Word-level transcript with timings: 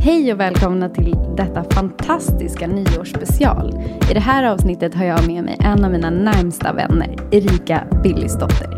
Hej 0.00 0.32
och 0.32 0.40
välkomna 0.40 0.88
till 0.88 1.16
detta 1.36 1.64
fantastiska 1.64 2.66
nyårsspecial. 2.66 3.82
I 4.10 4.14
det 4.14 4.20
här 4.20 4.44
avsnittet 4.44 4.94
har 4.94 5.04
jag 5.04 5.26
med 5.26 5.44
mig 5.44 5.56
en 5.60 5.84
av 5.84 5.90
mina 5.90 6.10
närmsta 6.10 6.72
vänner, 6.72 7.16
Erika 7.30 7.84
Billisdotter. 8.02 8.68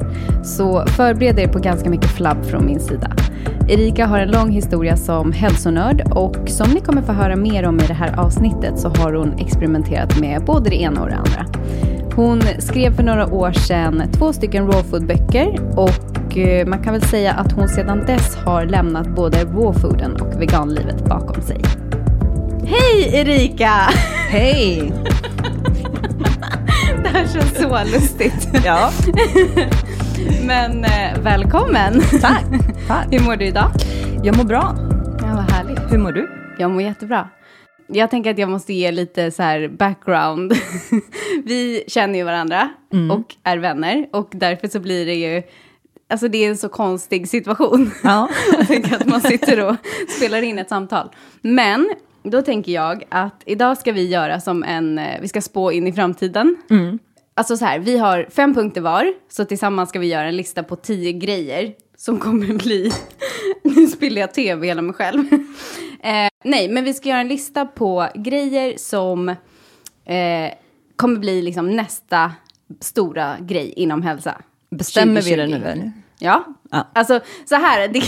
Så 0.45 0.87
förbered 0.87 1.39
er 1.39 1.49
på 1.49 1.59
ganska 1.59 1.91
mycket 1.91 2.11
flabb 2.11 2.45
från 2.45 2.67
min 2.67 2.81
sida. 2.81 3.13
Erika 3.69 4.07
har 4.07 4.19
en 4.19 4.31
lång 4.31 4.51
historia 4.51 4.97
som 4.97 5.33
hälsonörd 5.33 6.13
och 6.15 6.37
som 6.49 6.71
ni 6.71 6.81
kommer 6.81 7.03
få 7.03 7.13
höra 7.13 7.37
mer 7.37 7.67
om 7.67 7.81
i 7.81 7.87
det 7.87 7.95
här 7.95 8.21
avsnittet 8.21 8.79
så 8.79 8.89
har 8.89 9.13
hon 9.13 9.33
experimenterat 9.39 10.21
med 10.21 10.45
både 10.45 10.71
det 10.71 10.83
ena 10.83 11.03
och 11.03 11.09
det 11.09 11.17
andra. 11.17 11.47
Hon 12.17 12.43
skrev 12.59 12.93
för 12.93 13.03
några 13.03 13.35
år 13.35 13.53
sedan 13.53 14.03
två 14.13 14.33
stycken 14.33 14.67
raw 14.67 14.83
food-böcker 14.83 15.61
och 15.77 16.10
eh, 16.39 16.67
man 16.67 16.83
kan 16.83 16.93
väl 16.93 17.03
säga 17.03 17.33
att 17.33 17.53
hon 17.53 17.69
sedan 17.69 18.07
dess 18.07 18.37
har 18.37 18.65
lämnat 18.67 19.09
både 19.09 19.45
rawfooden 19.45 20.17
och 20.17 20.43
veganlivet 20.43 21.05
bakom 21.05 21.43
sig. 21.43 21.61
Hej 22.65 23.11
Erika! 23.21 23.73
Hej! 24.29 24.93
Det 27.03 27.09
här 27.09 27.27
känns 27.27 27.59
så 27.59 27.79
lustigt. 27.85 28.49
Ja, 28.65 28.91
Men 30.47 30.85
eh, 30.85 31.21
välkommen! 31.23 32.01
tack. 32.21 32.45
tack. 32.89 33.07
Hur 33.11 33.21
mår 33.21 33.37
du 33.37 33.45
idag? 33.45 33.71
Jag 34.23 34.37
mår 34.37 34.45
bra. 34.45 34.75
Ja, 35.21 35.27
vad 35.35 35.51
härligt. 35.51 35.93
Hur 35.93 35.99
mår 35.99 36.13
du? 36.13 36.31
Jag 36.59 36.71
mår 36.71 36.83
jättebra. 36.83 37.29
Jag 37.87 38.11
tänker 38.11 38.31
att 38.31 38.39
jag 38.39 38.49
måste 38.49 38.73
ge 38.73 38.91
lite 38.93 39.31
så 39.31 39.43
här 39.43 39.69
background. 39.69 40.53
Vi 41.45 41.85
känner 41.89 42.19
ju 42.19 42.25
varandra 42.25 42.69
och 43.13 43.35
är 43.45 43.59
vänner 43.59 44.07
och 44.13 44.31
därför 44.33 44.69
så 44.69 44.81
blir 44.81 45.07
det 45.07 45.15
ju, 45.15 45.43
alltså 46.11 46.29
det 46.29 46.45
är 46.45 46.49
en 46.49 46.57
så 46.57 46.69
konstig 46.69 47.29
situation. 47.29 47.91
Ja. 48.03 48.29
Att 48.93 49.07
man 49.07 49.21
sitter 49.21 49.67
och 49.67 49.77
spelar 50.17 50.43
in 50.43 50.59
ett 50.59 50.69
samtal. 50.69 51.09
Men 51.41 51.91
då 52.23 52.43
tänker 52.43 52.73
jag 52.73 53.05
att 53.09 53.43
idag 53.45 53.79
ska 53.79 53.93
vi 53.93 54.09
göra 54.09 54.41
som 54.41 54.65
en, 54.65 54.99
eh, 54.99 55.21
vi 55.21 55.29
ska 55.29 55.41
spå 55.41 55.73
in 55.73 55.87
i 55.87 55.93
framtiden. 55.93 56.57
Alltså 57.35 57.57
så 57.57 57.65
här, 57.65 57.79
vi 57.79 57.99
har 57.99 58.27
fem 58.31 58.55
punkter 58.55 58.81
var, 58.81 59.13
så 59.29 59.45
tillsammans 59.45 59.89
ska 59.89 59.99
vi 59.99 60.07
göra 60.07 60.29
en 60.29 60.37
lista 60.37 60.63
på 60.63 60.77
tio 60.77 61.13
grejer 61.13 61.75
som 61.97 62.19
kommer 62.19 62.55
bli, 62.55 62.93
nu 63.63 63.87
spiller 63.87 64.21
jag 64.21 64.47
över 64.47 64.67
hela 64.67 64.83
mig 64.83 64.95
själv. 64.95 65.25
Eh, 66.03 66.29
nej, 66.45 66.69
men 66.69 66.85
vi 66.85 66.95
ska 66.95 67.09
göra 67.09 67.21
en 67.21 67.29
lista 67.29 67.67
på 67.67 68.09
grejer 68.15 68.75
som 68.77 69.29
eh, 69.29 69.37
kommer 70.97 71.19
bli 71.19 71.43
liksom 71.43 71.77
nästa 71.77 72.33
stora 72.81 73.37
grej 73.41 73.73
inom 73.77 74.03
hälsa. 74.03 74.43
Bestämmer 74.71 75.23
vi 75.23 75.37
det 75.37 75.47
2020. 75.47 75.65
nu 75.65 75.71
eller? 75.71 75.93
Ja. 76.21 76.45
Ja. 76.71 76.87
alltså 76.93 77.21
så 77.45 77.55
här, 77.55 77.89
det, 77.89 78.03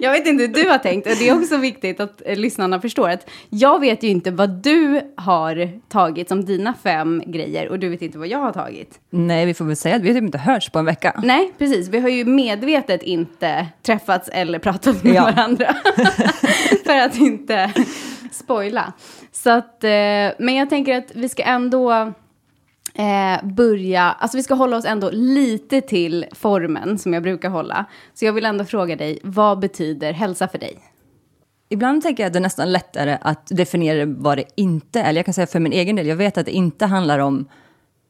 jag 0.00 0.12
vet 0.12 0.26
inte 0.26 0.42
hur 0.42 0.64
du 0.64 0.68
har 0.70 0.78
tänkt, 0.78 1.06
och 1.06 1.16
det 1.18 1.28
är 1.28 1.42
också 1.42 1.56
viktigt 1.56 2.00
att 2.00 2.22
eh, 2.26 2.36
lyssnarna 2.36 2.80
förstår 2.80 3.08
att 3.08 3.30
jag 3.50 3.80
vet 3.80 4.02
ju 4.02 4.08
inte 4.08 4.30
vad 4.30 4.50
du 4.50 5.00
har 5.16 5.80
tagit 5.88 6.28
som 6.28 6.44
dina 6.44 6.74
fem 6.82 7.22
grejer 7.26 7.68
och 7.68 7.78
du 7.78 7.88
vet 7.88 8.02
inte 8.02 8.18
vad 8.18 8.28
jag 8.28 8.38
har 8.38 8.52
tagit. 8.52 9.00
Nej, 9.10 9.46
vi 9.46 9.54
får 9.54 9.64
väl 9.64 9.76
säga 9.76 9.96
att 9.96 10.02
vi 10.02 10.08
har 10.08 10.14
typ 10.14 10.24
inte 10.24 10.38
hörts 10.38 10.70
på 10.70 10.78
en 10.78 10.84
vecka. 10.84 11.20
Nej, 11.24 11.52
precis, 11.58 11.88
vi 11.88 12.00
har 12.00 12.08
ju 12.08 12.24
medvetet 12.24 13.02
inte 13.02 13.66
träffats 13.82 14.28
eller 14.32 14.58
pratat 14.58 15.02
med 15.04 15.14
Ja. 15.14 15.22
varandra 15.36 15.74
för 16.84 16.96
att 16.96 17.16
inte 17.16 17.72
spoila. 18.32 18.92
Så 19.32 19.50
att, 19.50 19.84
eh, 19.84 19.90
men 20.38 20.54
jag 20.54 20.70
tänker 20.70 20.98
att 20.98 21.10
vi 21.14 21.28
ska 21.28 21.42
ändå 21.42 22.12
eh, 22.94 23.44
börja, 23.44 24.02
alltså 24.02 24.36
vi 24.36 24.42
ska 24.42 24.54
hålla 24.54 24.76
oss 24.76 24.84
ändå 24.84 25.10
lite 25.12 25.80
till 25.80 26.26
formen 26.32 26.98
som 26.98 27.14
jag 27.14 27.22
brukar 27.22 27.48
hålla. 27.48 27.84
Så 28.14 28.24
jag 28.24 28.32
vill 28.32 28.44
ändå 28.44 28.64
fråga 28.64 28.96
dig, 28.96 29.18
vad 29.22 29.58
betyder 29.58 30.12
hälsa 30.12 30.48
för 30.48 30.58
dig? 30.58 30.78
Ibland 31.68 32.02
tänker 32.02 32.22
jag 32.22 32.26
att 32.26 32.32
det 32.32 32.38
är 32.38 32.40
nästan 32.40 32.72
lättare 32.72 33.18
att 33.20 33.46
definiera 33.46 34.04
vad 34.06 34.38
det 34.38 34.44
inte 34.54 35.00
är. 35.00 35.04
Eller 35.04 35.18
jag 35.18 35.24
kan 35.24 35.34
säga 35.34 35.46
för 35.46 35.60
min 35.60 35.72
egen 35.72 35.96
del, 35.96 36.06
jag 36.06 36.16
vet 36.16 36.38
att 36.38 36.46
det 36.46 36.52
inte 36.52 36.86
handlar 36.86 37.18
om 37.18 37.48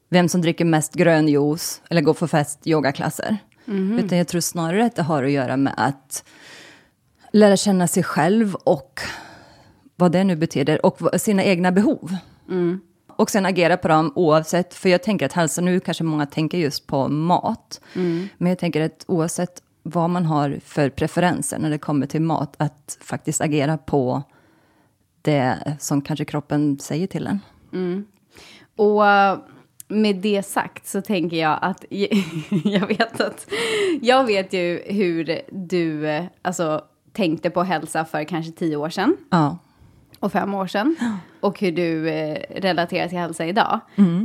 vem 0.09 0.29
som 0.29 0.41
dricker 0.41 0.65
mest 0.65 0.93
grön 0.93 1.27
juice 1.27 1.81
eller 1.89 2.01
går 2.01 2.13
på 2.13 2.27
fest 2.27 2.59
yogaklasser. 2.67 3.37
Utan 3.99 4.17
jag 4.17 4.27
tror 4.27 4.41
snarare 4.41 4.85
att 4.85 4.95
det 4.95 5.01
har 5.03 5.23
att 5.23 5.31
göra 5.31 5.57
med 5.57 5.73
att 5.77 6.23
lära 7.33 7.57
känna 7.57 7.87
sig 7.87 8.03
själv 8.03 8.55
och 8.55 8.99
vad 9.95 10.11
det 10.11 10.23
nu 10.23 10.35
betyder 10.35 10.85
och 10.85 11.21
sina 11.21 11.43
egna 11.43 11.71
behov. 11.71 12.15
Och 13.23 13.29
sen 13.29 13.45
agera 13.45 13.77
på 13.77 13.87
dem 13.87 14.11
oavsett, 14.15 14.73
för 14.73 14.89
jag 14.89 15.03
tänker 15.03 15.25
att 15.25 15.33
hälsa, 15.33 15.61
nu 15.61 15.79
kanske 15.79 16.03
många 16.03 16.25
tänker 16.25 16.57
just 16.57 16.87
på 16.87 17.07
mat. 17.07 17.81
Men 18.37 18.49
jag 18.49 18.59
tänker 18.59 18.81
att 18.81 19.05
oavsett 19.07 19.61
vad 19.83 20.09
man 20.09 20.25
har 20.25 20.59
för 20.65 20.89
preferenser 20.89 21.59
när 21.59 21.69
det 21.69 21.77
kommer 21.77 22.07
till 22.07 22.21
mat, 22.21 22.55
att 22.57 22.97
faktiskt 23.01 23.41
agera 23.41 23.77
på 23.77 24.23
det 25.21 25.77
som 25.79 26.01
kanske 26.01 26.25
kroppen 26.25 26.79
säger 26.79 27.07
till 27.07 27.27
en. 27.27 27.39
Och 28.75 29.07
eh, 29.07 29.37
med 29.87 30.15
det 30.15 30.43
sagt 30.43 30.87
så 30.87 31.01
tänker 31.01 31.37
jag 31.37 31.59
att 31.61 31.85
jag 32.63 32.87
vet 32.87 33.21
att 33.21 33.47
jag 34.01 34.23
vet 34.23 34.53
ju 34.53 34.83
hur 34.85 35.41
du 35.51 36.07
eh, 36.09 36.25
alltså, 36.41 36.81
tänkte 37.11 37.49
på 37.49 37.63
hälsa 37.63 38.05
för 38.05 38.23
kanske 38.23 38.51
tio 38.51 38.75
år 38.75 38.89
sedan 38.89 39.17
Ja. 39.29 39.57
Och 40.23 40.31
fem 40.31 40.53
år 40.53 40.67
sedan 40.67 40.95
och 41.39 41.59
hur 41.59 41.71
du 41.71 42.09
eh, 42.09 42.37
relaterar 42.55 43.07
till 43.07 43.17
hälsa 43.17 43.45
idag. 43.45 43.79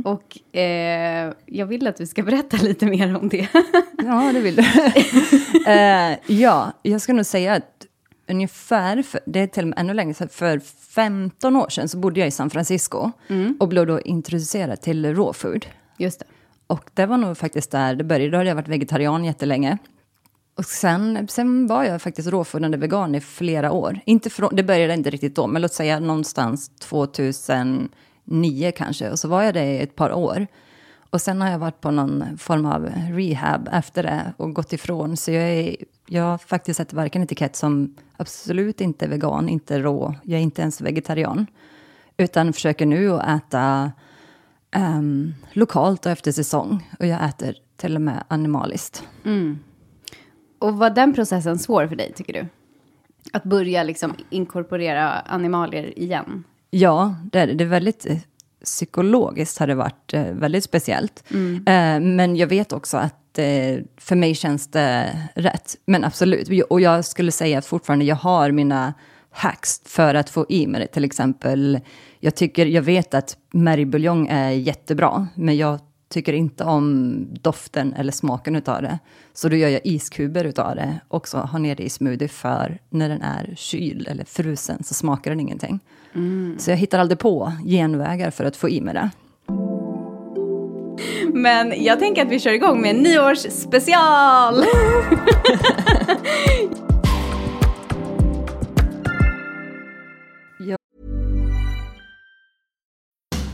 Och 0.05 0.57
eh, 0.59 1.33
jag 1.45 1.65
vill 1.65 1.87
att 1.87 1.97
du 1.97 2.05
ska 2.05 2.23
berätta 2.23 2.57
lite 2.61 2.85
mer 2.85 3.15
om 3.15 3.29
det. 3.29 3.47
Ja, 4.03 4.31
det 4.33 4.39
vill 4.39 4.55
du. 4.55 4.63
Eh, 5.71 6.17
ja, 6.27 6.73
jag 6.81 7.01
ska 7.01 7.13
nog 7.13 7.25
säga 7.25 7.53
att 7.53 7.85
ungefär, 8.27 9.01
för, 9.03 9.19
det 9.25 9.39
är 9.39 9.47
till 9.47 9.63
och 9.63 9.67
med 9.67 9.79
ännu 9.79 9.93
längre 9.93 10.13
sedan, 10.13 10.29
för 10.29 10.59
15 10.95 11.55
år 11.55 11.69
sedan 11.69 11.89
så 11.89 11.97
bodde 11.97 12.19
jag 12.19 12.27
i 12.27 12.31
San 12.31 12.49
Francisco 12.49 13.11
och 13.59 13.67
blev 13.67 13.87
då 13.87 14.01
introducerad 14.01 14.81
till 14.81 15.15
raw 15.15 15.33
food. 15.33 15.65
Just 15.97 16.19
det. 16.19 16.25
Och 16.67 16.89
det 16.93 17.05
var 17.05 17.17
nog 17.17 17.37
faktiskt 17.37 17.71
där 17.71 17.95
det 17.95 18.03
började. 18.03 18.31
Då 18.31 18.37
hade 18.37 18.49
jag 18.49 18.55
varit 18.55 18.67
vegetarian 18.67 19.25
jättelänge. 19.25 19.77
Och 20.59 20.65
sen, 20.65 21.27
sen 21.27 21.67
var 21.67 21.83
jag 21.83 22.01
faktiskt 22.01 22.27
råfödande 22.27 22.77
vegan 22.77 23.15
i 23.15 23.21
flera 23.21 23.71
år. 23.71 23.99
Inte 24.05 24.29
från, 24.29 24.55
det 24.55 24.63
började 24.63 24.93
inte 24.93 25.09
riktigt 25.09 25.35
då, 25.35 25.47
men 25.47 25.61
låt 25.61 25.73
säga 25.73 25.99
någonstans 25.99 26.69
2009 26.79 28.71
kanske. 28.75 29.09
Och 29.09 29.19
så 29.19 29.27
var 29.27 29.43
jag 29.43 29.53
det 29.53 29.65
i 29.65 29.81
ett 29.81 29.95
par 29.95 30.13
år. 30.13 30.47
Och 31.09 31.21
sen 31.21 31.41
har 31.41 31.51
jag 31.51 31.59
varit 31.59 31.81
på 31.81 31.91
någon 31.91 32.37
form 32.37 32.65
av 32.65 32.89
rehab 33.11 33.69
efter 33.71 34.03
det 34.03 34.33
och 34.37 34.53
gått 34.53 34.73
ifrån. 34.73 35.17
Så 35.17 35.31
jag, 35.31 35.43
är, 35.43 35.75
jag 36.07 36.23
har 36.23 36.37
faktiskt 36.37 36.77
sett 36.77 36.93
varken 36.93 37.23
etikett 37.23 37.55
som 37.55 37.95
absolut 38.17 38.81
inte 38.81 39.07
vegan, 39.07 39.49
inte 39.49 39.79
rå. 39.79 40.15
Jag 40.23 40.39
är 40.39 40.43
inte 40.43 40.61
ens 40.61 40.81
vegetarian. 40.81 41.47
Utan 42.17 42.53
försöker 42.53 42.85
nu 42.85 43.13
att 43.13 43.27
äta 43.27 43.91
um, 44.75 45.33
lokalt 45.53 46.05
och 46.05 46.11
efter 46.11 46.31
säsong. 46.31 46.89
Och 46.99 47.05
jag 47.05 47.25
äter 47.29 47.55
till 47.77 47.95
och 47.95 48.01
med 48.01 48.23
animaliskt. 48.27 49.03
Mm. 49.25 49.59
Och 50.59 50.77
var 50.77 50.89
den 50.89 51.13
processen 51.13 51.59
svår 51.59 51.87
för 51.87 51.95
dig, 51.95 52.13
tycker 52.15 52.33
du? 52.33 52.47
Att 53.33 53.43
börja 53.43 53.83
liksom 53.83 54.13
inkorporera 54.29 55.11
animalier 55.11 55.99
igen? 55.99 56.43
Ja, 56.69 57.15
det 57.31 57.39
är, 57.39 57.47
det. 57.47 57.63
är 57.63 57.67
väldigt 57.67 58.05
eh, 58.05 58.17
psykologiskt 58.63 59.57
har 59.57 59.67
det 59.67 59.75
varit 59.75 60.13
eh, 60.13 60.23
väldigt 60.23 60.63
speciellt. 60.63 61.23
Eh, 61.65 61.99
men 61.99 62.35
jag 62.35 62.47
vet 62.47 62.73
också 62.73 62.97
att 62.97 63.15
för 63.97 64.15
mig 64.15 64.35
känns 64.35 64.67
det 64.67 65.19
rätt. 65.35 65.75
Men 65.85 66.03
absolut, 66.03 66.65
och 66.69 66.81
jag 66.81 67.05
skulle 67.05 67.31
säga 67.31 67.57
att 67.57 67.65
fortfarande 67.65 68.05
jag 68.05 68.15
har 68.15 68.51
mina 68.51 68.93
hacks 69.31 69.81
för 69.85 70.15
att 70.15 70.29
få 70.29 70.45
i 70.49 70.67
mig 70.67 70.81
det. 70.81 70.87
Till 70.87 71.03
exempel, 71.03 71.79
jag, 72.19 72.35
tycker, 72.35 72.65
jag 72.65 72.81
vet 72.81 73.13
att 73.13 73.37
märgbuljong 73.51 74.27
är 74.27 74.49
jättebra, 74.49 75.27
men 75.35 75.57
jag 75.57 75.79
tycker 76.09 76.33
inte 76.33 76.63
om 76.63 77.17
doften 77.41 77.93
eller 77.93 78.11
smaken 78.11 78.55
utav 78.55 78.81
det. 78.81 78.99
Så 79.33 79.49
då 79.49 79.55
gör 79.55 79.69
jag 79.69 79.81
iskuber 79.83 80.45
utav 80.45 80.75
det 80.75 80.99
och 81.07 81.27
så 81.27 81.37
har 81.37 81.59
ner 81.59 81.75
det 81.75 81.83
i 81.83 81.89
smoothie 81.89 82.27
för 82.27 82.79
när 82.89 83.09
den 83.09 83.21
är 83.21 83.53
kyld 83.57 84.07
eller 84.07 84.25
frusen 84.25 84.83
så 84.83 84.93
smakar 84.93 85.31
den 85.31 85.39
ingenting. 85.39 85.79
Så 86.57 86.71
jag 86.71 86.77
hittar 86.77 86.99
aldrig 86.99 87.19
på 87.19 87.53
genvägar 87.65 88.31
för 88.31 88.45
att 88.45 88.55
få 88.55 88.69
i 88.69 88.81
mig 88.81 88.93
det. 88.93 89.09
Men 91.33 91.83
jag 91.83 91.99
tänker 91.99 92.25
att 92.25 92.31
vi 92.31 92.39
kör 92.39 92.53
igång 92.53 92.81
med 92.81 92.95
en 92.95 93.03
nyårsspecial! 93.03 94.63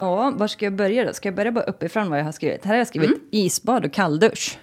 Ja, 0.00 0.30
var 0.36 0.46
ska 0.46 0.64
jag 0.66 0.76
börja 0.76 1.04
då? 1.04 1.12
Ska 1.12 1.28
jag 1.28 1.34
börja 1.36 1.52
bara 1.52 1.64
uppifrån 1.64 2.10
vad 2.10 2.18
jag 2.18 2.24
har 2.24 2.32
skrivit? 2.32 2.64
Här 2.64 2.72
har 2.72 2.78
jag 2.78 2.86
skrivit 2.86 3.22
isbad 3.30 3.84
och 3.84 3.92
kalldusch. 3.92 4.58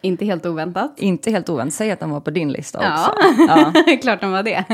Inte 0.00 0.24
helt 0.24 0.46
oväntat. 0.46 0.94
Inte 0.98 1.30
helt 1.30 1.48
oväntat, 1.48 1.74
säg 1.74 1.90
att 1.90 2.00
de 2.00 2.10
var 2.10 2.20
på 2.20 2.30
din 2.30 2.52
lista 2.52 2.78
Ja, 2.82 3.08
också. 3.08 3.42
Ja. 3.86 3.96
klart 4.02 4.20
de 4.20 4.32
var 4.32 4.42
det. 4.42 4.64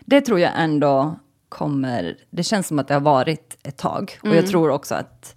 Det 0.00 0.20
tror 0.20 0.40
jag 0.40 0.52
ändå 0.56 1.16
kommer, 1.48 2.16
det 2.30 2.42
känns 2.42 2.66
som 2.66 2.78
att 2.78 2.88
det 2.88 2.94
har 2.94 3.00
varit 3.00 3.58
ett 3.62 3.76
tag. 3.76 4.18
Och 4.22 4.36
jag 4.36 4.46
tror 4.46 4.70
också 4.70 4.94
att 4.94 5.36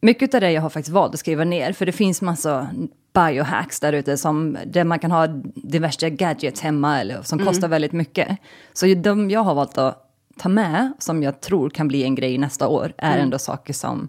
mycket 0.00 0.34
av 0.34 0.40
det 0.40 0.50
jag 0.52 0.62
har 0.62 0.70
faktiskt 0.70 0.94
valt 0.94 1.14
att 1.14 1.20
skriva 1.20 1.44
ner, 1.44 1.72
för 1.72 1.86
det 1.86 1.92
finns 1.92 2.22
massa 2.22 2.68
biohacks 3.14 3.80
där 3.80 3.92
ute 3.92 4.16
som 4.16 4.56
där 4.66 4.84
man 4.84 4.98
kan 4.98 5.10
ha 5.10 5.26
diverse 5.54 6.10
gadgets 6.10 6.60
hemma 6.60 7.00
eller 7.00 7.22
som 7.22 7.38
kostar 7.38 7.68
väldigt 7.68 7.92
mycket. 7.92 8.38
Så 8.72 8.86
de 8.86 9.30
jag 9.30 9.40
har 9.40 9.54
valt 9.54 9.78
att 9.78 10.04
ta 10.38 10.48
med, 10.48 10.92
som 10.98 11.22
jag 11.22 11.40
tror 11.40 11.70
kan 11.70 11.88
bli 11.88 12.02
en 12.04 12.14
grej 12.14 12.38
nästa 12.38 12.68
år, 12.68 12.92
är 12.98 13.18
ändå 13.18 13.38
saker 13.38 13.72
som 13.72 14.08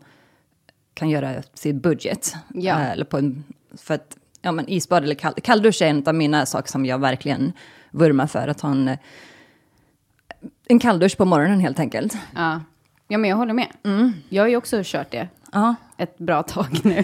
kan 0.93 1.09
göra 1.09 1.33
sin 1.53 1.79
budget. 1.79 2.35
Ja. 2.53 2.79
Eh, 2.79 2.91
Eller 2.91 3.05
på 3.05 3.17
en, 3.17 3.43
för 3.77 3.93
att, 3.93 4.17
ja 4.41 4.51
men 4.51 4.69
isbad 4.69 5.03
eller 5.03 5.15
kall, 5.15 5.33
kalldusch 5.43 5.81
är 5.81 5.87
en 5.89 6.07
av 6.07 6.15
mina 6.15 6.45
saker 6.45 6.71
som 6.71 6.85
jag 6.85 6.97
verkligen 6.99 7.53
vurmar 7.91 8.27
för. 8.27 8.47
Att 8.47 8.61
ha 8.61 8.71
en, 8.71 8.87
eh, 8.87 8.97
en 10.67 10.79
kalldusch 10.79 11.17
på 11.17 11.25
morgonen 11.25 11.59
helt 11.59 11.79
enkelt. 11.79 12.17
Ja. 12.35 12.61
ja, 13.07 13.17
men 13.17 13.29
jag 13.29 13.37
håller 13.37 13.53
med. 13.53 13.67
Jag 14.29 14.43
har 14.43 14.47
ju 14.47 14.55
också 14.57 14.81
kört 14.83 15.11
det 15.11 15.27
Ja. 15.51 15.75
ett 15.97 16.17
bra 16.17 16.43
tag 16.43 16.79
nu. 16.83 16.97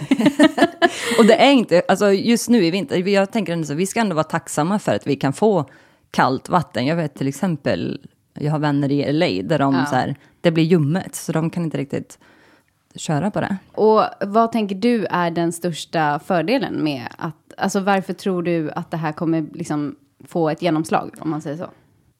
Och 1.18 1.24
det 1.26 1.34
är 1.46 1.52
inte, 1.52 1.82
alltså 1.88 2.12
just 2.12 2.48
nu 2.48 2.64
i 2.64 2.70
vinter, 2.70 3.08
jag 3.08 3.32
tänker 3.32 3.52
ändå 3.52 3.64
så, 3.66 3.74
vi 3.74 3.86
ska 3.86 4.00
ändå 4.00 4.14
vara 4.14 4.24
tacksamma 4.24 4.78
för 4.78 4.94
att 4.94 5.06
vi 5.06 5.16
kan 5.16 5.32
få 5.32 5.64
kallt 6.10 6.48
vatten. 6.48 6.86
Jag 6.86 6.96
vet 6.96 7.14
till 7.14 7.28
exempel, 7.28 8.00
jag 8.40 8.52
har 8.52 8.58
vänner 8.58 8.92
i 8.92 9.12
LA 9.12 9.48
där 9.48 9.58
de 9.58 9.74
Ja. 9.74 9.86
så 9.86 9.94
här, 9.94 10.16
det 10.40 10.50
blir 10.50 10.64
ljummet, 10.64 11.14
så 11.14 11.32
de 11.32 11.50
kan 11.50 11.62
inte 11.64 11.78
riktigt 11.78 12.18
köra 12.94 13.30
på 13.30 13.40
det. 13.40 13.56
Och 13.72 14.02
vad 14.26 14.52
tänker 14.52 14.74
du 14.74 15.06
är 15.10 15.30
den 15.30 15.52
största 15.52 16.18
fördelen 16.18 16.84
med 16.84 17.08
att, 17.18 17.34
alltså 17.56 17.80
varför 17.80 18.12
tror 18.12 18.42
du 18.42 18.70
att 18.70 18.90
det 18.90 18.96
här 18.96 19.12
kommer 19.12 19.46
liksom 19.52 19.96
få 20.24 20.50
ett 20.50 20.62
genomslag, 20.62 21.14
om 21.20 21.30
man 21.30 21.42
säger 21.42 21.56
så? 21.56 21.66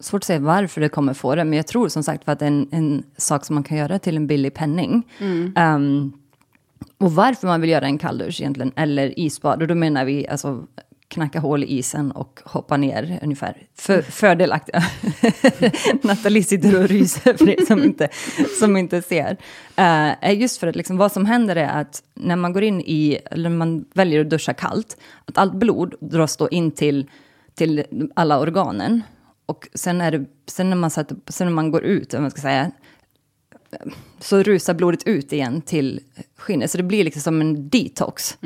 Svårt 0.01 0.21
att 0.21 0.25
säga 0.25 0.41
varför 0.41 0.81
det 0.81 0.89
kommer 0.89 1.15
få 1.15 1.35
det, 1.35 1.45
men 1.45 1.57
jag 1.57 1.67
tror 1.67 1.89
som 1.89 2.03
sagt 2.03 2.25
för 2.25 2.33
att 2.33 2.39
det 2.39 2.45
är 2.45 2.51
en, 2.51 2.69
en 2.71 3.03
sak 3.17 3.45
som 3.45 3.55
man 3.55 3.63
kan 3.63 3.79
göra 3.79 3.99
till 3.99 4.17
en 4.17 4.27
billig 4.27 4.55
penning. 4.55 5.03
Ehm, 5.57 6.13
och 6.99 7.13
varför 7.13 7.47
man 7.47 7.61
vill 7.61 7.71
göra 7.71 7.85
en 7.85 7.99
kalldusch 7.99 8.41
egentligen, 8.41 8.73
eller 8.77 9.19
isbad, 9.19 9.63
och 9.63 9.69
då 9.69 9.75
menar 9.75 10.05
vi 10.05 10.29
alltså 10.29 10.67
knacka 11.09 11.41
hål 11.41 11.65
i 11.65 11.67
isen 11.67 12.13
och 12.13 12.41
hoppa 12.45 12.77
ner 12.77 13.19
ungefär. 13.23 13.63
För, 13.75 14.03
fördelaktiga. 14.03 14.83
Nathalie 16.03 16.43
sitter 16.43 16.83
och 16.83 16.89
ryser 16.89 17.35
för 17.35 17.49
er 17.49 17.67
som 17.67 17.85
inte, 17.85 18.09
som 18.59 18.77
inte 18.77 19.03
ser. 19.03 19.37
Uh, 19.79 20.35
just 20.41 20.61
för 20.61 20.67
att 20.67 20.77
liksom, 20.77 20.97
vad 20.97 21.13
som 21.13 21.27
händer 21.27 21.57
är 21.57 21.81
att 21.81 22.03
när 22.15 22.37
man 22.37 22.53
går 22.53 22.63
in 22.63 22.81
i, 22.81 23.19
eller 23.31 23.51
man 23.51 23.85
väljer 23.95 24.21
att 24.21 24.31
duscha 24.31 24.55
kallt, 24.55 24.97
att 25.25 25.39
allt 25.39 25.55
blod 25.55 25.95
dras 26.01 26.37
då 26.37 26.49
in 26.49 26.71
till, 26.71 27.11
till 27.55 27.85
alla 28.15 28.39
organen. 28.39 29.03
Och 29.47 29.69
sen, 29.75 30.01
är 30.01 30.11
det, 30.11 30.25
sen, 30.47 30.71
när 30.71 30.77
man 30.77 30.91
sätter, 30.91 31.17
sen 31.29 31.47
när 31.47 31.55
man 31.55 31.71
går 31.71 31.83
ut, 31.83 32.15
om 32.15 32.23
man 32.23 32.31
ska 32.31 32.41
säga, 32.41 32.71
så 34.19 34.43
rusar 34.43 34.75
blodet 34.75 35.07
ut 35.07 35.33
igen 35.33 35.61
till 35.63 36.01
skinnet. 36.37 36.71
Så 36.71 36.77
det 36.77 36.85
blir 36.85 37.05
liksom 37.05 37.23
som 37.23 37.41
en 37.41 37.69
detox 37.69 38.39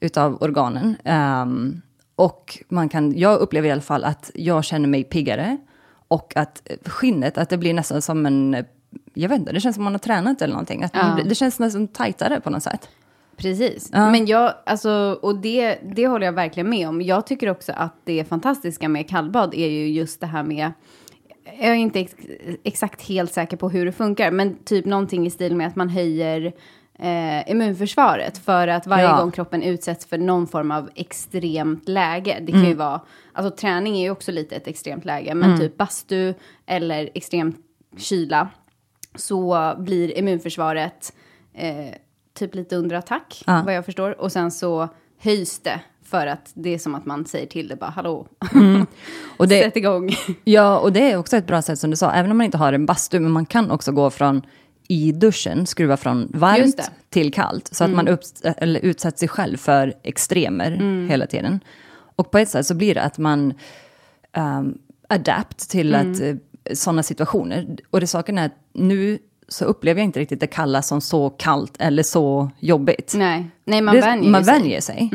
utav 0.00 0.42
organen. 0.42 0.96
Ehm, 1.04 1.82
och 2.24 2.58
man 2.68 2.88
kan, 2.88 3.18
jag 3.18 3.40
upplever 3.40 3.68
i 3.68 3.72
alla 3.72 3.80
fall 3.80 4.04
att 4.04 4.30
jag 4.34 4.64
känner 4.64 4.88
mig 4.88 5.04
piggare. 5.04 5.56
Och 6.08 6.32
att 6.36 6.68
skinnet, 6.84 7.38
att 7.38 7.48
det 7.48 7.58
blir 7.58 7.74
nästan 7.74 8.02
som 8.02 8.26
en, 8.26 8.64
jag 9.14 9.28
vet 9.28 9.38
inte, 9.38 9.52
det 9.52 9.60
känns 9.60 9.74
som 9.76 9.84
man 9.84 9.92
har 9.94 9.98
tränat 9.98 10.42
eller 10.42 10.52
någonting. 10.54 10.82
Att 10.82 10.94
Ja. 10.94 11.14
blir- 11.14 11.24
det 11.24 11.34
känns 11.34 11.58
nästan 11.58 11.88
tajtare 11.88 12.40
på 12.40 12.50
något 12.50 12.62
sätt. 12.62 12.88
Precis. 13.36 13.90
Ja. 13.92 14.10
Men 14.10 14.26
jag, 14.26 14.54
alltså, 14.66 15.18
och 15.22 15.36
det, 15.36 15.78
det 15.96 16.06
håller 16.06 16.26
jag 16.26 16.32
verkligen 16.32 16.70
med 16.70 16.88
om. 16.88 17.02
Jag 17.02 17.26
tycker 17.26 17.48
också 17.50 17.72
att 17.76 17.94
det 18.04 18.24
fantastiska 18.24 18.88
med 18.88 19.08
kallbad 19.08 19.54
är 19.54 19.68
ju 19.68 19.88
just 19.88 20.20
det 20.20 20.26
här 20.26 20.42
med, 20.42 20.72
jag 21.58 21.68
är 21.70 21.74
inte 21.74 22.00
ex, 22.00 22.14
exakt 22.64 23.02
helt 23.08 23.32
säker 23.32 23.56
på 23.56 23.68
hur 23.70 23.86
det 23.86 23.92
funkar, 23.92 24.30
men 24.30 24.56
typ 24.64 24.84
någonting 24.84 25.26
i 25.26 25.30
stil 25.30 25.56
med 25.56 25.66
att 25.66 25.76
man 25.76 25.88
höjer 25.88 26.52
eh, 27.00 27.50
immunförsvaret 27.50 28.38
för 28.38 28.68
att 28.68 28.86
varje 28.86 29.04
Ja. 29.04 29.16
gång 29.20 29.30
kroppen 29.30 29.62
utsätts 29.62 30.06
för 30.06 30.18
någon 30.18 30.46
form 30.46 30.70
av 30.70 30.90
extremt 30.94 31.88
läge, 31.88 32.38
det 32.42 32.52
kan 32.52 32.64
ju 32.64 32.74
vara, 32.74 33.00
alltså 33.32 33.56
träning 33.56 33.96
är 33.96 34.02
ju 34.02 34.10
också 34.10 34.32
lite 34.32 34.56
ett 34.56 34.66
extremt 34.66 35.04
läge, 35.04 35.34
men 35.34 35.58
typ 35.60 35.76
bastu 35.76 36.34
eller 36.66 37.10
extrem 37.14 37.54
kyla, 37.98 38.48
så 39.14 39.74
blir 39.78 40.18
immunförsvaret 40.18 41.12
eh, 41.54 41.94
typ 42.38 42.54
lite 42.54 42.76
under 42.76 42.96
attack, 42.96 43.42
Ja. 43.46 43.62
vad 43.64 43.74
jag 43.74 43.84
förstår. 43.84 44.20
Och 44.20 44.32
sen 44.32 44.50
så 44.50 44.88
höjs 45.18 45.58
det 45.58 45.80
för 46.04 46.26
att 46.26 46.50
det 46.54 46.74
är 46.74 46.78
som 46.78 46.94
att 46.94 47.06
man 47.06 47.26
säger 47.26 47.46
till 47.46 47.68
det 47.68 47.76
bara, 47.76 47.90
hallå, 47.90 48.26
Och 49.36 49.48
det, 49.48 49.60
sätt 49.64 49.76
igång. 49.76 50.10
Ja, 50.44 50.78
och 50.78 50.92
det 50.92 51.10
är 51.12 51.16
också 51.16 51.36
ett 51.36 51.46
bra 51.46 51.62
sätt 51.62 51.78
som 51.78 51.90
du 51.90 51.96
sa, 51.96 52.10
även 52.12 52.30
om 52.30 52.36
man 52.38 52.44
inte 52.44 52.58
har 52.58 52.72
en 52.72 52.86
bastu, 52.86 53.20
men 53.20 53.30
man 53.30 53.46
kan 53.46 53.70
också 53.70 53.92
gå 53.92 54.10
från 54.10 54.42
i 54.90 55.12
duschen, 55.12 55.66
skruva 55.66 55.96
från 55.96 56.28
varmt 56.34 56.90
till 57.10 57.32
kallt. 57.32 57.68
Så 57.74 57.84
att 57.84 57.90
man 57.90 58.08
upp, 58.08 58.20
eller 58.56 58.80
utsätter 58.80 59.18
sig 59.18 59.28
själv 59.28 59.56
för 59.56 59.94
extremer 60.02 60.70
hela 61.08 61.26
tiden. 61.26 61.60
Och 62.16 62.30
på 62.30 62.38
ett 62.38 62.48
sätt 62.48 62.66
så 62.66 62.74
blir 62.74 62.94
det 62.94 63.02
att 63.02 63.18
man 63.18 63.54
um, 64.36 64.78
adapt 65.08 65.70
till 65.70 65.94
att 65.94 66.20
uh, 66.20 66.36
sådana 66.72 67.02
situationer. 67.02 67.76
Och 67.90 68.00
det 68.00 68.06
saken 68.06 68.38
är 68.38 68.46
att 68.46 68.54
nu 68.72 69.18
så 69.48 69.64
upplever 69.64 70.00
jag 70.00 70.04
inte 70.04 70.20
riktigt 70.20 70.40
det 70.40 70.46
kalla 70.46 70.82
som 70.82 71.00
så 71.00 71.30
kallt 71.30 71.76
eller 71.78 72.02
så 72.02 72.50
jobbigt. 72.58 73.14
Nej, 73.16 73.50
nej 73.64 73.80
man 73.80 73.94
Det- 73.94 74.00
vänjer 74.00 74.30
man 74.30 74.44
sig. 74.44 74.54
vänjer 74.54 74.80
sig. 74.80 75.10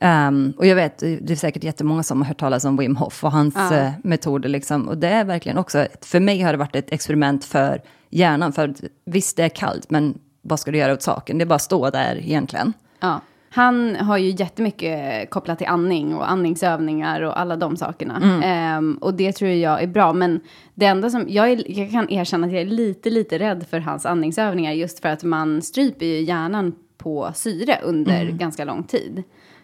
Ehm, 0.00 0.52
och 0.56 0.66
jag 0.66 0.76
vet, 0.76 0.98
det 0.98 1.30
är 1.30 1.36
säkert 1.36 1.64
jättemånga 1.64 2.02
som 2.02 2.20
har 2.20 2.28
hört 2.28 2.38
talas 2.40 2.64
om 2.64 2.76
Wim 2.76 2.96
Hof 2.96 3.24
och 3.24 3.32
hans 3.32 3.54
Ja. 3.56 3.74
eh, 3.76 3.90
metoder. 4.04 4.48
Liksom. 4.48 4.88
Och 4.88 4.98
det 4.98 5.08
är 5.08 5.24
verkligen 5.24 5.58
också, 5.58 5.86
för 6.00 6.20
mig 6.20 6.40
har 6.40 6.52
det 6.52 6.58
varit 6.58 6.76
ett 6.76 6.92
experiment 6.92 7.44
för 7.44 7.82
hjärnan. 8.10 8.52
För 8.52 8.74
visst, 9.04 9.36
det 9.36 9.42
är 9.42 9.48
kallt, 9.48 9.90
men 9.90 10.18
vad 10.42 10.60
ska 10.60 10.70
du 10.70 10.78
göra 10.78 10.92
åt 10.92 11.02
saken? 11.02 11.38
Det 11.38 11.44
är 11.44 11.46
bara 11.46 11.54
att 11.54 11.62
stå 11.62 11.90
där 11.90 12.16
egentligen. 12.16 12.72
Ja. 13.00 13.20
Han 13.50 13.96
har 13.96 14.16
ju 14.18 14.30
jättemycket 14.30 15.30
kopplat 15.30 15.58
till 15.58 15.66
andning 15.66 16.14
och 16.14 16.30
andningsövningar 16.30 17.20
och 17.20 17.40
alla 17.40 17.56
de 17.56 17.76
sakerna. 17.76 18.16
Mm. 18.16 18.42
Ehm, 18.42 18.98
och 19.00 19.14
det 19.14 19.32
tror 19.32 19.50
jag 19.50 19.82
är 19.82 19.86
bra. 19.86 20.12
Men 20.12 20.40
det 20.74 20.86
enda 20.86 21.10
som, 21.10 21.24
jag, 21.28 21.50
är, 21.50 21.78
jag 21.80 21.90
kan 21.90 22.10
erkänna 22.10 22.46
att 22.46 22.52
jag 22.52 22.62
är 22.62 22.66
lite, 22.66 23.10
lite 23.10 23.38
rädd 23.38 23.66
för 23.70 23.78
hans 23.78 24.06
andningsövningar. 24.06 24.72
Just 24.72 25.00
för 25.00 25.08
att 25.08 25.22
man 25.24 25.62
stryper 25.62 26.06
ju 26.06 26.20
hjärnan 26.20 26.74
på 26.98 27.30
syre 27.34 27.78
under 27.82 28.20
Mm. 28.22 28.38
ganska 28.38 28.64
lång 28.64 28.82
tid. 28.82 29.22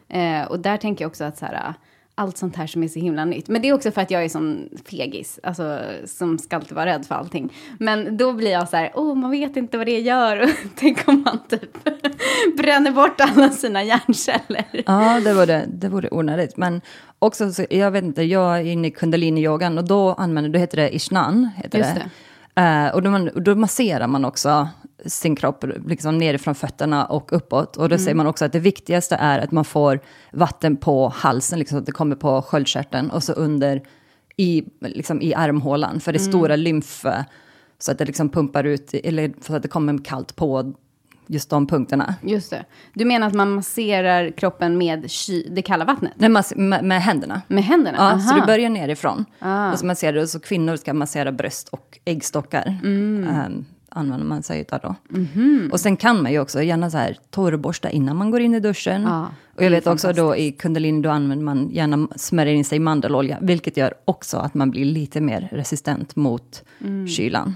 Eh, 0.08 0.42
och 0.42 0.58
där 0.60 0.76
tänker 0.76 1.04
jag 1.04 1.08
också 1.10 1.24
att 1.24 1.38
så 1.38 1.46
här, 1.46 1.74
allt 2.22 2.36
sånt 2.36 2.56
här 2.56 2.66
som 2.66 2.82
är 2.82 2.88
så 2.88 2.98
himla 2.98 3.24
nytt. 3.24 3.48
Men 3.48 3.62
det 3.62 3.68
är 3.68 3.74
också 3.74 3.90
för 3.90 4.00
att 4.00 4.10
jag 4.10 4.24
är 4.24 4.28
sån 4.28 4.68
fegis, 4.90 5.40
alltså 5.42 5.80
som 6.04 6.38
ska 6.38 6.56
alltid 6.56 6.72
vara 6.72 6.86
rädd 6.86 7.06
för 7.06 7.14
allting. 7.14 7.52
Men 7.78 8.16
då 8.16 8.32
blir 8.32 8.50
jag 8.50 8.68
så 8.68 8.76
här, 8.76 8.92
åh, 8.94 9.14
man 9.14 9.30
vet 9.30 9.56
inte 9.56 9.78
vad 9.78 9.86
det 9.86 10.00
gör. 10.00 10.42
Och 10.42 10.48
Tänk 10.76 11.08
om 11.08 11.22
man 11.22 11.38
typ 11.48 11.84
bränner 12.56 12.90
bort 12.90 13.20
alla 13.20 13.50
sina 13.50 13.82
hjärnceller. 13.82 14.82
Ja, 14.86 15.20
det 15.24 15.34
vore, 15.34 15.64
det 15.68 15.88
vore 15.88 16.08
onödigt. 16.10 16.56
Men 16.56 16.80
också, 17.18 17.52
så, 17.52 17.66
jag 17.70 17.90
vet 17.90 18.04
inte, 18.04 18.22
jag 18.22 18.58
är 18.58 18.64
inne 18.64 18.88
i 18.88 18.90
kundalini-yogan 18.90 19.78
och 19.78 19.84
då 19.84 20.12
använder, 20.12 20.50
då 20.50 20.58
heter 20.58 20.76
det 20.76 20.94
ishnan. 20.94 21.50
Heter 21.56 21.78
Just 21.78 21.94
det. 21.94 22.10
Eh, 22.54 22.94
och 22.94 23.02
då, 23.02 23.10
man, 23.10 23.30
då 23.34 23.54
masserar 23.54 24.06
man 24.06 24.24
också 24.24 24.68
sin 25.06 25.36
kropp 25.36 25.64
liksom 25.86 26.18
nerifrån 26.18 26.54
fötterna 26.54 27.04
och 27.04 27.32
uppåt. 27.32 27.76
Och 27.76 27.88
då 27.88 27.98
säger 27.98 28.14
man 28.14 28.26
också 28.26 28.44
att 28.44 28.52
det 28.52 28.58
viktigaste 28.60 29.16
är 29.16 29.38
att 29.38 29.52
man 29.52 29.64
får 29.64 30.00
vatten 30.32 30.76
på 30.76 31.08
halsen, 31.08 31.58
liksom, 31.58 31.76
så 31.76 31.80
att 31.80 31.86
det 31.86 31.92
kommer 31.92 32.16
på 32.16 32.42
sköldkörteln 32.42 33.10
och 33.10 33.22
så 33.22 33.32
under 33.32 33.82
i, 34.36 34.64
liksom, 34.80 35.22
i 35.22 35.34
armhålan. 35.34 36.00
För 36.00 36.12
det 36.12 36.16
är 36.16 36.20
stora 36.20 36.56
lymf, 36.56 37.04
så 37.78 37.92
att 37.92 37.98
det 37.98 38.04
liksom 38.04 38.28
pumpar 38.28 38.64
ut, 38.64 38.94
eller 38.94 39.32
för 39.40 39.56
att 39.56 39.62
det 39.62 39.68
kommer 39.68 40.04
kallt 40.04 40.36
på 40.36 40.74
just 41.26 41.50
de 41.50 41.66
punkterna. 41.66 42.14
Just 42.22 42.50
det. 42.50 42.64
Du 42.94 43.04
menar 43.04 43.26
att 43.26 43.34
man 43.34 43.50
masserar 43.50 44.30
kroppen 44.30 44.78
med 44.78 45.10
ky- 45.10 45.48
det 45.50 45.62
kalla 45.62 45.84
vattnet? 45.84 46.12
Nej, 46.16 46.30
med, 46.56 46.84
med 46.84 47.02
händerna. 47.02 47.42
Med 47.48 47.64
händerna? 47.64 47.98
Ja, 47.98 48.04
Aha. 48.04 48.20
så 48.20 48.34
du 48.34 48.46
börjar 48.46 48.70
nerifrån. 48.70 49.24
Ah. 49.38 49.72
Och 49.72 49.78
så 49.78 49.86
masserar 49.86 50.12
du, 50.12 50.26
så 50.26 50.40
kvinnor 50.40 50.76
ska 50.76 50.94
massera 50.94 51.32
bröst 51.32 51.68
och 51.68 51.98
äggstockar. 52.04 52.78
Mm. 52.82 53.28
Ehm, 53.28 53.64
använder 53.94 54.26
man 54.26 54.42
sig 54.42 54.60
utav 54.60 54.78
då. 54.82 54.94
Mhm. 55.08 55.68
Och 55.72 55.80
sen 55.80 55.96
kan 55.96 56.22
man 56.22 56.32
ju 56.32 56.40
också 56.40 56.62
gärna 56.62 56.90
så 56.90 56.98
här 56.98 57.18
torrborsta 57.30 57.90
innan 57.90 58.16
man 58.16 58.30
går 58.30 58.40
in 58.40 58.54
i 58.54 58.60
duschen. 58.60 59.02
Ja, 59.02 59.28
och 59.56 59.62
jag 59.64 59.70
vet 59.70 59.86
också 59.86 60.12
då 60.12 60.36
i 60.36 60.52
kundalini 60.52 61.02
då 61.02 61.10
använder 61.10 61.44
man 61.44 61.70
gärna 61.70 62.08
smörjer 62.16 62.54
in 62.54 62.64
sig 62.64 62.76
i 62.76 62.80
mandelolja. 62.80 63.38
Vilket 63.40 63.76
gör 63.76 63.94
också 64.04 64.36
att 64.36 64.54
man 64.54 64.70
blir 64.70 64.84
lite 64.84 65.20
mer 65.20 65.48
resistent 65.52 66.16
mot 66.16 66.64
Mm. 66.80 67.06
kylan. 67.08 67.54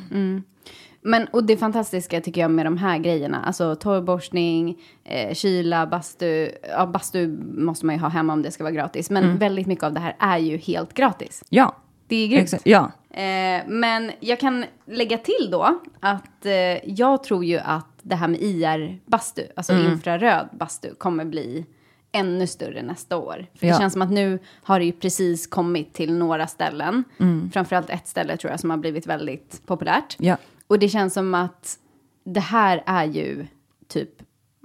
Men, 1.03 1.27
och 1.27 1.45
det 1.45 1.57
fantastiska 1.57 2.21
tycker 2.21 2.41
jag 2.41 2.51
med 2.51 2.67
de 2.67 2.77
här 2.79 2.99
grejerna, 2.99 3.43
alltså 3.45 3.75
torrborstning, 3.75 4.77
eh, 5.05 5.35
kyla, 5.35 5.87
bastu, 5.87 6.49
ja 6.71 6.87
bastu 6.87 7.29
måste 7.57 7.87
man 7.87 7.95
ju 7.95 8.01
ha 8.01 8.09
hemma 8.09 8.33
om 8.33 8.43
det 8.43 8.51
ska 8.51 8.65
vara 8.65 8.75
gratis, 8.75 9.11
men 9.11 9.25
Mm. 9.25 9.39
väldigt 9.39 9.67
mycket 9.67 9.85
av 9.85 9.93
det 9.93 10.01
här 10.01 10.17
är 10.19 10.39
ju 10.39 10.57
helt 10.57 10.95
gratis. 10.95 11.43
Ja, 11.49 11.77
Det 12.09 12.17
är 12.17 12.29
grymt. 12.29 12.43
exakt. 12.43 12.67
Ja. 12.67 12.93
Eh, 13.17 13.63
men 13.67 14.13
jag 14.21 14.41
kan 14.41 14.65
lägga 14.87 15.19
till 15.19 15.49
då 15.51 15.81
att 16.01 16.47
eh, 16.47 16.53
jag 16.91 17.25
tror 17.25 17.45
ju 17.45 17.59
att 17.59 17.87
det 18.03 18.15
här 18.15 18.29
med 18.29 18.41
IR-bastu, 18.43 19.43
alltså 19.57 19.73
Mm. 19.73 19.93
infraröd 19.93 20.49
bastu, 20.53 20.95
kommer 20.95 21.25
bli 21.25 21.67
ännu 22.13 22.47
större 22.47 22.83
nästa 22.83 23.17
år. 23.17 23.47
För 23.55 23.67
Ja. 23.67 23.73
Det 23.75 23.79
känns 23.81 23.93
som 23.93 24.03
att 24.03 24.11
nu 24.11 24.39
har 24.63 24.79
det 24.79 24.85
ju 24.85 24.93
precis 24.93 25.47
kommit 25.47 25.95
till 25.95 26.13
några 26.13 26.47
ställen. 26.47 27.05
Mm. 27.21 27.51
Framförallt 27.51 27.91
ett 27.91 28.09
ställe 28.09 28.37
tror 28.37 28.51
jag 28.51 28.61
som 28.61 28.71
har 28.71 28.77
blivit 28.77 29.07
väldigt 29.07 29.63
populärt. 29.67 30.17
Ja. 30.19 30.37
Och 30.67 30.79
det 30.79 30.89
känns 30.89 31.15
som 31.15 31.35
att 31.35 31.79
det 32.25 32.41
här 32.41 32.83
är 32.87 33.05
ju 33.05 33.47
typ 33.89 34.11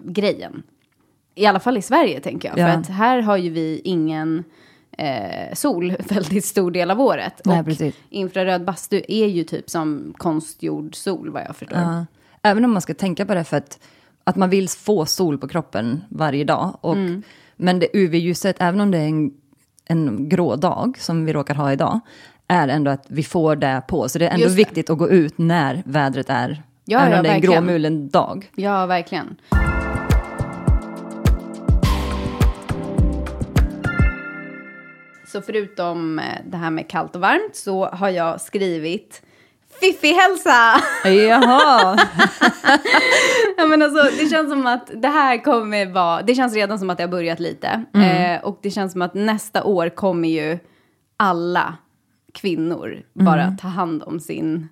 grejen. 0.03 0.63
I 1.35 1.45
alla 1.45 1.59
fall 1.59 1.77
i 1.77 1.81
Sverige 1.81 2.19
tänker 2.19 2.49
jag. 2.49 2.57
Ja. 2.57 2.71
För 2.73 2.79
att 2.79 2.87
här 2.89 3.21
har 3.21 3.37
ju 3.37 3.49
vi 3.49 3.81
ingen 3.83 4.43
eh, 4.97 5.53
sol 5.53 5.95
väldigt 6.09 6.45
stor 6.45 6.71
del 6.71 6.91
av 6.91 7.01
året. 7.01 7.41
Nej, 7.45 7.59
och 7.59 7.65
precis. 7.65 7.95
infraröd 8.09 8.65
bastu 8.65 9.01
är 9.07 9.27
ju 9.27 9.43
typ 9.43 9.69
som 9.69 10.13
konstgjord 10.17 10.95
sol 10.95 11.29
vad 11.29 11.41
jag 11.41 11.55
förstår. 11.55 11.79
Ja. 11.79 12.05
Även 12.41 12.65
om 12.65 12.71
man 12.71 12.81
ska 12.81 12.93
tänka 12.93 13.25
på 13.25 13.33
det 13.33 13.43
för 13.43 13.57
att, 13.57 13.79
att 14.23 14.35
man 14.35 14.49
vill 14.49 14.69
få 14.69 15.05
sol 15.05 15.37
på 15.37 15.47
kroppen 15.47 16.01
varje 16.09 16.43
dag. 16.43 16.77
Och, 16.81 16.95
Mm. 16.95 17.23
Men 17.55 17.79
det 17.79 17.87
UV-ljuset, 17.93 18.55
även 18.59 18.81
om 18.81 18.91
det 18.91 18.97
är 18.97 19.07
en, 19.07 19.31
en 19.85 20.29
grå 20.29 20.55
dag 20.55 20.97
som 20.99 21.25
vi 21.25 21.33
råkar 21.33 21.55
ha 21.55 21.71
idag, 21.73 21.99
är 22.47 22.67
ändå 22.67 22.91
att 22.91 23.05
vi 23.07 23.23
får 23.23 23.55
det 23.55 23.81
på. 23.87 24.09
Så 24.09 24.19
det 24.19 24.27
är 24.27 24.33
ändå 24.33 24.47
det. 24.47 24.53
viktigt 24.53 24.89
att 24.89 24.97
gå 24.97 25.09
ut 25.09 25.37
när 25.37 25.83
vädret 25.85 26.29
är, 26.29 26.63
Ja, 26.85 26.99
även 26.99 27.11
ja, 27.11 27.17
om 27.17 27.23
det 27.23 27.29
är 27.29 27.35
en 27.35 27.41
gråmulen 27.41 28.09
dag. 28.09 28.51
Ja, 28.55 28.85
verkligen. 28.85 29.35
Så 35.31 35.41
förutom 35.41 36.19
eh, 36.19 36.25
det 36.45 36.57
här 36.57 36.69
med 36.71 36.89
kallt 36.89 37.15
och 37.15 37.21
varmt 37.21 37.55
så 37.55 37.85
har 37.85 38.09
jag 38.09 38.41
skrivit 38.41 39.21
fiffig 39.81 40.13
hälsa. 40.13 40.81
Jaha, 41.05 41.97
Ja, 43.57 43.65
men 43.67 43.81
alltså, 43.81 44.03
det 44.23 44.29
känns 44.29 44.49
som 44.49 44.67
att 44.67 44.91
det 44.95 45.07
här 45.07 45.43
kommer 45.43 45.85
vara, 45.85 46.21
det 46.21 46.35
känns 46.35 46.53
redan 46.53 46.79
som 46.79 46.89
att 46.89 46.97
det 46.97 47.03
har 47.03 47.09
börjat 47.09 47.39
lite. 47.39 47.83
Mm. 47.93 48.35
Eh, 48.35 48.43
och 48.43 48.59
det 48.61 48.71
känns 48.71 48.91
som 48.91 49.01
att 49.01 49.13
nästa 49.13 49.63
år 49.63 49.89
kommer 49.89 50.29
ju 50.29 50.59
alla 51.17 51.75
kvinnor 52.33 53.01
bara 53.13 53.43
Mm. 53.43 53.57
ta 53.57 53.67
hand 53.67 54.03
om 54.03 54.19
sin, 54.19 54.69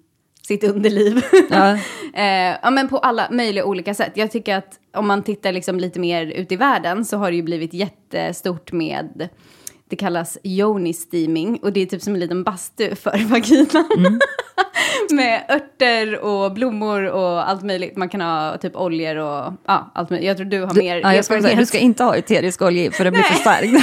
sitt 0.47 0.63
underliv. 0.63 1.21
Ja. 1.49 1.71
eh, 2.13 2.57
ja, 2.63 2.69
men 2.69 2.87
på 2.89 2.97
alla 2.97 3.27
möjliga 3.31 3.65
olika 3.65 3.93
sätt. 3.93 4.11
Jag 4.15 4.31
tycker 4.31 4.55
att 4.57 4.79
om 4.93 5.07
man 5.07 5.23
tittar 5.23 5.51
liksom 5.51 5.79
lite 5.79 5.99
mer 5.99 6.25
ut 6.25 6.51
i 6.51 6.55
världen 6.55 7.05
så 7.05 7.17
har 7.17 7.31
det 7.31 7.35
ju 7.37 7.43
blivit 7.43 7.73
jättestort 7.73 8.71
med 8.71 9.29
det 9.89 9.95
kallas 9.95 10.37
yoni 10.43 10.93
steaming 10.93 11.59
och 11.61 11.73
det 11.73 11.81
är 11.81 11.85
typ 11.85 12.01
som 12.01 12.13
en 12.13 12.19
liten 12.19 12.43
bastu 12.43 12.95
för 12.95 13.25
vaginan. 13.29 13.89
Mm. 13.97 14.19
Med 15.11 15.43
örter 15.49 16.19
och 16.19 16.53
blommor 16.53 17.03
och 17.03 17.49
allt 17.49 17.63
möjligt. 17.63 17.95
Man 17.97 18.09
kan 18.09 18.21
ha 18.21 18.57
typ 18.57 18.75
oljor 18.75 19.15
och 19.15 19.53
ja, 19.67 19.91
allt 19.93 20.09
möjligt. 20.09 20.27
Jag 20.27 20.37
tror 20.37 20.45
du 20.47 20.61
har 20.61 20.73
mer 20.73 20.97
ja, 20.97 21.15
jag 21.15 21.25
ska 21.25 21.41
säga, 21.41 21.55
du 21.55 21.65
ska 21.65 21.77
inte 21.77 22.03
ha 22.03 22.15
eterisk 22.15 22.61
olja 22.61 22.91
för 22.91 23.03
det 23.03 23.11
blir 23.11 23.21
för 23.23 23.33
starkt. 23.33 23.73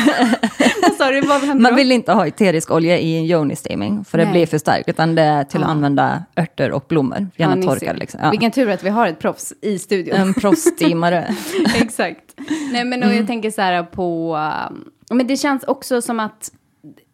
Du? 0.99 1.21
Vad 1.21 1.61
Man 1.61 1.77
vill 1.77 1.93
inte 1.93 2.13
ha 2.13 2.27
eterisk 2.27 2.71
olja 2.71 2.99
i 2.99 3.19
en 3.19 3.25
yoni 3.25 3.57
steaming, 3.57 4.05
för 4.05 4.19
det 4.19 4.25
Nej. 4.25 4.33
blir 4.33 4.47
för 4.47 4.59
starkt. 4.59 4.89
Utan 4.89 5.15
det 5.15 5.23
är 5.23 5.45
till 5.45 5.63
att 5.63 5.69
använda 5.69 6.25
örter 6.37 6.73
och 6.73 6.85
blommor, 6.89 7.19
Ja, 7.19 7.27
gärna 7.37 7.55
ni 7.55 7.67
torkade. 7.67 7.99
Liksom. 7.99 8.21
Ja. 8.23 8.31
Vilken 8.31 8.51
tur 8.51 8.71
att 8.71 8.83
vi 8.85 8.89
har 8.89 9.07
ett 9.07 9.19
proffs 9.19 9.53
i 9.63 9.79
studion. 9.79 10.17
En 10.17 10.35
proffssteamare. 10.35 11.35
Exakt. 11.77 12.35
Nej, 12.73 12.85
men 12.85 13.03
och 13.03 13.15
jag 13.15 13.27
tänker 13.27 13.51
så 13.51 13.63
här 13.63 13.83
på... 13.83 14.37
um, 14.71 14.85
men 15.11 15.27
det 15.27 15.37
känns 15.37 15.65
också 15.65 16.03
som 16.03 16.21
att... 16.21 16.53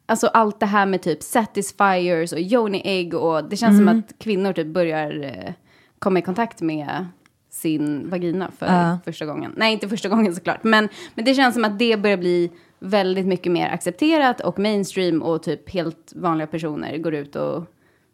Alltså 0.07 0.27
allt 0.27 0.61
det 0.61 0.67
här 0.67 0.87
med 0.87 1.03
typ 1.03 1.23
satisfiers 1.23 2.33
och 2.33 2.39
yoni 2.39 2.83
egg 2.85 3.15
och 3.15 3.45
det 3.49 3.57
känns 3.57 3.79
som 3.79 3.89
att 3.89 4.19
kvinnor 4.19 4.53
typ 4.53 4.67
börjar 4.67 5.23
eh, 5.25 5.53
komma 5.99 6.19
i 6.19 6.23
kontakt 6.23 6.61
med 6.61 7.07
sin 7.51 8.11
vagina 8.11 8.51
för 8.59 8.67
Ja. 8.67 8.99
första 9.05 9.27
gången. 9.27 9.53
Nej, 9.57 9.73
inte 9.73 9.89
första 9.89 10.09
gången 10.09 10.35
såklart. 10.35 10.65
Men, 10.65 10.89
men 11.15 11.25
det 11.25 11.35
känns 11.35 11.55
som 11.55 11.65
att 11.65 11.79
det 11.79 11.97
börjar 11.97 12.17
bli 12.17 12.51
väldigt 12.79 13.27
mycket 13.27 13.53
mer 13.53 13.69
accepterat 13.69 14.41
och 14.41 14.59
mainstream 14.59 15.23
och 15.23 15.43
typ 15.43 15.71
helt 15.71 16.13
vanliga 16.17 16.47
personer 16.47 16.99
går 16.99 17.15
ut 17.15 17.37
och 17.37 17.65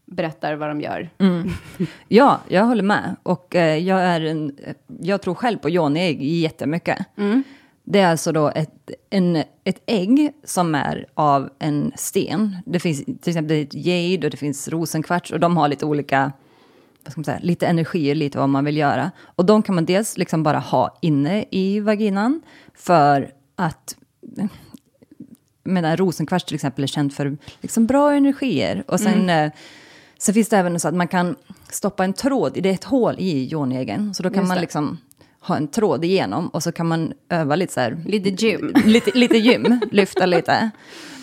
berättar 0.05 0.55
vad 0.55 0.69
de 0.69 0.81
gör. 0.81 1.11
Ja, 2.09 2.41
jag 2.49 2.65
håller 2.65 2.83
med. 2.83 3.17
Och 3.23 3.55
eh, 3.57 3.77
jag, 3.79 4.01
är 4.01 4.21
en, 4.21 4.57
jag 5.01 5.23
tror 5.23 5.35
själv 5.35 5.59
på 5.59 5.71
yoni-ägg 5.71 6.23
jättemycket. 6.23 6.99
Det 7.91 8.01
är 8.01 8.11
alltså 8.11 8.33
då 8.33 8.49
ett, 8.49 8.91
en, 9.11 9.37
ett 9.65 9.83
ägg 9.87 10.33
som 10.45 10.75
är 10.75 11.07
av 11.15 11.51
en 11.59 11.93
sten. 11.97 12.57
Det 12.67 12.81
finns 12.81 13.05
till 13.05 13.31
exempel 13.31 13.63
ett 13.63 13.75
jade 13.75 14.27
och 14.27 14.31
det 14.31 14.37
finns 14.37 14.69
rosenkvarts 14.69 15.31
och 15.33 15.41
de 15.41 15.57
har 15.57 15.69
lite 15.69 15.87
olika, 15.87 16.33
vad 17.05 17.13
ska 17.13 17.19
man 17.19 17.25
säga, 17.25 17.39
lite 17.43 17.67
energier, 17.67 18.15
lite 18.15 18.39
vad 18.39 18.49
man 18.49 18.65
vill 18.65 18.77
göra. 18.77 19.11
Och 19.21 19.47
de 19.47 19.63
kan 19.63 19.75
man 19.75 19.85
dels 19.85 20.19
liksom 20.19 20.43
bara 20.43 20.59
ha 20.59 20.99
inne 21.03 21.45
i 21.51 21.81
vaginan 21.81 22.43
för 22.75 23.31
att 23.57 23.97
medan 25.65 25.97
rosenkvarts 25.97 26.45
till 26.45 26.55
exempel 26.55 26.85
är 26.85 26.89
känd 26.89 27.13
för 27.13 27.39
liksom 27.61 27.87
bra 27.87 28.13
energier. 28.13 28.85
Och 28.87 29.01
sen, 29.01 29.31
eh, 29.31 29.53
sen 30.19 30.35
finns 30.35 30.49
det 30.49 30.57
även 30.57 30.81
så 30.81 30.89
att 30.89 30.95
man 30.95 31.09
kan 31.09 31.37
stoppa 31.71 32.05
en 32.05 32.13
tråd, 32.13 32.57
i 32.57 32.61
det 32.61 32.69
är 32.69 32.75
ett 32.75 32.85
hål 32.85 33.15
i 33.19 33.53
yoniäggen. 33.53 34.15
Så 34.15 34.23
då 34.23 34.31
kan 34.31 34.49
man 34.49 34.61
liksom 34.61 34.99
ha 35.49 35.57
en 35.57 35.69
tråd 35.69 36.05
igenom 36.05 36.49
och 36.49 36.63
så 36.63 36.73
kan 36.73 36.87
man 36.87 37.13
öva 37.29 37.57
lite 37.57 37.73
så 37.73 37.81
här. 37.81 37.99
Lite 38.07 38.29
gym. 38.47 38.73
Lite, 38.85 39.11
lite 39.19 39.37
gym, 39.39 39.81
lyfta 39.91 40.27
lite. 40.27 40.71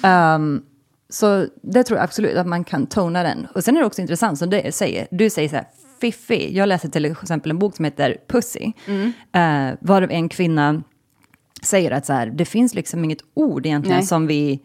Ehm, 0.04 0.62
så 1.10 1.48
det 1.62 1.84
tror 1.84 1.98
jag 1.98 2.04
absolut 2.04 2.36
att 2.38 2.48
man 2.48 2.64
kan 2.64 2.88
tona 2.88 3.24
den. 3.24 3.48
Och 3.56 3.64
sen 3.64 3.76
är 3.78 3.80
det 3.82 3.86
också 3.88 4.02
intressant 4.02 4.40
som 4.40 4.50
du 4.50 4.62
säger, 4.72 5.08
du 5.12 5.30
säger 5.30 5.50
så 5.50 5.56
här, 5.56 5.66
fiffig. 6.02 6.56
Jag 6.56 6.70
läser 6.70 6.90
till 6.90 7.06
exempel 7.06 7.52
en 7.52 7.60
bok 7.60 7.76
som 7.76 7.86
heter 7.86 8.18
Pussy. 8.28 8.72
Mm. 8.86 9.06
Uh, 9.36 9.78
varav 9.82 10.12
en 10.12 10.30
kvinna 10.30 10.84
säger 11.64 11.92
att 11.92 12.06
så 12.06 12.14
här, 12.14 12.28
det 12.28 12.46
finns 12.46 12.74
liksom 12.76 13.04
inget 13.04 13.22
ord 13.34 13.66
egentligen 13.66 13.98
Nej. 14.00 14.08
som 14.08 14.28
vi... 14.28 14.60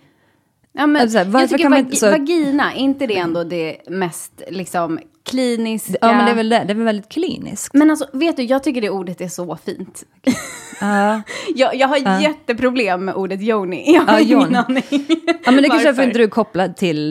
Ja, 0.72 0.86
men 0.86 1.02
Alltså, 1.02 1.18
varför 1.18 1.38
jag 1.40 1.48
tycker 1.48 1.62
kan 1.62 1.70
man 1.70 1.84
vag- 1.84 1.96
så- 1.96 2.10
vagina, 2.10 2.72
är 2.72 2.78
inte 2.78 3.06
det 3.06 3.16
ändå 3.16 3.44
det 3.44 3.76
mest 3.88 4.42
liksom 4.48 4.98
kliniska? 5.30 5.94
Ja, 6.00 6.12
men 6.12 6.25
det 6.25 6.30
är 6.30 6.34
väl 6.34 6.49
det. 6.49 6.64
Det 6.66 6.72
är 6.72 6.75
väl 6.75 6.84
väldigt 6.84 7.08
kliniskt. 7.08 7.75
Men 7.75 7.90
alltså, 7.90 8.06
vet 8.12 8.37
du, 8.37 8.42
jag 8.42 8.62
tycker 8.62 8.80
det 8.80 8.90
ordet 8.90 9.20
är 9.20 9.28
så 9.28 9.56
fint. 9.64 10.04
Ja. 10.82 11.22
Jag, 11.54 11.75
jag 11.75 11.88
har 11.88 12.20
jätteproblem 12.20 13.04
med 13.04 13.14
ordet 13.14 13.40
yoni. 13.40 13.94
Jag 13.94 14.02
har 14.02 14.20
Ja, 14.20 14.20
ingen 14.20 14.56
aning. 14.56 14.82
ja, 15.44 15.50
men 15.52 15.62
det 15.62 15.68
kanske 15.68 15.88
är 15.88 15.92
för 15.92 16.02
att 16.02 16.14
du 16.14 16.22
är 16.22 16.28
kopplad 16.28 16.76
till 16.76 17.10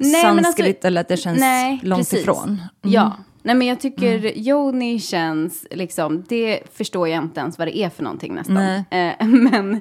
Nej, 0.00 0.24
men 0.34 0.44
sanskrit 0.44 0.76
alltså- 0.76 0.86
eller 0.86 1.00
att 1.00 1.08
det 1.08 1.16
känns 1.16 1.40
Nej, 1.40 1.80
långt 1.82 2.00
precis. 2.00 2.20
ifrån. 2.20 2.48
Mm. 2.48 2.60
Ja. 2.94 3.12
Nej, 3.42 3.54
men 3.54 3.66
jag 3.66 3.80
tycker 3.80 4.38
yoni 4.38 5.00
känns, 5.00 5.66
liksom, 5.70 6.24
det 6.28 6.60
förstår 6.74 7.08
jag 7.08 7.22
inte 7.22 7.40
ens 7.40 7.58
vad 7.58 7.68
det 7.68 7.78
är 7.78 7.88
för 7.90 8.02
någonting 8.02 8.34
nästan. 8.34 8.56
Eh, 8.90 9.26
men, 9.26 9.80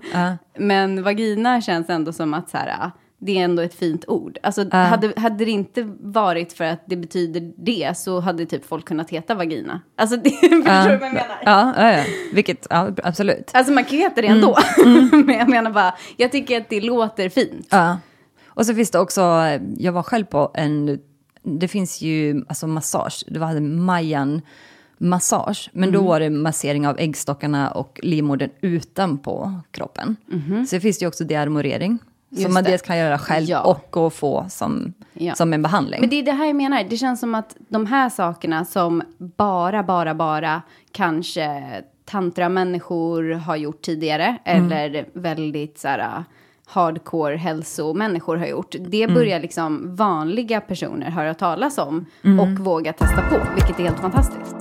men 0.59 1.03
vagina 1.03 1.61
känns 1.61 1.89
ändå 1.89 2.13
som 2.13 2.33
att 2.33 2.49
så 2.49 2.57
här, 2.57 2.91
det 3.25 3.37
är 3.39 3.43
ändå 3.43 3.61
ett 3.61 3.73
fint 3.73 4.05
ord. 4.07 4.37
Alltså, 4.43 4.69
hade, 4.71 5.13
hade 5.17 5.45
det 5.45 5.51
inte 5.51 5.83
varit 5.99 6.53
för 6.53 6.63
att 6.63 6.83
det 6.85 6.95
betyder 6.95 7.53
det 7.57 7.97
så 7.97 8.19
hade 8.19 8.45
typ 8.45 8.65
folk 8.65 8.85
kunnat 8.85 9.09
heta 9.09 9.35
vagina. 9.35 9.81
Alltså, 9.95 10.17
det, 10.23 10.29
förstår 10.29 10.89
du 10.89 10.97
vad 10.97 11.07
jag 11.07 11.13
menar? 11.13 11.41
Ja, 11.45 11.73
ja, 11.77 11.91
ja. 11.91 12.03
Vilket, 12.33 12.67
ja, 12.69 12.91
absolut. 13.03 13.51
Alltså 13.53 13.73
man 13.73 13.85
kan 13.85 13.97
ju 13.97 14.03
heta 14.03 14.21
det 14.21 14.27
ändå. 14.27 14.57
men 15.11 15.35
jag 15.35 15.49
menar 15.49 15.71
bara, 15.71 15.95
jag 16.17 16.31
tycker 16.31 16.61
att 16.61 16.69
det 16.69 16.81
låter 16.81 17.29
fint. 17.29 17.67
Ja. 17.69 17.97
Och 18.45 18.65
så 18.65 18.75
finns 18.75 18.91
det 18.91 18.99
också, 18.99 19.21
jag 19.77 19.91
var 19.91 20.03
själv 20.03 20.25
på 20.25 20.51
en, 20.53 20.99
det 21.43 21.67
finns 21.67 22.01
ju 22.01 22.45
alltså 22.47 22.67
massage, 22.67 23.23
det 23.27 23.39
var 23.39 23.59
Mayan 23.59 24.41
massage, 24.97 25.69
men 25.73 25.91
då 25.91 26.01
var 26.01 26.19
det 26.19 26.29
massering 26.29 26.87
av 26.87 26.99
äggstockarna 26.99 27.71
och 27.71 27.99
livmodern 28.03 28.49
utanpå 28.61 29.53
kroppen. 29.71 30.15
Så 30.67 30.75
det 30.75 30.79
finns 30.79 31.01
ju 31.01 31.07
också 31.07 31.23
dearmorering, 31.23 31.99
Som 32.35 32.41
Just 32.43 32.53
man 32.53 32.63
det. 32.63 32.69
dels 32.69 32.81
kan 32.81 32.97
göra 32.97 33.17
själv 33.17 33.45
Ja. 33.49 33.61
och 33.61 33.87
gå 33.89 34.05
och 34.05 34.13
få 34.13 34.45
som, 34.49 34.93
Ja. 35.13 35.35
som 35.35 35.53
en 35.53 35.61
behandling. 35.61 36.01
Men 36.01 36.09
det 36.09 36.15
är 36.19 36.23
det 36.23 36.31
här 36.31 36.45
jag 36.45 36.55
menar. 36.55 36.83
Det 36.89 36.97
känns 36.97 37.19
som 37.19 37.35
att 37.35 37.55
de 37.69 37.85
här 37.85 38.09
sakerna 38.09 38.65
som 38.65 39.03
bara, 39.17 39.83
bara, 39.83 40.15
bara 40.15 40.61
kanske 40.91 41.61
tantra-människor 42.05 43.31
har 43.33 43.55
gjort 43.55 43.81
tidigare, 43.81 44.37
eller 44.45 45.05
väldigt 45.13 45.79
så 45.79 45.87
här 45.87 46.23
hardcore 46.67 47.35
hälsomänniskor 47.37 48.37
har 48.37 48.45
gjort. 48.45 48.75
Det 48.79 49.07
börjar 49.07 49.39
liksom 49.39 49.95
vanliga 49.95 50.61
personer 50.61 51.09
höra 51.09 51.33
talas 51.33 51.77
om 51.77 52.05
och 52.41 52.65
våga 52.65 52.93
testa 52.93 53.21
på, 53.29 53.37
vilket 53.55 53.79
är 53.79 53.83
helt 53.83 53.99
fantastiskt. 53.99 54.55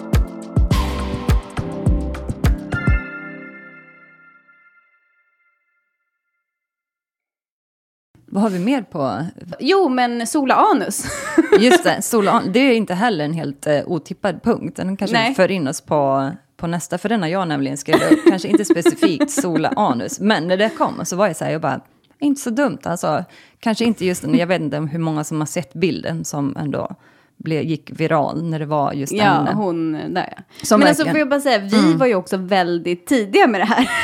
Vad 8.35 8.43
har 8.43 8.51
vi 8.51 8.59
mer 8.59 8.83
på? 8.83 9.27
Jo, 9.61 9.89
men 9.89 10.27
sola 10.27 10.55
anus. 10.55 11.07
Just 11.61 11.85
det, 11.85 12.03
sola, 12.03 12.43
det 12.53 12.59
är 12.59 12.77
inte 12.77 12.95
heller 12.95 13.25
en 13.25 13.33
helt 13.33 13.67
eh, 13.67 13.81
otippad 13.87 14.43
punkt. 14.43 14.77
Den 14.77 14.97
kanske 14.97 15.17
Nej. 15.17 15.35
för 15.35 15.51
in 15.51 15.69
oss 15.69 15.81
på, 15.81 16.31
på 16.57 16.67
nästa, 16.67 16.99
för 16.99 17.09
den 17.09 17.23
har 17.23 17.29
jag 17.29 17.49
nämligen 17.49 17.77
skrivit 17.77 18.13
upp. 18.13 18.19
kanske 18.29 18.49
inte 18.49 18.65
specifikt 18.65 19.31
sola 19.43 19.69
anus, 19.69 20.21
men 20.21 20.49
när 20.49 20.57
det 20.57 20.69
kom 20.69 21.05
så 21.05 21.17
var 21.17 21.27
jag 21.27 21.37
så 21.37 21.45
här, 21.45 21.53
jag 21.53 21.61
bara, 21.61 21.81
inte 22.19 22.41
så 22.41 22.51
dumt. 22.51 22.79
Alltså, 22.83 23.25
kanske 23.61 23.85
inte 23.85 24.07
just 24.07 24.23
den, 24.23 24.35
jag 24.35 24.47
vet 24.47 24.61
inte 24.61 24.77
hur 24.77 24.99
många 24.99 25.25
som 25.25 25.41
har 25.41 25.47
sett 25.47 25.75
bilden 25.75 26.25
som 26.25 26.57
ändå 26.57 26.97
blev, 27.37 27.63
gick 27.63 27.91
viral 28.01 28.43
när 28.45 28.59
det 28.59 28.67
var 28.67 28.93
just 28.93 29.13
ja, 29.13 29.25
den. 29.47 29.57
hon 29.57 29.93
där 29.93 30.35
ja. 30.37 30.43
Som 30.63 30.81
men 30.81 30.89
alltså 30.89 31.05
verkligen- 31.05 31.15
får 31.15 31.19
jag 31.19 31.29
bara 31.29 31.41
säga, 31.41 31.59
vi 31.59 31.95
var 31.95 32.07
ju 32.07 32.15
också 32.15 32.37
väldigt 32.37 33.07
tidiga 33.07 33.47
med 33.47 33.61
det 33.61 33.65
här. 33.65 33.91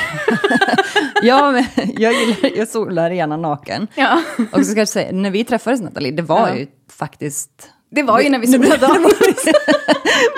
Ja, 1.23 1.53
men 1.53 1.65
jag 1.99 2.13
gillar, 2.13 2.59
jag 2.59 2.69
solar 2.69 3.11
gärna 3.11 3.37
naken. 3.37 3.87
ja. 3.95 4.23
Och 4.53 4.59
så 4.59 4.71
ska 4.71 4.81
jag 4.81 4.89
säga, 4.89 5.13
när 5.13 5.31
vi 5.31 5.45
träffades 5.45 5.81
Nathalie, 5.81 6.13
det 6.13 6.23
var 6.23 6.49
Ja. 6.49 6.57
ju 6.57 6.67
faktiskt... 6.93 7.69
Det 7.91 8.03
var 8.03 8.21
ju 8.21 8.31
när 8.31 8.39
vi 8.39 8.47
solade 8.47 8.87
anus. 8.87 9.45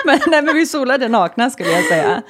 men, 0.04 0.18
nej, 0.26 0.42
men 0.42 0.54
vi 0.54 0.66
solade 0.66 1.08
nakna 1.08 1.50
skulle 1.50 1.70
jag 1.70 1.84
säga. 1.84 2.22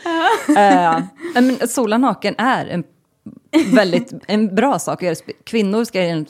Eh, 0.48 1.02
men 1.34 1.68
sola 1.68 1.98
naken 1.98 2.34
är 2.38 2.66
en 2.66 2.84
väldigt 3.74 4.12
en 4.26 4.54
bra 4.54 4.78
sak 4.78 5.02
att 5.02 5.06
göra. 5.06 5.16
Kvinnor 5.44 5.84
ska 5.84 6.24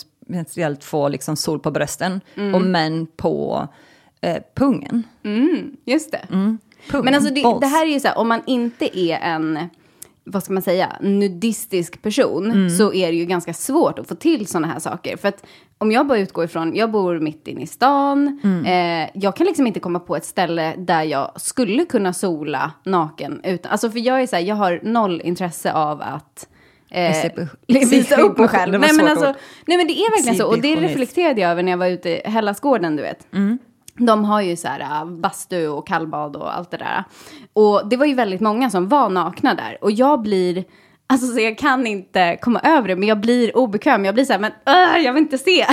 speciellt 0.45 0.85
få 0.85 1.09
liksom 1.09 1.37
sol 1.37 1.59
på 1.61 1.71
brösten 1.71 2.21
och 2.55 2.61
män 2.63 3.07
på 3.17 3.69
eh, 4.23 4.43
pungen. 4.55 5.03
Just 5.85 6.13
det. 6.13 6.27
Pung, 6.91 7.05
Men 7.05 7.15
alltså 7.15 7.35
det, 7.35 7.43
det 7.61 7.67
här 7.67 7.87
är 7.87 7.91
ju 7.91 8.01
så 8.01 8.09
här, 8.09 8.19
om 8.19 8.29
man 8.29 8.41
inte 8.47 8.99
är 8.99 9.19
en, 9.19 9.59
vad 10.25 10.43
ska 10.45 10.53
man 10.53 10.63
säga, 10.63 10.93
nudistisk 11.01 12.03
person 12.03 12.51
Mm. 12.51 12.71
så 12.71 12.93
är 12.95 13.07
det 13.13 13.17
ju 13.17 13.25
ganska 13.25 13.55
svårt 13.55 13.99
att 13.99 14.09
få 14.09 14.15
till 14.15 14.47
sådana 14.47 14.67
här 14.67 14.79
saker. 14.79 15.17
För 15.17 15.29
att 15.29 15.45
om 15.79 15.93
jag 15.93 16.07
bara 16.07 16.19
utgår 16.19 16.45
ifrån, 16.45 16.75
jag 16.77 16.91
bor 16.91 17.21
mitt 17.21 17.49
inne 17.49 17.63
i 17.63 17.67
stan, 17.67 18.41
Mm. 18.45 18.65
eh, 19.05 19.11
jag 19.15 19.37
kan 19.37 19.47
liksom 19.47 19.67
inte 19.67 19.81
komma 19.81 19.99
på 20.01 20.17
ett 20.17 20.25
ställe 20.25 20.75
där 20.79 21.03
jag 21.03 21.33
skulle 21.41 21.85
kunna 21.85 22.13
sola 22.13 22.73
naken. 22.85 23.41
Utan, 23.45 23.73
alltså 23.73 23.91
för 23.91 23.99
jag 23.99 24.23
är 24.23 24.27
så 24.27 24.37
här, 24.37 24.43
jag 24.43 24.57
har 24.57 24.81
noll 24.83 25.21
intresse 25.25 25.73
av 25.73 26.03
att 26.03 26.49
eh, 26.91 27.17
visa 27.69 28.21
upp 28.21 28.39
mig 28.39 28.49
själv. 28.49 28.81
Nej 28.81 28.93
men, 28.95 29.09
alltså, 29.09 29.35
nej 29.67 29.77
men 29.77 29.87
det 29.87 29.93
är 29.93 30.11
verkligen 30.17 30.39
så, 30.39 30.47
och 30.47 30.61
det 30.61 30.77
reflekterade 30.77 31.41
jag 31.41 31.51
över 31.51 31.63
när 31.63 31.73
jag 31.73 31.79
var 31.79 31.87
ute 31.89 32.09
i 32.11 32.23
Hellasgården, 32.25 32.97
du 32.97 33.03
vet. 33.03 33.33
Mm. 33.35 33.59
De 33.99 34.25
har 34.25 34.41
ju 34.41 34.57
så 34.57 34.69
här 34.69 34.81
äh, 34.81 35.07
bastu 35.07 35.69
och 35.69 35.87
kallbad 35.87 36.37
och 36.37 36.57
allt 36.57 36.71
det 36.71 36.77
där. 36.77 37.05
Och 37.53 37.89
det 37.89 37.97
var 37.97 38.07
ju 38.07 38.15
väldigt 38.15 38.41
många 38.41 38.71
som 38.71 38.89
var 38.89 39.09
nakna 39.09 39.55
där. 39.55 39.79
Och 39.81 39.91
jag 39.91 40.23
blir, 40.23 40.65
alltså 41.07 41.27
så 41.27 41.41
jag 41.41 41.59
kan 41.59 41.87
inte 41.87 42.39
komma 42.41 42.61
över 42.61 42.89
det, 42.89 42.97
men 42.97 43.09
jag 43.09 43.21
blir 43.21 43.57
obekväm. 43.57 44.05
Jag 44.05 44.15
blir 44.15 44.25
så 44.25 44.33
här, 44.33 44.41
men 44.41 44.53
uh, 44.53 45.05
jag 45.05 45.13
vill 45.13 45.23
inte 45.23 45.39
se. 45.39 45.61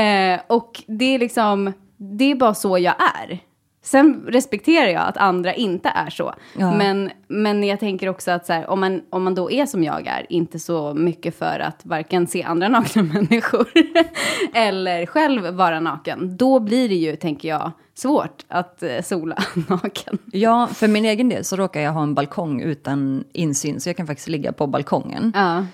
eh, 0.00 0.40
och 0.46 0.82
det 0.86 1.14
är 1.14 1.18
liksom, 1.18 1.72
det 1.96 2.30
är 2.30 2.34
bara 2.34 2.54
så 2.54 2.78
jag 2.78 2.94
är. 3.20 3.49
Sen 3.82 4.24
respekterar 4.28 4.88
jag 4.88 5.02
att 5.02 5.16
andra 5.16 5.54
inte 5.54 5.88
är 5.88 6.10
så. 6.10 6.34
Ja. 6.58 6.74
Men, 6.74 7.10
men 7.28 7.64
jag 7.64 7.80
tänker 7.80 8.08
också 8.08 8.30
att 8.30 8.46
så 8.46 8.52
här, 8.52 8.70
om, 8.70 8.80
man, 8.80 9.02
om 9.10 9.24
man 9.24 9.34
då 9.34 9.50
är 9.50 9.66
som 9.66 9.84
jag 9.84 10.06
är, 10.06 10.26
inte 10.28 10.58
så 10.58 10.94
mycket 10.94 11.38
för 11.38 11.60
att 11.60 11.80
varken 11.86 12.26
se 12.26 12.42
andra 12.42 12.68
nakna 12.78 13.02
människor 13.02 13.68
eller 14.54 15.06
själv 15.06 15.54
vara 15.54 15.80
naken, 15.80 16.36
då 16.36 16.60
blir 16.60 16.88
det 16.88 16.94
ju, 16.94 17.16
tänker 17.16 17.48
jag, 17.48 17.72
svårt 17.94 18.44
att 18.48 18.82
eh, 18.82 19.02
sola 19.02 19.36
naken. 19.68 20.18
Ja, 20.32 20.68
för 20.72 20.88
min 20.88 21.04
egen 21.04 21.28
del 21.28 21.44
så 21.44 21.56
råkar 21.56 21.80
jag 21.80 21.92
ha 21.92 22.02
en 22.02 22.14
balkong 22.14 22.60
utan 22.60 23.24
insyn, 23.32 23.80
så 23.80 23.88
jag 23.88 23.96
kan 23.96 24.06
faktiskt 24.06 24.28
ligga 24.28 24.52
på 24.52 24.66
balkongen. 24.66 25.32
Ja, 25.34 25.66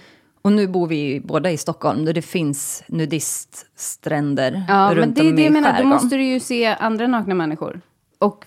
Och 0.42 0.52
nu 0.52 0.68
bor 0.68 0.86
vi 0.86 1.20
båda 1.24 1.50
i 1.50 1.56
Stockholm, 1.56 2.04
där 2.04 2.12
det 2.12 2.22
finns 2.22 2.84
nudiststränder 2.88 4.64
ja 4.68 4.88
men 4.88 4.96
runt 4.96 5.16
det 5.16 5.22
är 5.22 5.30
om 5.30 5.36
det 5.36 5.42
i 5.42 5.44
jag 5.44 5.52
menar, 5.52 5.82
då 5.82 5.88
måste 5.88 6.16
du 6.16 6.24
ju 6.24 6.40
se 6.40 6.66
andra 6.66 7.06
nakna 7.06 7.34
människor. 7.34 7.80
Och 8.18 8.44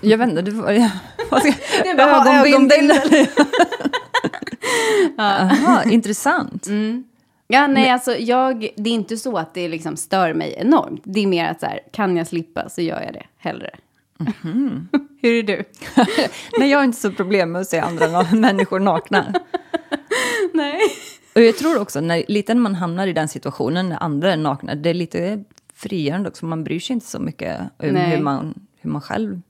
Jag 0.00 0.18
vet 0.18 0.28
inte, 0.28 0.42
du 0.42 0.52
får... 0.52 0.72
Ja, 0.72 0.90
vad 1.30 1.42
ska, 1.42 1.52
Det 1.82 1.94
var 1.94 2.04
ha 2.04 2.46
ögonbindel. 2.46 3.00
Jaha, 5.16 5.84
intressant. 5.84 6.66
Ja, 7.46 7.66
nej, 7.66 7.90
alltså 7.90 8.16
jag, 8.16 8.68
det 8.76 8.90
är 8.90 8.94
inte 8.94 9.16
så 9.16 9.38
att 9.38 9.54
det 9.54 9.68
liksom 9.68 9.96
stör 9.96 10.34
mig 10.34 10.54
enormt. 10.58 11.02
Det 11.04 11.20
är 11.20 11.26
mer 11.26 11.50
att 11.50 11.60
så 11.60 11.66
här, 11.66 11.80
kan 11.92 12.16
jag 12.16 12.26
slippa 12.26 12.68
så 12.68 12.80
gör 12.80 13.00
jag 13.00 13.12
det 13.12 13.26
hellre. 13.36 13.70
Mhm. 14.18 14.88
Hur 15.22 15.34
är 15.38 15.42
du? 15.42 15.64
Nej, 16.58 16.70
jag 16.70 16.78
har 16.78 16.84
inte 16.84 17.00
så 17.00 17.10
problem 17.10 17.52
med 17.52 17.60
att 17.60 17.68
se 17.68 17.78
andra 17.78 18.22
människor 18.32 18.80
nakna. 18.80 19.34
nej. 20.52 20.80
Och 21.34 21.40
jag 21.40 21.56
tror 21.56 21.80
också, 21.80 22.00
när, 22.00 22.24
lite 22.28 22.54
när 22.54 22.60
man 22.60 22.74
hamnar 22.74 23.06
i 23.06 23.12
den 23.12 23.28
situationen, 23.28 23.88
när 23.88 24.02
andra 24.02 24.32
är 24.32 24.36
nakna, 24.36 24.74
det 24.74 24.90
är 24.90 24.94
lite 24.94 25.44
frigörande 25.82 26.28
också, 26.28 26.46
man 26.46 26.64
bryr 26.64 26.80
sig 26.80 26.94
inte 26.94 27.06
så 27.06 27.20
mycket 27.20 27.60
om 27.60 27.96
hur 27.96 28.22
man, 28.22 28.54
hur 28.80 28.90
man 28.90 29.00
själv... 29.02 29.40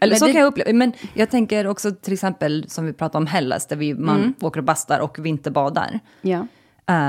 Eller 0.00 0.12
Men 0.12 0.18
så 0.18 0.26
det- 0.26 0.32
kan 0.32 0.40
jag 0.40 0.48
uppleva, 0.48 0.72
men 0.72 0.92
jag 1.14 1.30
tänker 1.30 1.66
också 1.66 1.90
till 1.92 2.12
exempel 2.12 2.68
som 2.68 2.86
vi 2.86 2.92
pratade 2.92 3.18
om 3.18 3.26
Hellas, 3.26 3.66
där 3.66 3.76
vi, 3.76 3.94
man 3.94 4.16
Mm. 4.18 4.34
åker 4.40 4.60
och 4.60 4.64
bastar 4.64 5.00
och 5.00 5.18
vinterbadar. 5.26 6.00
Ja. 6.22 6.46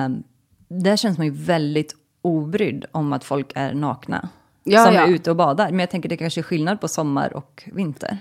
Um, 0.05 0.23
där 0.67 0.95
känns 0.95 1.17
man 1.17 1.27
ju 1.27 1.33
väldigt 1.33 1.95
obrydd 2.21 2.85
om 2.91 3.13
att 3.13 3.23
folk 3.23 3.51
är 3.55 3.73
nakna. 3.73 4.29
Ja, 4.63 4.85
som 4.85 4.95
ja. 4.95 5.01
är 5.01 5.07
ute 5.11 5.29
och 5.29 5.35
badar. 5.35 5.69
Men 5.69 5.79
jag 5.79 5.89
tänker 5.89 6.09
det 6.09 6.17
kanske 6.17 6.41
är 6.41 6.43
skillnad 6.43 6.81
på 6.81 6.87
sommar 6.87 7.33
och 7.33 7.63
vinter. 7.73 8.17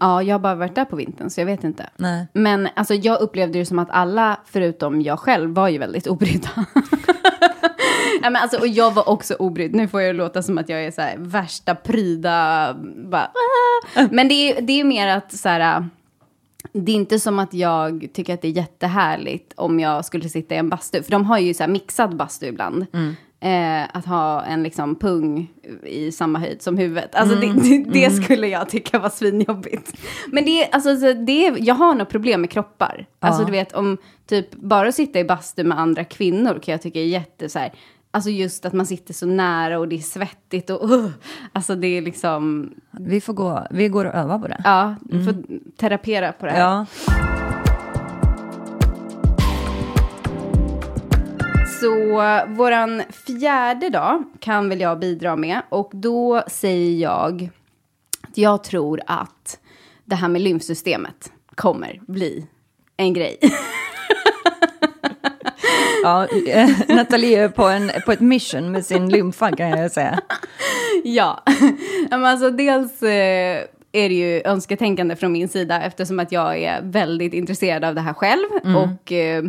ja, 0.00 0.22
jag 0.22 0.34
har 0.34 0.38
bara 0.40 0.54
varit 0.54 0.74
där 0.74 0.84
på 0.84 0.96
vintern 0.96 1.30
så 1.30 1.40
jag 1.40 1.46
vet 1.46 1.64
inte. 1.64 1.90
Nej. 1.96 2.26
Men 2.32 2.68
alltså, 2.76 2.94
jag 2.94 3.20
upplevde 3.20 3.58
det 3.58 3.66
som 3.66 3.78
att 3.78 3.90
alla, 3.90 4.40
förutom 4.46 5.02
jag 5.02 5.18
själv, 5.18 5.50
var 5.54 5.68
ju 5.68 5.78
väldigt 5.78 6.06
obrydda. 6.06 6.48
ja, 8.22 8.30
men 8.30 8.36
alltså, 8.36 8.58
och 8.60 8.68
jag 8.68 8.90
var 8.94 9.08
också 9.08 9.34
obrydd. 9.34 9.74
Nu 9.74 9.88
får 9.88 10.02
jag 10.02 10.16
låta 10.16 10.42
som 10.42 10.58
att 10.58 10.68
jag 10.68 10.84
är 10.84 10.90
så 10.90 11.00
här, 11.00 11.14
värsta 11.18 11.74
pryda. 11.74 12.74
Bara, 13.10 13.30
ah. 13.96 14.06
Men 14.10 14.28
det 14.28 14.34
är, 14.34 14.62
det 14.62 14.80
är 14.80 14.84
mer 14.84 15.08
att 15.08 15.32
så 15.32 15.48
här, 15.48 15.88
det 16.72 16.92
är 16.92 16.96
inte 16.96 17.20
som 17.20 17.38
att 17.38 17.54
jag 17.54 18.08
tycker 18.12 18.34
att 18.34 18.42
det 18.42 18.48
är 18.48 18.52
jättehärligt 18.52 19.52
om 19.56 19.80
jag 19.80 20.04
skulle 20.04 20.28
sitta 20.28 20.54
i 20.54 20.58
en 20.58 20.68
bastu. 20.68 21.02
För 21.02 21.10
de 21.10 21.24
har 21.24 21.38
ju 21.38 21.54
så 21.54 21.62
här 21.62 21.70
mixad 21.70 22.16
bastu 22.16 22.46
ibland. 22.46 22.86
Eh, 23.40 23.82
att 23.96 24.06
ha 24.06 24.42
en 24.44 24.62
liksom 24.62 24.94
pung 24.94 25.50
i 25.82 26.12
samma 26.12 26.38
höjd 26.38 26.62
som 26.62 26.78
huvudet. 26.78 27.14
Alltså 27.14 27.36
det, 27.36 27.52
det, 27.52 27.84
det 27.92 28.10
skulle 28.10 28.48
jag 28.48 28.68
tycka 28.68 28.98
var 28.98 29.08
svinjobbigt. 29.10 29.92
Men 30.26 30.44
det, 30.44 30.68
alltså, 30.72 30.96
så 30.96 31.12
det, 31.12 31.52
jag 31.58 31.74
har 31.74 31.94
något 31.94 32.08
problem 32.08 32.40
med 32.40 32.50
kroppar. 32.50 33.06
Alltså 33.20 33.42
Ja. 33.42 33.46
du 33.46 33.52
vet 33.52 33.72
om 33.72 33.98
typ 34.28 34.54
bara 34.54 34.92
sitta 34.92 35.18
i 35.20 35.24
bastu 35.24 35.64
med 35.64 35.78
andra 35.78 36.04
kvinnor 36.04 36.58
kan 36.62 36.72
jag 36.72 36.82
tycka 36.82 37.00
är 37.00 37.04
jätte 37.06 37.48
så 37.48 37.58
här. 37.58 37.72
Alltså 38.14 38.30
just 38.30 38.64
att 38.64 38.72
man 38.72 38.86
sitter 38.86 39.14
så 39.14 39.26
nära 39.26 39.78
och 39.78 39.88
det 39.88 39.96
är 39.96 40.00
svettigt 40.00 40.70
och 40.70 40.90
uh, 40.90 41.10
alltså 41.52 41.74
det 41.74 41.86
är 41.86 42.02
liksom, 42.02 42.74
Vi, 42.90 43.20
får 43.20 43.32
gå, 43.32 43.66
vi 43.70 43.88
går 43.88 44.04
och 44.04 44.14
övar 44.14 44.38
på 44.38 44.48
det. 44.48 44.60
ja, 44.64 44.94
du 45.02 45.24
får 45.24 45.34
terapera 45.76 46.32
på 46.32 46.46
det 46.46 46.52
här. 46.52 46.60
Ja. 46.60 46.86
Så 51.80 51.90
våran 52.54 53.02
fjärde 53.26 53.90
dag 53.90 54.24
kan 54.40 54.68
väl 54.68 54.80
jag 54.80 54.98
bidra 54.98 55.36
med. 55.36 55.62
Och 55.68 55.90
då 55.94 56.42
säger 56.46 57.02
jag 57.02 57.50
att 58.22 58.38
jag 58.38 58.64
tror 58.64 59.00
att 59.06 59.58
det 60.04 60.14
här 60.14 60.28
med 60.28 60.42
lymfsystemet 60.42 61.32
kommer 61.54 62.00
bli 62.06 62.46
en 62.96 63.12
grej. 63.12 63.38
Ja, 66.04 66.26
eh, 66.48 66.70
Nathalie 66.96 67.44
är 67.44 67.48
på, 67.48 67.64
en, 67.64 67.90
på 68.06 68.12
ett 68.12 68.20
mission 68.20 68.72
med 68.72 68.86
sin 68.86 69.08
lymfa 69.08 69.56
kan 69.56 69.68
jag 69.70 69.90
säga. 69.92 70.20
ja, 71.04 71.42
Ja, 72.10 72.16
men 72.16 72.24
alltså 72.24 72.50
dels 72.50 73.02
eh, 73.02 73.64
är 73.92 74.08
det 74.08 74.14
ju 74.14 74.42
önsketänkande 74.44 75.16
från 75.16 75.32
min 75.32 75.48
sida 75.48 75.82
eftersom 75.82 76.20
att 76.20 76.32
jag 76.32 76.58
är 76.58 76.80
väldigt 76.82 77.34
intresserad 77.34 77.84
av 77.84 77.94
det 77.94 78.00
här 78.00 78.12
själv. 78.14 78.46
Och 78.76 79.12
eh, 79.12 79.44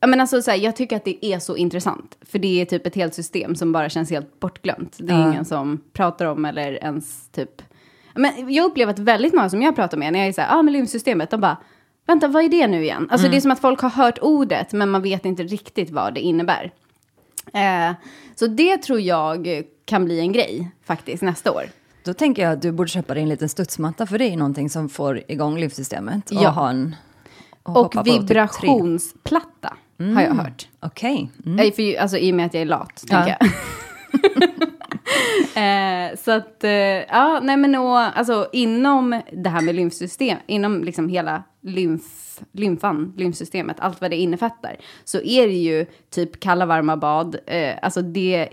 ja, 0.00 0.06
men 0.06 0.20
alltså, 0.20 0.42
så 0.42 0.50
här, 0.50 0.58
jag 0.58 0.76
tycker 0.76 0.96
att 0.96 1.04
det 1.04 1.24
är 1.26 1.38
så 1.38 1.56
intressant. 1.56 2.16
För 2.30 2.38
det 2.38 2.60
är 2.60 2.64
typ 2.64 2.86
ett 2.86 2.94
helt 2.94 3.14
system 3.14 3.54
som 3.54 3.72
bara 3.72 3.88
känns 3.88 4.10
helt 4.10 4.40
bortglömt. 4.40 4.96
Det 4.98 5.12
är 5.12 5.18
Ja. 5.20 5.28
ingen 5.30 5.44
som 5.44 5.80
pratar 5.92 6.26
om 6.26 6.44
eller 6.44 6.72
ens 6.84 7.28
typ... 7.28 7.62
Ja, 8.14 8.20
Men 8.20 8.52
jag 8.52 8.64
upplever 8.64 8.92
att 8.92 8.98
väldigt 8.98 9.34
många 9.34 9.50
som 9.50 9.62
jag 9.62 9.76
pratar 9.76 9.98
med 9.98 10.12
när 10.12 10.18
jag 10.18 10.28
är 10.28 10.32
så 10.32 10.40
här, 10.40 10.58
ah, 10.58 10.62
men 10.62 10.72
lymfsystemet, 10.72 11.30
de 11.30 11.40
bara, 11.40 11.56
Vänta, 12.08 12.28
vad 12.28 12.44
är 12.44 12.48
det 12.48 12.66
nu 12.66 12.82
igen? 12.82 13.08
Alltså 13.10 13.28
det 13.28 13.36
är 13.36 13.40
som 13.40 13.50
att 13.50 13.60
folk 13.60 13.80
har 13.80 13.90
hört 13.90 14.18
ordet 14.22 14.72
men 14.72 14.90
man 14.90 15.02
vet 15.02 15.24
inte 15.24 15.42
riktigt 15.42 15.90
vad 15.90 16.14
det 16.14 16.20
innebär. 16.20 16.72
Eh, 17.52 17.94
så 18.34 18.46
det 18.46 18.76
tror 18.78 19.00
jag 19.00 19.62
kan 19.84 20.04
bli 20.04 20.20
en 20.20 20.32
grej 20.32 20.70
faktiskt 20.84 21.22
nästa 21.22 21.52
år. 21.52 21.62
Då 22.04 22.14
tänker 22.14 22.42
jag 22.42 22.52
att 22.52 22.62
du 22.62 22.72
borde 22.72 22.88
köpa 22.88 23.14
dig 23.14 23.22
en 23.22 23.28
liten 23.28 23.48
studsmatta 23.48 24.06
för 24.06 24.18
det 24.18 24.24
är 24.24 24.36
någonting 24.36 24.70
som 24.70 24.88
får 24.88 25.22
igång 25.28 25.58
lymfsystemet. 25.58 26.30
Och 26.30 26.36
Ja. 26.42 26.48
ha 26.50 26.70
en... 26.70 26.96
och 27.62 27.76
Och 27.96 28.04
typ 28.04 28.06
vibrationsplatta 28.06 29.76
har 30.14 30.22
jag 30.22 30.34
hört. 30.34 30.68
Okej. 30.80 31.30
Mm. 31.46 31.58
Eh, 31.66 31.72
För, 31.74 31.98
alltså, 32.00 32.16
I 32.18 32.32
och 32.32 32.36
med 32.36 32.46
att 32.46 32.54
jag 32.54 32.60
är 32.60 32.66
lat, 32.66 33.04
Ja. 33.08 33.16
tänker 33.16 33.36
jag. 33.40 33.50
eh, 35.54 36.18
så 36.18 36.30
att, 36.30 36.64
eh, 36.64 36.70
ja, 36.70 37.40
nej 37.42 37.56
men 37.56 37.74
och, 37.74 38.18
alltså 38.18 38.48
inom 38.52 39.22
det 39.32 39.48
här 39.48 39.60
med 39.60 39.74
lymfsystem, 39.74 40.38
inom 40.46 40.84
liksom 40.84 41.08
hela 41.08 41.42
lymf, 41.60 42.40
lymfan, 42.52 43.14
lymfsystemet, 43.16 43.80
allt 43.80 44.00
vad 44.00 44.10
det 44.10 44.16
innefattar, 44.16 44.76
så 45.04 45.20
är 45.20 45.46
det 45.46 45.54
ju 45.54 45.86
typ 46.10 46.40
kalla 46.40 46.66
varma 46.66 46.96
bad, 46.96 47.36
eh, 47.46 47.74
alltså 47.82 48.02
det 48.02 48.48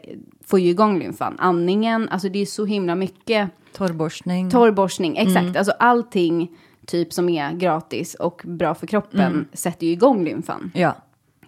får 0.45 0.59
ju 0.59 0.69
igång 0.69 0.99
lymfan. 0.99 1.35
Andningen, 1.39 2.09
alltså 2.09 2.29
det 2.29 2.39
är 2.39 2.45
så 2.45 2.65
himla 2.65 2.95
mycket 2.95 3.49
Torrborstning. 3.73 4.49
Torrborstning, 4.49 5.17
exakt. 5.17 5.57
Alltså 5.57 5.73
allting 5.79 6.51
typ 6.85 7.13
som 7.13 7.29
är 7.29 7.51
gratis 7.51 8.15
och 8.15 8.41
bra 8.45 8.75
för 8.75 8.87
kroppen 8.87 9.47
sätter 9.53 9.87
ju 9.87 9.93
igång 9.93 10.23
lymfan. 10.23 10.71
ja. 10.75 10.95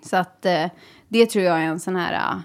Så 0.02 0.18
att 0.18 0.46
eh, 0.46 0.66
det 1.08 1.26
tror 1.26 1.46
jag 1.46 1.60
är 1.60 1.64
en 1.66 1.80
sån 1.80 1.96
här 1.96 2.42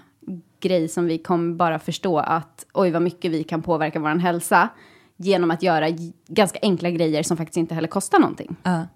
grej 0.63 0.87
som 0.87 1.05
vi 1.05 1.17
kommer 1.17 1.55
bara 1.55 1.79
förstå 1.79 2.19
att 2.19 2.65
oj 2.73 2.91
vad 2.91 3.01
mycket 3.01 3.31
vi 3.31 3.43
kan 3.43 3.61
påverka 3.61 3.99
vår 3.99 4.19
hälsa 4.19 4.69
genom 5.17 5.51
att 5.51 5.63
göra 5.63 5.89
ganska 6.27 6.59
enkla 6.61 6.89
grejer 6.89 7.23
som 7.23 7.37
faktiskt 7.37 7.57
inte 7.57 7.75
heller 7.75 7.87
kostar 7.87 8.19
någonting. 8.19 8.55
Ja. 8.63 8.87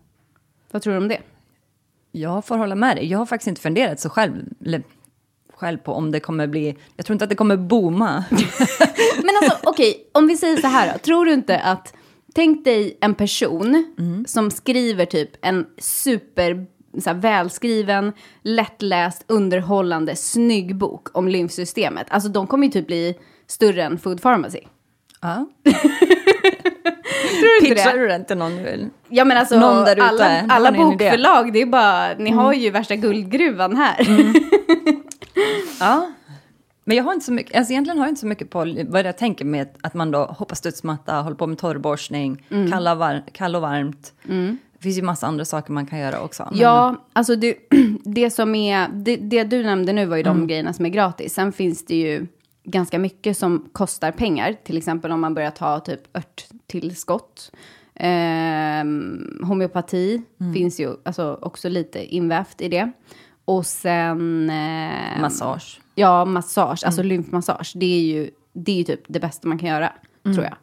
Vad 0.71 0.81
tror 0.81 0.93
du 0.93 0.97
om 0.97 1.07
det? 1.07 1.21
Jag 2.11 2.45
får 2.45 2.57
hålla 2.57 2.75
med 2.75 2.97
dig. 2.97 3.05
Jag 3.05 3.17
har 3.17 3.25
faktiskt 3.25 3.47
inte 3.47 3.61
funderat 3.61 3.99
så 3.99 4.09
själv, 4.09 4.33
själv 5.53 5.77
på 5.77 5.93
om 5.93 6.11
det 6.11 6.19
kommer 6.19 6.47
bli... 6.47 6.77
Jag 6.95 7.05
tror 7.05 7.13
inte 7.13 7.23
att 7.23 7.29
det 7.29 7.35
kommer 7.35 7.57
booma. 7.57 8.25
Men 9.17 9.35
alltså 9.43 9.57
okej, 9.63 10.09
om 10.11 10.27
vi 10.27 10.37
säger 10.37 10.57
så 10.57 10.67
här 10.67 10.93
då. 10.93 10.99
Tror 10.99 11.25
du 11.25 11.33
inte 11.33 11.59
att, 11.59 11.93
tänk 12.35 12.65
dig 12.65 12.97
en 13.01 13.15
person 13.15 13.95
som 14.27 14.51
skriver 14.51 15.05
typ 15.05 15.45
en 15.45 15.65
super 15.77 16.65
så 17.01 17.09
här, 17.09 17.17
välskriven, 17.17 18.13
lättläst, 18.41 19.23
underhållande, 19.27 20.15
snygg 20.15 20.75
bok 20.75 21.17
om 21.17 21.27
lymfsystemet. 21.27 22.07
Alltså 22.09 22.29
de 22.29 22.47
kommer 22.47 22.65
ju 22.67 22.71
typ 22.71 22.87
bli 22.87 23.17
större 23.47 23.83
än 23.83 23.97
Food 23.97 24.21
Pharmacy. 24.21 24.59
Ja. 25.21 25.45
Tror 27.39 27.59
du 27.61 27.67
inte 27.67 27.75
Pitchar 27.75 27.93
det? 27.93 27.99
du 28.01 28.07
den 28.07 28.25
till 28.25 28.37
någon 28.37 28.57
eller? 28.59 28.89
Ja 29.09 29.25
men 29.25 29.37
alltså 29.37 29.55
alla, 29.57 30.45
alla 30.49 30.71
bokförlag, 30.71 31.53
det 31.53 31.61
är 31.61 31.65
bara, 31.65 32.13
ni 32.13 32.31
har 32.31 32.53
ju 32.53 32.69
värsta 32.71 32.95
guldgruvan 32.95 33.75
här. 33.75 34.07
Ja. 35.79 36.11
Men 36.85 36.97
jag 36.97 37.03
har 37.03 37.13
inte 37.13 37.25
så 37.25 37.31
mycket, 37.33 37.57
alltså 37.57 37.71
egentligen 37.73 37.97
har 37.97 38.05
jag 38.05 38.11
inte 38.11 38.21
så 38.21 38.27
mycket 38.27 38.49
på 38.49 38.75
vad 38.87 39.05
jag 39.05 39.17
tänker 39.17 39.45
med 39.45 39.67
att 39.81 39.93
man 39.93 40.11
då 40.11 40.25
hoppar 40.25 40.55
studsmatta, 40.55 41.13
håller 41.21 41.35
på 41.35 41.47
med 41.47 41.57
torrborstning, 41.57 42.45
Mm. 42.51 42.71
kalla, 42.71 42.95
var, 42.95 43.23
kall 43.33 43.55
och 43.55 43.61
varmt. 43.61 44.13
Det 44.77 44.83
finns 44.83 44.97
ju 44.97 45.01
massa 45.01 45.27
andra 45.27 45.45
saker 45.45 45.71
man 45.73 45.85
kan 45.85 45.99
göra 45.99 46.19
också. 46.21 46.47
Men- 46.51 46.59
Ja, 46.59 46.95
alltså 47.13 47.35
det, 47.35 47.55
det 48.03 48.29
som 48.29 48.55
är, 48.55 48.87
det, 48.89 49.15
det 49.15 49.43
du 49.43 49.63
nämnde 49.63 49.93
nu 49.93 50.05
var 50.05 50.17
ju 50.17 50.23
de 50.23 50.35
Mm. 50.37 50.47
grejerna 50.47 50.73
som 50.73 50.85
är 50.85 50.89
gratis. 50.89 51.33
Sen 51.33 51.51
finns 51.51 51.85
det 51.85 51.95
ju 51.95 52.27
ganska 52.63 52.99
mycket 52.99 53.37
som 53.37 53.69
kostar 53.71 54.11
pengar. 54.11 54.55
Till 54.63 54.77
exempel 54.77 55.11
om 55.11 55.21
man 55.21 55.33
börjar 55.33 55.51
ta 55.51 55.79
typ 55.79 56.17
örttillskott. 56.17 57.51
Ehm, 57.95 59.39
homeopati 59.43 60.21
Mm. 60.41 60.53
finns 60.53 60.79
ju 60.79 60.89
alltså 61.05 61.39
också 61.41 61.69
lite 61.69 62.15
invävt 62.15 62.61
i 62.61 62.69
det. 62.69 62.91
Och 63.45 63.65
sen... 63.65 64.49
ehm, 64.49 65.21
Massage. 65.21 65.79
Ja, 65.95 66.25
massage, 66.25 66.83
alltså 66.85 67.01
Mm. 67.01 67.07
lymfmassage. 67.09 67.71
Det 67.75 67.85
är 67.85 68.01
ju, 68.01 68.29
det 68.53 68.71
är 68.71 68.75
ju 68.75 68.83
typ 68.83 69.01
det 69.07 69.19
bästa 69.19 69.47
man 69.47 69.57
kan 69.59 69.69
göra, 69.69 69.93
tror 70.23 70.43
jag. 70.43 70.55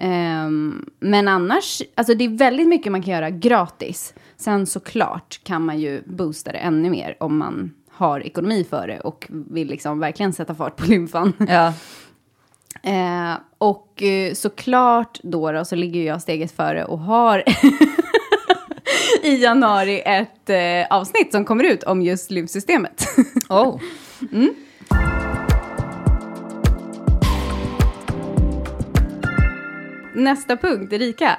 Ehm, 0.00 0.84
men 1.00 1.28
annars, 1.28 1.82
alltså 1.94 2.14
det 2.14 2.24
är 2.24 2.28
väldigt 2.28 2.68
mycket 2.68 2.92
man 2.92 3.02
kan 3.02 3.14
göra 3.14 3.30
gratis. 3.30 4.14
Sen 4.36 4.66
såklart 4.66 5.40
kan 5.44 5.64
man 5.64 5.78
ju 5.78 6.02
boosta 6.06 6.52
det 6.52 6.58
ännu 6.58 6.90
mer 6.90 7.16
om 7.20 7.38
man 7.38 7.74
har 7.90 8.20
ekonomi 8.20 8.66
för 8.70 8.86
det 8.86 9.00
och 9.00 9.26
vill 9.30 9.68
liksom 9.68 9.98
verkligen 10.00 10.32
sätta 10.32 10.54
fart 10.54 10.76
på 10.76 10.86
lymfan. 10.86 11.32
Ja. 11.48 11.72
Eh, 12.82 13.34
och 13.58 14.02
eh, 14.02 14.34
såklart 14.34 15.20
då, 15.22 15.52
då 15.52 15.64
så 15.64 15.76
ligger 15.76 16.02
jag 16.02 16.22
steget 16.22 16.52
före 16.52 16.84
och 16.84 16.98
har 16.98 17.44
i 19.22 19.42
januari 19.42 20.02
ett 20.06 20.50
eh, 20.50 20.96
avsnitt 20.96 21.32
som 21.32 21.44
kommer 21.44 21.64
ut 21.64 21.82
om 21.82 22.02
just 22.02 22.30
lymfsystemet. 22.30 23.04
Oh. 23.48 23.80
Nästa 30.14 30.56
punkt, 30.56 30.92
Erika. 30.92 31.38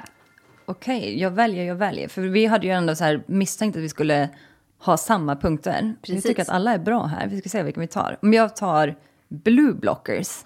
Okej, 0.64 1.20
jag 1.20 1.30
väljer, 1.30 1.64
jag 1.64 1.74
väljer. 1.74 2.08
För 2.08 2.22
vi 2.22 2.46
hade 2.46 2.66
ju 2.66 2.72
ändå 2.72 2.94
så 2.94 3.04
här 3.04 3.22
misstänkt 3.26 3.76
att 3.76 3.82
vi 3.82 3.88
skulle 3.88 4.28
ha 4.78 4.96
samma 4.96 5.36
punkter. 5.36 5.94
Precis. 6.02 6.14
Jag 6.14 6.30
tycker 6.30 6.42
att 6.42 6.48
alla 6.48 6.72
är 6.72 6.78
bra 6.78 7.04
här. 7.04 7.28
Vi 7.28 7.40
ska 7.40 7.48
se 7.48 7.62
vilken 7.62 7.80
vi 7.80 7.86
tar. 7.86 8.18
Om 8.22 8.32
jag 8.32 8.56
tar 8.56 8.96
blue 9.28 9.74
blockers. 9.74 10.44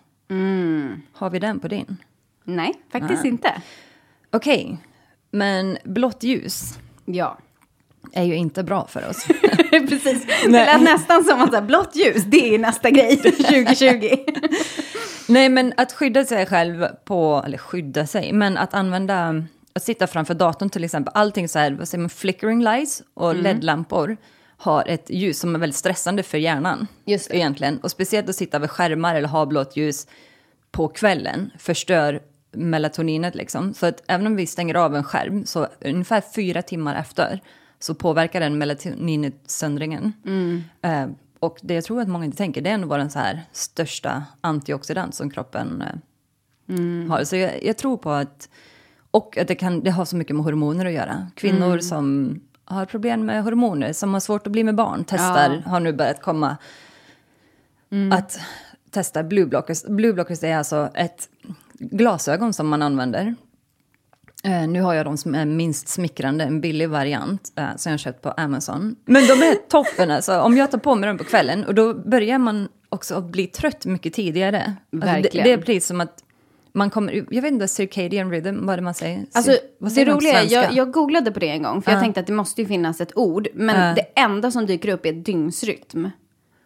Har 1.13 1.31
vi 1.31 1.39
den 1.39 1.61
på 1.61 1.69
din? 1.69 1.97
Nej, 2.45 2.75
faktiskt 2.93 3.23
Nej. 3.23 3.33
inte. 3.33 3.63
Okej, 4.31 4.79
men 5.31 5.79
blått 5.85 6.23
ljus 6.23 6.79
Ja, 7.05 7.39
är 8.13 8.25
ju 8.25 8.37
inte 8.37 8.63
bra 8.63 8.87
för 8.87 9.09
oss. 9.09 9.27
precis. 9.71 10.27
Det 10.45 10.49
lät 10.49 10.83
nästan 10.83 11.25
som 11.25 11.43
att 11.43 11.51
så 11.51 11.57
här, 11.57 11.63
blått 11.63 11.97
ljus, 11.97 12.25
det 12.25 12.55
är 12.55 12.59
nästa 12.59 12.91
grej 12.91 13.17
2020. 13.17 14.17
Nej, 15.29 15.49
men 15.49 15.73
att 15.77 15.93
skydda 15.93 16.25
sig 16.25 16.47
själv 16.47 16.87
på, 17.05 17.43
eller 17.47 17.59
skydda 17.59 18.07
sig, 18.07 18.33
men 18.33 18.57
att 18.57 18.75
använda, 18.75 19.45
att 19.73 19.83
sitta 19.83 20.07
framför 20.07 20.35
datorn 20.35 20.71
till 20.71 20.85
exempel, 20.85 21.13
allting 21.15 21.49
så 21.49 21.59
här, 21.59 21.73
vad 21.73 21.89
säger 21.89 22.03
man, 22.03 22.11
flickering 22.11 22.63
lights 22.63 23.03
och 23.15 23.35
LED-lampor 23.35 24.17
har 24.59 24.85
ett 24.89 25.11
ljus 25.11 25.39
som 25.39 25.55
är 25.55 25.59
väldigt 25.59 25.77
stressande 25.77 26.23
för 26.23 26.39
hjärnan. 26.39 26.87
Just 27.05 27.31
det. 27.31 27.37
Egentligen. 27.37 27.79
Och 27.79 27.91
speciellt 27.91 28.29
att 28.29 28.37
sitta 28.37 28.59
vid 28.59 28.71
skärmar 28.71 29.15
eller 29.15 29.29
ha 29.29 29.47
blått 29.47 29.77
ljus 29.77 30.07
på 30.71 30.89
kvällen 30.89 31.51
förstör 31.59 32.21
melatoninet 32.53 33.35
liksom. 33.35 33.75
Så 33.75 33.87
att 33.87 34.03
även 34.09 34.27
om 34.27 34.37
vi 34.37 34.47
stänger 34.47 34.75
av 34.75 34.97
en 34.97 35.05
skärm 35.05 35.47
så 35.47 35.69
ungefär 35.81 36.23
fyra 36.35 36.63
timmar 36.63 36.97
efter 36.97 37.41
så 37.79 37.95
påverkar 37.95 38.41
den 38.41 38.59
melatoninsöndringen. 38.59 40.13
Eh, 40.83 41.07
och 41.41 41.59
det 41.63 41.75
jag 41.75 41.85
tror 41.85 42.01
att 42.01 42.09
många 42.09 42.25
inte 42.25 42.37
tänker, 42.37 42.61
det 42.61 42.71
är 42.71 42.75
ändå 42.75 42.89
vår 42.89 43.09
så 43.09 43.19
här 43.19 43.43
största 43.53 44.25
antioxidant 44.41 45.15
som 45.15 45.31
kroppen 45.31 45.83
eh, 45.83 47.09
har. 47.11 47.25
Så 47.25 47.37
jag, 47.37 47.65
jag 47.65 47.77
tror 47.77 47.97
på 47.97 48.11
att, 48.11 48.49
och 49.11 49.39
att 49.39 49.49
det, 49.49 49.55
kan, 49.55 49.81
det 49.81 49.91
har 49.91 50.05
så 50.05 50.17
mycket 50.17 50.37
med 50.37 50.45
hormoner 50.45 50.87
att 50.87 50.93
göra. 50.93 51.31
Kvinnor 51.35 51.79
som 51.79 52.41
har 52.65 52.87
problem 52.87 53.27
med 53.27 53.45
hormoner, 53.45 53.93
som 53.93 54.13
har 54.13 54.21
svårt 54.21 54.47
att 54.47 54.53
bli 54.53 54.65
med 54.65 54.75
barn, 54.75 55.05
testar, 55.07 55.63
har 55.67 55.81
nu 55.81 55.93
börjat 55.93 56.23
komma 56.23 56.57
att 58.13 58.39
testa 58.91 59.23
blue 59.23 59.47
blockers. 59.47 59.85
Blue 59.85 60.13
blockers 60.13 60.43
är 60.43 60.57
alltså 60.57 60.91
ett 60.95 61.29
glasögon 61.79 62.53
som 62.53 62.69
man 62.69 62.83
använder. 62.83 63.35
Eh, 64.45 64.69
nu 64.69 64.81
har 64.81 64.95
jag 64.95 65.07
de 65.07 65.17
som 65.17 65.35
är 65.35 65.45
minst 65.45 65.89
smickrande, 65.89 66.45
en 66.45 66.61
billig 66.61 66.89
variant 66.89 67.53
eh, 67.57 67.77
som 67.77 67.91
jag 67.93 68.01
köpt 68.01 68.23
på 68.23 68.31
Amazon. 68.31 68.97
Men 69.05 69.23
de 69.27 69.33
är 69.33 69.55
toppen 69.69 70.11
alltså. 70.11 70.41
Om 70.41 70.57
jag 70.57 70.71
tar 70.71 70.79
på 70.79 70.95
mig 70.95 71.07
dem 71.09 71.19
på 71.19 71.25
kvällen 71.25 71.65
och 71.65 71.75
då 71.75 71.95
börjar 71.95 72.39
man 72.39 72.69
också 72.89 73.15
att 73.15 73.25
bli 73.25 73.47
trött 73.47 73.87
mycket 73.87 74.13
tidigare. 74.15 74.75
Alltså, 75.03 75.31
det, 75.33 75.43
det 75.45 75.57
blir 75.65 75.81
som 75.81 76.01
att 76.01 76.23
man 76.73 76.91
kommer, 76.91 77.25
jag 77.31 77.43
vet 77.43 77.53
inte, 77.53 77.69
circadian 77.69 78.31
rhythm, 78.31 78.67
vad 78.67 78.79
det 78.79 78.83
man 78.83 78.95
säger? 78.95 79.27
Alltså, 79.35 79.57
vad 79.79 79.91
det 79.91 79.95
säger 79.95 80.07
på 80.13 80.17
roliga 80.17 80.43
är, 80.43 80.53
jag, 80.53 80.73
jag 80.73 80.91
googlade 80.93 81.31
på 81.31 81.41
det 81.41 81.49
en 81.49 81.63
gång, 81.63 81.83
för 81.83 81.91
jag 81.91 81.99
Ja. 81.99 82.03
tänkte 82.03 82.21
att 82.21 82.27
det 82.27 82.33
måste 82.33 82.61
ju 82.63 82.69
finnas 82.69 83.01
ett 83.01 83.17
ord, 83.17 83.49
men 83.55 83.89
Ja. 83.89 83.95
det 83.95 84.21
enda 84.21 84.51
som 84.51 84.67
dyker 84.67 84.89
upp 84.93 85.07
är 85.07 85.13
dygnsrytm. 85.13 86.07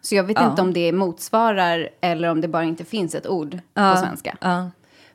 Så 0.03 0.15
jag 0.15 0.25
vet 0.25 0.37
Ja. 0.41 0.51
inte 0.51 0.63
om 0.63 0.73
det 0.73 0.93
motsvarar 0.93 1.89
eller 2.01 2.29
om 2.31 2.41
det 2.41 2.49
bara 2.49 2.65
inte 2.65 2.85
finns 2.85 3.15
ett 3.15 3.27
ord 3.27 3.59
på 3.75 3.97
svenska. 3.97 4.37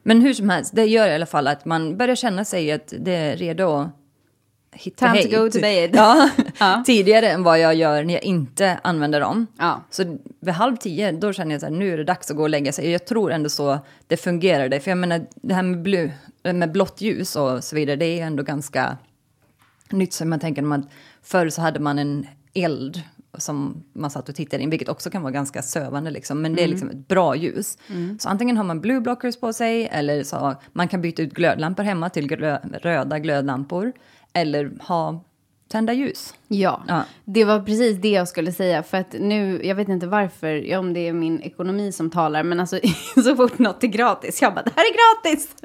Men 0.07 0.21
hur 0.21 0.33
som 0.33 0.49
helst, 0.49 0.75
det 0.75 0.85
gör 0.85 1.07
i 1.07 1.15
alla 1.15 1.25
fall 1.25 1.47
att 1.47 1.65
man 1.65 1.97
börjar 1.97 2.15
känna 2.15 2.45
sig 2.45 2.71
att 2.71 2.93
det 2.99 3.11
är 3.11 3.37
redo 3.37 3.69
att 3.71 3.89
hitta 4.71 5.05
Time 5.11 5.23
to 5.23 5.29
hej. 5.29 5.39
go 5.39 5.49
to 5.49 5.59
bed. 5.59 5.89
Ja, 5.95 6.29
Ja. 6.59 6.83
tidigare 6.85 7.29
än 7.29 7.43
vad 7.43 7.59
jag 7.59 7.75
gör 7.75 8.03
när 8.03 8.13
jag 8.13 8.23
inte 8.23 8.79
använder 8.83 9.19
dem. 9.19 9.47
Ja. 9.57 9.83
Så 9.89 10.17
vid 10.39 10.53
halv 10.53 10.75
tio, 10.75 11.11
då 11.11 11.33
känner 11.33 11.51
jag 11.51 11.61
så 11.61 11.67
här, 11.67 11.73
nu 11.73 11.93
är 11.93 11.97
det 11.97 12.03
dags 12.03 12.31
att 12.31 12.37
gå 12.37 12.43
och 12.43 12.49
lägga 12.49 12.71
sig. 12.71 12.91
Jag 12.91 13.05
tror 13.05 13.31
ändå 13.31 13.49
så 13.49 13.79
det 14.07 14.17
fungerar. 14.17 14.69
Det. 14.69 14.79
För 14.79 14.91
jag 14.91 14.97
menar, 14.97 15.25
det 15.35 15.53
här 15.53 15.63
med, 15.63 15.81
blå, 15.81 16.09
med 16.43 16.71
blått 16.71 17.01
ljus 17.01 17.35
och 17.35 17.63
så 17.63 17.75
vidare, 17.75 17.95
det 17.95 18.19
är 18.19 18.25
ändå 18.25 18.43
ganska 18.43 18.97
nytt. 19.89 20.13
Så 20.13 20.25
man 20.25 20.39
tänker 20.39 20.73
att 20.73 20.85
förr 21.23 21.49
så 21.49 21.61
hade 21.61 21.79
man 21.79 21.99
en 21.99 22.27
eld 22.53 23.01
som 23.37 23.83
man 23.93 24.11
satt 24.11 24.29
och 24.29 24.35
tittade 24.35 24.63
in, 24.63 24.69
vilket 24.69 24.89
också 24.89 25.09
kan 25.09 25.21
vara 25.21 25.31
ganska 25.31 25.61
sövande 25.61 26.11
liksom. 26.11 26.41
Men 26.41 26.55
det 26.55 26.63
är 26.63 26.67
liksom 26.67 26.89
ett 26.89 27.07
bra 27.07 27.35
ljus. 27.35 27.77
Så 28.19 28.29
antingen 28.29 28.57
har 28.57 28.63
man 28.63 28.81
blue 28.81 29.01
blockers 29.01 29.39
på 29.39 29.53
sig 29.53 29.87
eller 29.91 30.23
så 30.23 30.55
man 30.73 30.87
kan 30.87 31.01
byta 31.01 31.21
ut 31.21 31.33
glödlampor 31.33 31.83
hemma 31.83 32.09
till 32.09 32.27
glö, 32.27 32.57
röda 32.81 33.19
glödlampor. 33.19 33.93
Eller 34.33 34.71
ha 34.79 35.23
tända 35.67 35.93
ljus. 35.93 36.33
Ja, 36.47 36.83
Ja. 36.87 37.03
det 37.25 37.45
var 37.45 37.59
precis 37.59 37.97
det 38.01 38.09
jag 38.09 38.27
skulle 38.27 38.51
säga. 38.51 38.83
För 38.83 38.97
att 38.97 39.15
nu, 39.19 39.61
jag 39.63 39.75
vet 39.75 39.89
inte 39.89 40.07
varför, 40.07 40.77
om 40.77 40.93
det 40.93 41.07
är 41.07 41.13
min 41.13 41.41
ekonomi 41.41 41.91
som 41.91 42.09
talar, 42.09 42.43
men 42.43 42.59
alltså 42.59 42.79
så 43.23 43.35
fort 43.35 43.59
något 43.59 43.83
är 43.83 43.87
gratis, 43.87 44.41
jag 44.41 44.53
bara, 44.53 44.61
det 44.63 44.71
här 44.75 44.83
är 44.83 44.93
gratis! 45.23 45.55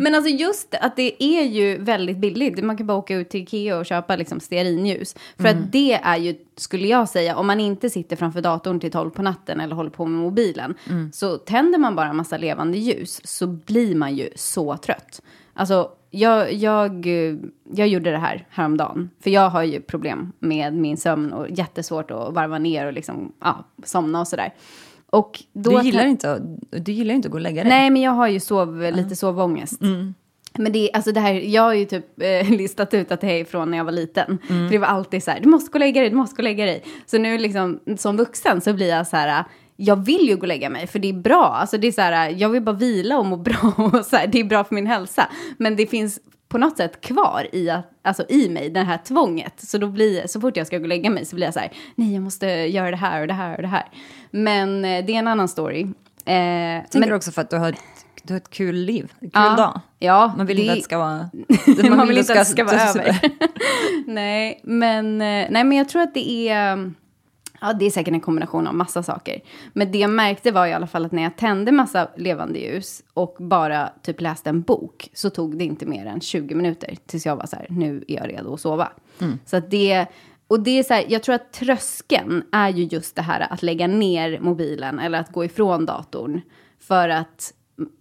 Men 0.00 0.14
alltså 0.14 0.30
just 0.30 0.74
att 0.80 0.96
det 0.96 1.24
är 1.24 1.42
ju 1.42 1.78
väldigt 1.78 2.16
billigt. 2.18 2.64
Man 2.64 2.76
kan 2.76 2.86
bara 2.86 2.98
åka 2.98 3.14
ut 3.16 3.30
till 3.30 3.42
Ikea 3.42 3.78
och 3.78 3.86
köpa 3.86 4.16
liksom 4.16 4.40
stearinljus. 4.40 5.14
För 5.38 5.48
att 5.48 5.72
det 5.72 5.92
är 5.92 6.16
ju, 6.16 6.34
skulle 6.56 6.88
jag 6.88 7.08
säga, 7.08 7.36
om 7.36 7.46
man 7.46 7.60
inte 7.60 7.90
sitter 7.90 8.16
framför 8.16 8.40
datorn 8.40 8.80
till 8.80 8.90
12 8.90 9.10
på 9.10 9.22
natten 9.22 9.60
eller 9.60 9.74
håller 9.74 9.90
på 9.90 10.06
med 10.06 10.20
mobilen, 10.20 10.74
så 11.12 11.36
tänder 11.38 11.78
man 11.78 11.94
bara 11.96 12.08
en 12.08 12.16
massa 12.16 12.36
levande 12.36 12.78
ljus 12.78 13.20
så 13.24 13.46
blir 13.46 13.94
man 13.94 14.16
ju 14.16 14.28
så 14.36 14.76
trött. 14.76 15.22
Alltså, 15.54 15.90
jag, 16.14 16.52
jag, 16.52 17.06
jag 17.72 17.88
gjorde 17.88 18.10
det 18.10 18.18
här 18.18 18.46
häromdagen. 18.50 19.10
För 19.20 19.30
jag 19.30 19.50
har 19.50 19.62
ju 19.62 19.80
problem 19.80 20.32
med 20.38 20.74
min 20.74 20.96
sömn 20.96 21.32
och 21.32 21.50
jättesvårt 21.50 22.10
att 22.10 22.34
varva 22.34 22.58
ner 22.58 22.86
och 22.86 22.92
liksom, 22.92 23.32
ja, 23.40 23.64
somna 23.84 24.20
och 24.20 24.28
sådär. 24.28 24.54
Och 25.10 25.42
då 25.52 25.78
Du 25.78 25.84
gillar, 25.86 26.06
inte, 26.06 26.42
du 26.70 26.92
gillar 26.92 27.14
inte 27.14 27.28
att 27.28 27.32
gå 27.32 27.36
och 27.36 27.42
lägga 27.42 27.62
dig. 27.62 27.70
Nej, 27.70 27.90
men 27.90 28.02
jag 28.02 28.12
har 28.12 28.28
ju 28.28 28.40
sov, 28.40 28.82
lite 28.94 29.16
sovångest. 29.16 29.80
Men 30.58 30.72
det, 30.72 30.90
alltså 30.92 31.12
det 31.12 31.20
här, 31.20 31.32
jag 31.32 31.62
har 31.62 31.74
ju 31.74 31.84
typ 31.84 32.22
eh, 32.22 32.50
listat 32.56 32.94
ut 32.94 33.12
att 33.12 33.20
det 33.20 33.40
är 33.40 33.44
från 33.44 33.70
när 33.70 33.78
jag 33.78 33.84
var 33.84 33.92
liten. 33.92 34.38
För 34.46 34.70
det 34.70 34.78
var 34.78 34.86
alltid 34.86 35.22
så 35.22 35.30
här, 35.30 35.40
du 35.40 35.48
måste 35.48 35.70
gå 35.70 35.76
och 35.76 35.80
lägga 35.80 36.00
dig, 36.00 36.10
du 36.10 36.16
måste 36.16 36.36
gå 36.36 36.40
och 36.40 36.44
lägga 36.44 36.64
dig. 36.64 36.84
Så 37.06 37.18
nu 37.18 37.38
liksom, 37.38 37.80
som 37.96 38.16
vuxen 38.16 38.60
så 38.60 38.72
blir 38.72 38.88
jag 38.88 39.06
så 39.06 39.16
här, 39.16 39.44
jag 39.84 40.04
vill 40.04 40.28
ju 40.28 40.36
gå 40.36 40.40
och 40.42 40.48
lägga 40.48 40.70
mig 40.70 40.86
för 40.86 40.98
det 40.98 41.08
är 41.08 41.12
bra. 41.12 41.44
Alltså 41.44 41.78
det 41.78 41.86
är 41.86 41.92
så 41.92 42.00
här, 42.00 42.34
jag 42.38 42.48
vill 42.48 42.62
bara 42.62 42.76
vila 42.76 43.18
och 43.18 43.26
må 43.26 43.36
bra 43.36 43.72
och 43.76 44.04
så 44.06 44.16
här, 44.16 44.26
det 44.26 44.40
är 44.40 44.44
bra 44.44 44.64
för 44.64 44.74
min 44.74 44.86
hälsa. 44.86 45.28
Men 45.58 45.76
det 45.76 45.86
finns 45.86 46.20
på 46.48 46.58
något 46.58 46.76
sätt 46.76 47.00
kvar 47.00 47.46
i, 47.52 47.70
att, 47.70 47.90
alltså 48.02 48.24
i 48.28 48.48
mig, 48.48 48.70
det 48.70 48.80
här 48.80 48.98
tvånget. 48.98 49.54
Så 49.60 49.78
då 49.78 49.86
blir, 49.86 50.26
så 50.26 50.40
fort 50.40 50.56
jag 50.56 50.66
ska 50.66 50.78
gå 50.78 50.82
och 50.84 50.88
lägga 50.88 51.10
mig 51.10 51.24
så 51.24 51.36
blir 51.36 51.46
jag 51.46 51.54
så 51.54 51.60
här, 51.60 51.72
nej 51.94 52.14
jag 52.14 52.22
måste 52.22 52.46
göra 52.46 52.90
det 52.90 52.96
här 52.96 53.20
och 53.20 53.26
det 53.26 53.34
här 53.34 53.56
och 53.56 53.62
det 53.62 53.68
här. 53.68 53.84
Men 54.30 54.84
eh, 54.84 55.04
det 55.04 55.14
är 55.14 55.18
en 55.18 55.28
annan 55.28 55.48
story. 55.48 55.86
Eh, 56.24 56.34
Jag 56.36 56.90
tänker 56.90 57.08
men- 57.08 57.16
också 57.16 57.32
för 57.32 57.42
att 57.42 57.50
du 57.50 57.56
har 57.56 57.68
ett, 57.68 57.78
du 58.22 58.32
har 58.34 58.38
ett 58.40 58.50
kul 58.50 58.74
liv, 58.76 59.12
en 59.20 59.30
kul 59.30 59.30
Ja, 59.34 59.56
dag. 59.56 59.80
ja, 59.98 60.34
man 60.36 60.46
vill 60.46 60.56
det- 60.56 60.62
inte 60.62 60.72
att 60.72 60.78
det 60.78 60.84
ska 60.84 60.98
vara... 60.98 61.30
Man, 61.96 62.08
vill 62.08 62.18
inte 62.18 62.32
att 62.32 62.38
det 62.38 62.44
ska 62.44 62.64
vara 62.64 62.78
så- 62.86 62.98
över. 62.98 63.20
nej, 64.06 64.60
men, 64.64 65.20
eh, 65.20 65.46
nej, 65.50 65.64
men 65.64 65.72
jag 65.72 65.88
tror 65.88 66.02
att 66.02 66.14
det 66.14 66.48
är... 66.48 66.92
Ja, 67.62 67.72
det 67.72 67.84
är 67.84 67.90
säkert 67.90 68.14
en 68.14 68.20
kombination 68.20 68.66
av 68.66 68.74
massa 68.74 69.02
saker. 69.02 69.40
Men 69.72 69.92
det 69.92 69.98
jag 69.98 70.10
märkte 70.10 70.50
var 70.50 70.66
i 70.66 70.72
alla 70.72 70.86
fall 70.86 71.04
att 71.04 71.12
när 71.12 71.22
jag 71.22 71.36
tände 71.36 71.72
massa 71.72 72.08
levande 72.16 72.58
ljus 72.58 73.02
och 73.14 73.36
bara 73.38 73.90
typ 74.02 74.20
läste 74.20 74.50
en 74.50 74.62
bok 74.62 75.10
så 75.12 75.30
tog 75.30 75.58
det 75.58 75.64
inte 75.64 75.86
mer 75.86 76.06
än 76.06 76.20
20 76.20 76.54
minuter 76.54 76.96
tills 77.06 77.26
jag 77.26 77.36
var 77.36 77.46
så 77.46 77.56
här, 77.56 77.66
nu 77.70 78.04
är 78.08 78.14
jag 78.14 78.28
redo 78.28 78.54
att 78.54 78.60
sova. 78.60 78.92
Så 79.44 79.56
att 79.56 79.70
det... 79.70 80.06
Och 80.48 80.60
det 80.60 80.78
är 80.78 80.82
så 80.82 80.94
här, 80.94 81.04
jag 81.08 81.22
tror 81.22 81.34
att 81.34 81.52
tröskeln 81.52 82.42
är 82.52 82.68
ju 82.68 82.84
just 82.84 83.16
det 83.16 83.22
här 83.22 83.52
att 83.52 83.62
lägga 83.62 83.86
ner 83.86 84.40
mobilen 84.40 84.98
eller 84.98 85.20
att 85.20 85.32
gå 85.32 85.44
ifrån 85.44 85.86
datorn. 85.86 86.40
För 86.80 87.08
att 87.08 87.52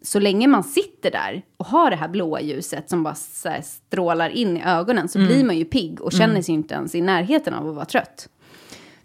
så 0.02 0.20
länge 0.20 0.48
man 0.48 0.64
sitter 0.64 1.12
där 1.12 1.42
och 1.58 1.66
har 1.66 1.90
det 1.90 1.96
här 1.96 2.08
blåa 2.08 2.42
ljuset 2.42 2.90
som 2.90 3.04
bara 3.04 3.16
strålar 3.64 4.30
in 4.30 4.58
i 4.58 4.64
ögonen 4.64 5.10
så 5.10 5.20
blir 5.20 5.44
man 5.44 5.58
ju 5.58 5.66
pigg 5.66 6.02
och 6.02 6.12
känner 6.12 6.42
sig 6.42 6.56
inte 6.56 6.74
ens 6.74 6.96
i 6.96 7.02
närheten 7.02 7.54
av 7.54 7.70
att 7.70 7.76
vara 7.76 7.86
trött. 7.86 8.30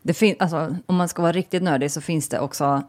Det 0.06 0.14
fin- 0.14 0.36
alltså, 0.38 0.76
om 0.86 0.96
man 0.96 1.08
ska 1.08 1.22
vara 1.22 1.32
riktigt 1.32 1.62
nördig 1.62 1.90
så 1.90 2.00
finns 2.00 2.28
det 2.28 2.40
också 2.40 2.82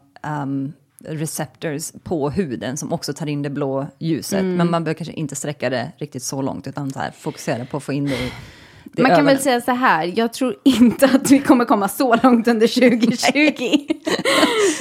um, 0.44 0.74
receptors 1.06 1.92
på 2.04 2.30
huden 2.30 2.78
som 2.78 2.94
också 2.94 3.14
tar 3.14 3.28
in 3.28 3.42
det 3.42 3.50
blå 3.50 3.88
ljuset. 4.00 4.40
Mm. 4.40 4.56
Men 4.56 4.72
man 4.72 4.84
behöver 4.84 4.98
kanske 4.98 5.14
inte 5.14 5.36
sträcka 5.36 5.70
det 5.70 5.92
riktigt 5.98 6.24
så 6.24 6.42
långt 6.42 6.68
utan 6.68 6.92
så 6.92 7.00
här, 7.00 7.12
fokusera 7.12 7.66
på 7.66 7.78
att 7.78 7.84
få 7.84 7.94
in 7.94 8.06
det 8.06 8.16
i 8.16 8.32
Man 8.94 9.06
kan 9.06 9.12
ögonen. 9.12 9.26
väl 9.26 9.40
säga 9.40 9.62
så 9.62 9.72
här, 9.72 10.14
jag 10.16 10.34
tror 10.34 10.56
inte 10.64 11.06
att 11.06 11.32
vi 11.32 11.40
kommer 11.40 11.66
komma 11.66 11.88
så 11.88 12.16
långt 12.24 12.48
under 12.48 12.68
2020. 12.68 13.94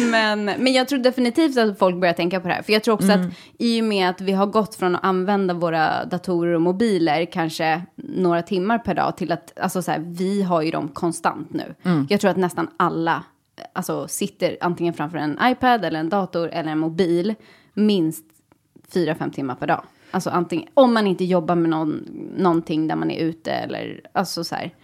men, 0.10 0.44
men 0.44 0.72
jag 0.72 0.88
tror 0.88 0.98
definitivt 0.98 1.58
att 1.58 1.78
folk 1.78 2.00
börjar 2.00 2.14
tänka 2.14 2.40
på 2.40 2.48
det 2.48 2.54
här. 2.54 2.62
För 2.62 2.72
jag 2.72 2.84
tror 2.84 2.94
också 2.94 3.12
att 3.12 3.20
i 3.58 3.80
och 3.80 3.84
med 3.84 4.10
att 4.10 4.20
vi 4.20 4.32
har 4.32 4.46
gått 4.46 4.74
från 4.74 4.96
att 4.96 5.04
använda 5.04 5.54
våra 5.54 6.04
datorer 6.04 6.54
och 6.54 6.62
mobiler 6.62 7.24
kanske 7.24 7.82
några 7.96 8.42
timmar 8.42 8.78
per 8.78 8.94
dag 8.94 9.16
till 9.16 9.32
att, 9.32 9.58
alltså 9.58 9.82
så 9.82 9.90
här, 9.90 10.04
vi 10.06 10.42
har 10.42 10.62
ju 10.62 10.70
dem 10.70 10.88
konstant 10.88 11.52
nu. 11.52 11.74
Jag 12.08 12.20
tror 12.20 12.30
att 12.30 12.36
nästan 12.36 12.68
alla 12.76 13.24
alltså, 13.72 14.08
sitter 14.08 14.56
antingen 14.60 14.94
framför 14.94 15.18
en 15.18 15.38
iPad 15.42 15.84
eller 15.84 16.00
en 16.00 16.08
dator 16.08 16.48
eller 16.48 16.72
en 16.72 16.78
mobil 16.78 17.34
minst 17.74 18.24
fyra, 18.94 19.14
fem 19.14 19.30
timmar 19.30 19.54
per 19.54 19.66
dag. 19.66 19.82
Alltså 20.16 20.30
antingen, 20.30 20.68
om 20.74 20.94
man 20.94 21.06
inte 21.06 21.24
jobbar 21.24 21.54
med 21.54 21.70
någon, 21.70 22.08
någonting 22.36 22.88
där 22.88 22.96
man 22.96 23.10
är 23.10 23.18
ute 23.20 23.50
eller 23.52 24.00
alltså 24.12 24.44
så 24.44 24.54
här. 24.54 24.74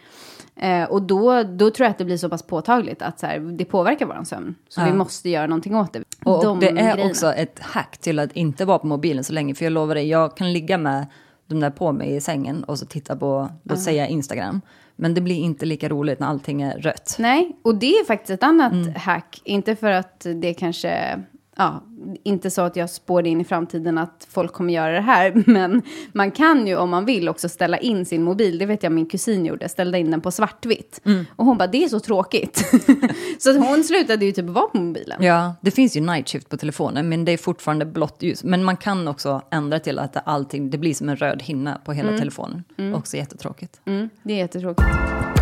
Eh, 0.56 0.84
och 0.90 1.02
då, 1.02 1.42
då 1.42 1.70
tror 1.70 1.84
jag 1.84 1.90
att 1.90 1.98
det 1.98 2.04
blir 2.04 2.16
så 2.16 2.28
pass 2.28 2.42
påtagligt 2.42 3.02
att 3.02 3.20
så 3.20 3.26
här, 3.26 3.38
det 3.38 3.64
påverkar 3.64 4.06
vår 4.06 4.24
sömn. 4.24 4.54
Så 4.68 4.80
Ja. 4.80 4.84
vi 4.84 4.92
måste 4.92 5.30
göra 5.30 5.46
någonting 5.46 5.76
åt 5.76 5.92
det. 5.92 6.02
Och 6.24 6.44
De 6.44 6.60
det 6.60 6.68
är 6.68 6.72
grejerna. 6.72 7.04
också 7.10 7.32
ett 7.32 7.58
hack 7.60 7.98
till 7.98 8.18
att 8.18 8.32
inte 8.32 8.64
vara 8.64 8.78
på 8.78 8.86
mobilen 8.86 9.24
så 9.24 9.32
länge. 9.32 9.54
För 9.54 9.64
jag 9.64 9.72
lovar 9.72 9.94
dig, 9.94 10.08
jag 10.08 10.36
kan 10.36 10.52
ligga 10.52 10.78
med 10.78 11.06
de 11.46 11.60
där 11.60 11.70
på 11.70 11.92
mig 11.92 12.14
i 12.16 12.20
sängen 12.20 12.64
och 12.64 12.78
så 12.78 12.86
titta 12.86 13.16
på, 13.16 13.48
låt 13.62 13.80
säga 13.80 14.06
Instagram. 14.06 14.60
Men 14.96 15.14
det 15.14 15.20
blir 15.20 15.36
inte 15.40 15.66
lika 15.66 15.88
roligt 15.88 16.20
när 16.20 16.26
allting 16.26 16.62
är 16.62 16.78
rött. 16.78 17.16
Nej, 17.18 17.56
och 17.62 17.74
det 17.74 17.86
är 17.92 18.04
faktiskt 18.04 18.30
ett 18.30 18.42
annat 18.42 18.72
Mm. 18.72 18.94
hack. 18.94 19.40
Inte 19.44 19.76
för 19.76 19.90
att 19.90 20.26
det 20.36 20.54
kanske, 20.54 21.22
ja, 21.56 21.82
inte 22.24 22.50
så 22.50 22.62
att 22.62 22.76
jag 22.76 22.90
spår 22.90 23.26
in 23.26 23.40
i 23.40 23.44
framtiden 23.44 23.98
att 23.98 24.26
folk 24.30 24.52
kommer 24.52 24.72
göra 24.74 24.92
det 24.92 25.00
här. 25.00 25.42
Men 25.46 25.82
man 26.12 26.30
kan 26.30 26.66
ju 26.66 26.76
om 26.76 26.90
man 26.90 27.04
vill 27.04 27.28
också 27.28 27.48
ställa 27.48 27.78
in 27.78 28.06
sin 28.06 28.22
mobil. 28.22 28.58
Det 28.58 28.66
vet 28.66 28.82
jag 28.82 28.92
min 28.92 29.06
kusin 29.06 29.46
gjorde, 29.46 29.68
ställde 29.68 29.98
in 29.98 30.10
den 30.10 30.20
på 30.20 30.30
svartvitt. 30.30 31.00
Mm. 31.04 31.24
Och 31.36 31.46
hon 31.46 31.58
bara, 31.58 31.66
det 31.66 31.84
är 31.84 31.88
så 31.88 32.00
tråkigt. 32.00 32.64
så 33.38 33.58
hon 33.58 33.84
slutade 33.84 34.24
ju 34.24 34.32
typ 34.32 34.44
vara 34.44 34.66
på 34.66 34.78
mobilen. 34.78 35.22
Ja, 35.22 35.54
det 35.60 35.70
finns 35.70 35.96
ju 35.96 36.00
night 36.00 36.28
shift 36.28 36.48
på 36.48 36.56
telefonen, 36.56 37.08
men 37.08 37.24
det 37.24 37.32
är 37.32 37.36
fortfarande 37.36 37.84
blått 37.84 38.22
ljus. 38.22 38.44
Men 38.44 38.64
man 38.64 38.76
kan 38.76 39.08
också 39.08 39.42
ändra 39.50 39.78
till 39.78 39.98
att 39.98 40.28
allting, 40.28 40.70
det 40.70 40.78
blir 40.78 40.94
som 40.94 41.08
en 41.08 41.16
röd 41.16 41.42
hinna 41.42 41.80
på 41.84 41.92
hela 41.92 42.18
telefonen. 42.18 42.64
Också 42.94 43.16
jättetråkigt. 43.16 43.80
Mm, 43.84 44.10
det 44.22 44.32
är 44.32 44.38
jättetråkigt. 44.38 45.41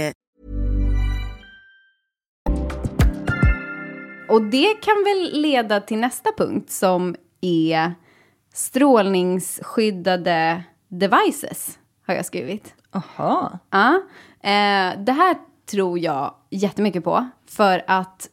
Och 4.31 4.41
det 4.41 4.81
kan 4.81 5.03
väl 5.03 5.41
leda 5.41 5.81
till 5.81 5.97
nästa 5.97 6.29
punkt 6.37 6.71
som 6.71 7.15
är 7.41 7.93
strålningsskyddade 8.53 10.63
devices, 10.87 11.79
har 12.07 12.13
jag 12.13 12.25
skrivit. 12.25 12.73
Aha. 12.91 13.59
Ja, 13.69 14.01
eh, 14.43 15.03
det 15.03 15.11
här 15.11 15.35
tror 15.71 15.99
jag 15.99 16.33
jättemycket 16.49 17.03
på. 17.03 17.29
För 17.47 17.83
att 17.87 18.29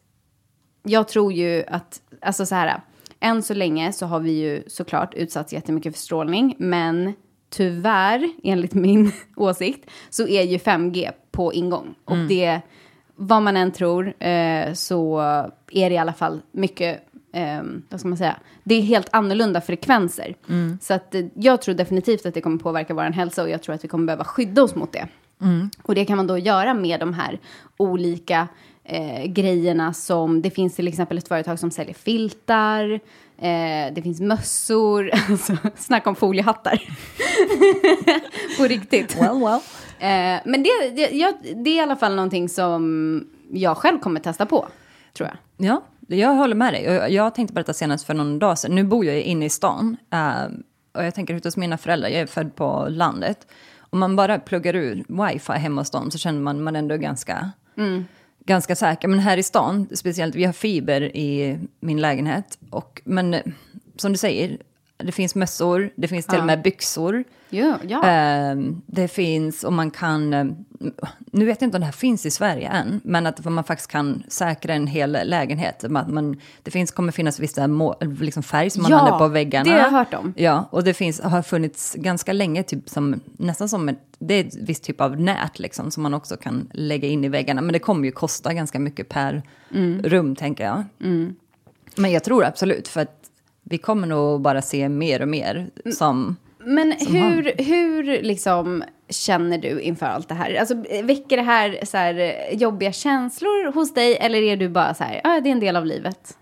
jag 0.82 1.08
tror 1.08 1.32
ju 1.32 1.64
att, 1.68 2.00
alltså 2.22 2.46
så 2.46 2.54
här, 2.54 2.80
än 3.20 3.42
så 3.42 3.54
länge 3.54 3.92
så 3.92 4.06
har 4.06 4.20
vi 4.20 4.30
ju 4.30 4.62
såklart 4.66 5.14
utsatts 5.14 5.52
jättemycket 5.52 5.94
för 5.94 6.00
strålning. 6.00 6.54
Men 6.58 7.12
tyvärr, 7.50 8.32
enligt 8.44 8.74
min 8.74 9.12
åsikt, 9.36 9.90
så 10.10 10.28
är 10.28 10.42
ju 10.42 10.56
5G 10.56 11.10
på 11.30 11.52
ingång. 11.52 11.94
Och 12.04 12.16
det, 12.16 12.60
vad 13.20 13.42
man 13.42 13.56
än 13.56 13.72
tror, 13.72 14.22
eh, 14.22 14.72
så 14.72 15.18
är 15.70 15.90
det 15.90 15.94
i 15.94 15.98
alla 15.98 16.12
fall 16.12 16.40
mycket 16.52 17.08
eh, 17.32 17.62
vad 17.88 18.00
ska 18.00 18.08
man 18.08 18.18
säga, 18.18 18.36
det 18.64 18.74
är 18.74 18.82
helt 18.82 19.08
annorlunda 19.12 19.60
frekvenser. 19.60 20.34
Så 20.80 20.94
att 20.94 21.14
eh, 21.14 21.24
jag 21.34 21.62
tror 21.62 21.74
definitivt 21.74 22.26
att 22.26 22.34
det 22.34 22.40
kommer 22.40 22.58
påverka 22.58 22.94
vår 22.94 23.02
hälsa 23.02 23.42
och 23.42 23.50
jag 23.50 23.62
tror 23.62 23.74
att 23.74 23.84
vi 23.84 23.88
kommer 23.88 24.06
behöva 24.06 24.24
skydda 24.24 24.62
oss 24.62 24.74
mot 24.74 24.92
det. 24.92 25.08
Och 25.82 25.94
det 25.94 26.04
kan 26.04 26.16
man 26.16 26.26
då 26.26 26.38
göra 26.38 26.74
med 26.74 27.00
de 27.00 27.14
här 27.14 27.38
olika 27.76 28.48
eh, 28.84 29.24
grejerna 29.24 29.92
som, 29.92 30.42
det 30.42 30.50
finns 30.50 30.76
till 30.76 30.88
exempel 30.88 31.18
ett 31.18 31.28
företag 31.28 31.58
som 31.58 31.70
säljer 31.70 31.94
filtar, 31.94 32.90
eh, 33.38 33.94
det 33.94 34.02
finns 34.02 34.20
mössor, 34.20 35.10
alltså 35.30 35.56
snacka 35.76 36.10
om 36.10 36.16
foliehattar. 36.16 36.82
På 38.58 38.64
riktigt. 38.64 39.16
Well, 39.20 39.38
well. 39.40 39.60
Eh, 40.00 40.40
men 40.44 40.62
det, 40.62 40.90
det, 40.96 41.10
jag, 41.10 41.34
det 41.64 41.70
är 41.70 41.76
i 41.76 41.80
alla 41.80 41.96
fall 41.96 42.14
någonting 42.14 42.48
som 42.48 43.26
jag 43.52 43.76
själv 43.76 43.98
kommer 43.98 44.20
testa 44.20 44.46
på, 44.46 44.68
tror 45.16 45.28
jag. 45.28 45.66
Ja, 45.66 45.82
jag 46.16 46.34
håller 46.34 46.54
med 46.54 46.72
dig. 46.72 47.00
Och 47.02 47.10
Jag 47.10 47.34
tänkte 47.34 47.54
på 47.54 47.60
detta 47.60 47.72
senast 47.72 48.06
för 48.06 48.14
någon 48.14 48.38
dag 48.38 48.58
sedan. 48.58 48.74
Nu 48.74 48.84
bor 48.84 49.04
jag 49.04 49.14
ju 49.14 49.22
inne 49.22 49.44
i 49.46 49.50
stan. 49.50 49.96
eh, 50.12 50.42
och 50.92 51.04
jag 51.04 51.14
tänker 51.14 51.34
ut 51.34 51.44
hos 51.44 51.56
mina 51.56 51.78
föräldrar, 51.78 52.08
jag 52.08 52.20
är 52.20 52.26
född 52.26 52.56
på 52.56 52.86
landet. 52.90 53.46
Om 53.90 53.98
man 53.98 54.16
bara 54.16 54.38
pluggar 54.38 54.76
ur 54.76 55.04
wifi 55.32 55.52
hemma 55.52 55.80
hos 55.80 55.90
dem 55.90 56.10
så 56.10 56.18
känner 56.18 56.40
man 56.40 56.62
man 56.62 56.76
ändå 56.76 56.96
ganska, 56.96 57.50
ganska 58.44 58.76
säker. 58.76 59.08
Men 59.08 59.18
här 59.18 59.36
i 59.36 59.42
stan, 59.42 59.88
speciellt, 59.94 60.34
vi 60.34 60.44
har 60.44 60.52
fiber 60.52 61.16
i 61.16 61.58
min 61.80 62.00
lägenhet. 62.00 62.58
Och, 62.70 63.02
men 63.04 63.34
eh, 63.34 63.40
som 63.96 64.12
du 64.12 64.18
säger, 64.18 64.58
det 64.98 65.12
finns 65.12 65.34
mössor, 65.34 65.90
det 65.96 66.08
finns 66.08 66.26
till 66.26 66.38
och 66.38 66.46
med 66.46 66.62
byxor. 66.62 67.24
Ja, 67.50 67.78
ja. 67.88 68.02
Ehm, 68.04 68.82
det 68.86 69.08
finns, 69.08 69.64
och 69.64 69.72
man 69.72 69.90
kan, 69.90 70.32
eh, 70.34 70.44
nu 71.32 71.44
vet 71.44 71.60
jag 71.60 71.66
inte 71.66 71.76
om 71.76 71.80
det 71.80 71.86
här 71.86 71.92
finns 71.92 72.26
i 72.26 72.30
Sverige 72.30 72.68
än, 72.68 73.00
men 73.04 73.26
att 73.26 73.44
man 73.44 73.64
faktiskt 73.64 73.90
kan 73.90 74.22
säkra 74.28 74.74
en 74.74 74.86
hel 74.86 75.18
lägenhet. 75.24 75.84
Man, 75.90 76.40
det 76.62 76.70
finns, 76.70 76.90
kommer 76.90 77.12
finnas 77.12 77.38
vissa 77.40 77.66
må, 77.66 77.96
liksom 78.20 78.42
färg 78.42 78.70
som 78.70 78.82
man 78.82 78.90
Ja, 78.92 78.98
hade 78.98 79.18
på 79.18 79.28
väggarna. 79.28 79.64
det 79.64 79.70
har 79.70 79.78
jag 79.78 79.90
hört 79.90 80.14
om. 80.14 80.34
Ja, 80.36 80.68
och 80.70 80.84
det 80.84 80.94
finns, 80.94 81.20
har 81.20 81.42
funnits 81.42 81.94
ganska 81.94 82.32
länge, 82.32 82.62
typ 82.62 82.88
som, 82.88 83.20
nästan 83.36 83.68
som 83.68 83.88
ett, 83.88 83.98
det 84.18 84.34
är 84.34 84.44
ett 84.44 84.54
visst 84.56 84.84
typ 84.84 85.00
av 85.00 85.20
nät 85.20 85.58
liksom, 85.58 85.90
som 85.90 86.02
man 86.02 86.14
också 86.14 86.36
kan 86.36 86.68
lägga 86.72 87.08
in 87.08 87.24
i 87.24 87.28
väggarna. 87.28 87.60
Men 87.60 87.72
det 87.72 87.78
kommer 87.78 88.04
ju 88.04 88.12
kosta 88.12 88.54
ganska 88.54 88.78
mycket 88.78 89.08
per 89.08 89.42
Mm. 89.74 90.02
rum, 90.02 90.36
tänker 90.36 90.64
jag. 90.64 90.84
Men 91.96 92.12
jag 92.12 92.24
tror 92.24 92.44
absolut, 92.44 92.88
för 92.88 93.06
vi 93.70 93.78
kommer 93.78 94.06
nog 94.06 94.40
bara 94.40 94.62
se 94.62 94.88
mer 94.88 95.22
och 95.22 95.28
mer 95.28 95.70
som... 95.96 96.36
Men 96.58 97.00
som 97.00 97.14
hur, 97.14 97.52
hur 97.58 98.22
liksom 98.22 98.84
känner 99.08 99.58
du 99.58 99.80
inför 99.80 100.06
allt 100.06 100.28
det 100.28 100.34
här? 100.34 100.54
Alltså, 100.54 100.74
väcker 101.02 101.36
det 101.36 101.42
här, 101.42 101.78
så 101.84 101.96
här 101.96 102.34
jobbiga 102.52 102.92
känslor 102.92 103.72
hos 103.72 103.94
dig 103.94 104.16
eller 104.16 104.42
är 104.42 104.56
du 104.56 104.68
bara 104.68 104.94
så 104.94 105.04
här, 105.04 105.20
ja 105.24 105.40
det 105.40 105.48
är 105.48 105.52
en 105.52 105.60
del 105.60 105.76
av 105.76 105.86
livet? 105.86 106.38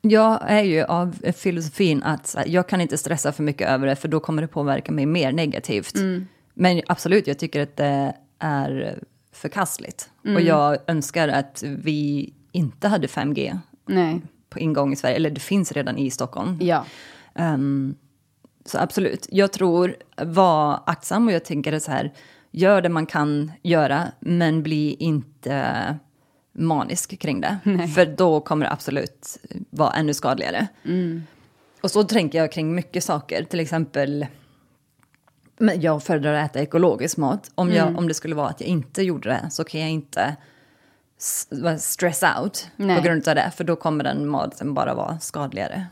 Jag 0.00 0.50
är 0.50 0.62
ju 0.62 0.84
av 0.84 1.16
filosofin 1.36 2.02
att 2.02 2.36
jag 2.46 2.68
kan 2.68 2.80
inte 2.80 2.98
stressa 2.98 3.32
för 3.32 3.42
mycket 3.42 3.68
över 3.68 3.86
det 3.86 3.96
för 3.96 4.08
då 4.08 4.20
kommer 4.20 4.42
det 4.42 4.48
påverka 4.48 4.92
mig 4.92 5.06
mer 5.06 5.32
negativt. 5.32 5.94
Men 6.54 6.80
absolut, 6.86 7.26
jag 7.26 7.38
tycker 7.38 7.62
att 7.62 7.76
det 7.76 8.14
är 8.38 8.98
förkastligt. 9.32 10.10
Och 10.34 10.40
jag 10.40 10.78
önskar 10.86 11.28
att 11.28 11.62
vi 11.62 12.32
inte 12.52 12.88
hade 12.88 13.06
5G 13.06 13.58
Nej. 13.86 14.20
På 14.52 14.58
ingång 14.58 14.92
i 14.92 14.96
Sverige, 14.96 15.16
eller 15.16 15.30
det 15.30 15.40
finns 15.40 15.72
redan 15.72 15.98
i 15.98 16.10
Stockholm. 16.10 16.58
Ja. 16.60 16.84
Ehm, 17.34 17.94
så 18.64 18.78
absolut, 18.78 19.26
jag 19.30 19.52
tror 19.52 19.96
var 20.16 20.80
aktsam 20.86 21.26
och 21.26 21.32
jag 21.32 21.44
tänker 21.44 21.78
så 21.78 21.90
här, 21.90 22.12
gör 22.50 22.82
det 22.82 22.88
man 22.88 23.06
kan 23.06 23.52
göra, 23.62 24.08
men 24.20 24.62
bli 24.62 24.96
inte 24.98 25.98
manisk 26.52 27.18
kring 27.18 27.40
det. 27.40 27.58
För 27.94 28.06
då 28.06 28.40
kommer 28.40 28.66
det 28.66 28.72
absolut 28.72 29.38
vara 29.70 29.92
ännu 29.92 30.14
skadligare. 30.14 30.66
Och 31.80 31.90
så 31.90 32.04
tänker 32.04 32.38
jag 32.38 32.52
kring 32.52 32.74
mycket 32.74 33.04
saker, 33.04 33.44
till 33.44 33.60
exempel 33.60 34.26
men 35.58 35.80
jag 35.80 36.02
föredrar 36.02 36.34
att 36.34 36.50
äta 36.50 36.62
ekologisk 36.62 37.16
mat. 37.16 37.50
Om, 37.54 37.72
jag, 37.72 37.98
om 37.98 38.08
det 38.08 38.14
skulle 38.14 38.34
vara 38.34 38.48
att 38.48 38.60
jag 38.60 38.68
inte 38.68 39.02
gjorde 39.02 39.28
det 39.28 39.50
så 39.50 39.64
kan 39.64 39.80
jag 39.80 39.90
inte 39.90 40.36
stress 41.78 42.22
out 42.40 42.68
Nej. 42.76 42.96
på 42.96 43.02
grund 43.02 43.28
av 43.28 43.34
det. 43.34 43.52
För 43.56 43.64
då 43.64 43.76
kommer 43.76 44.04
den 44.04 44.28
maten 44.28 44.74
bara 44.74 44.94
vara 44.94 45.18
skadligare. 45.18 45.86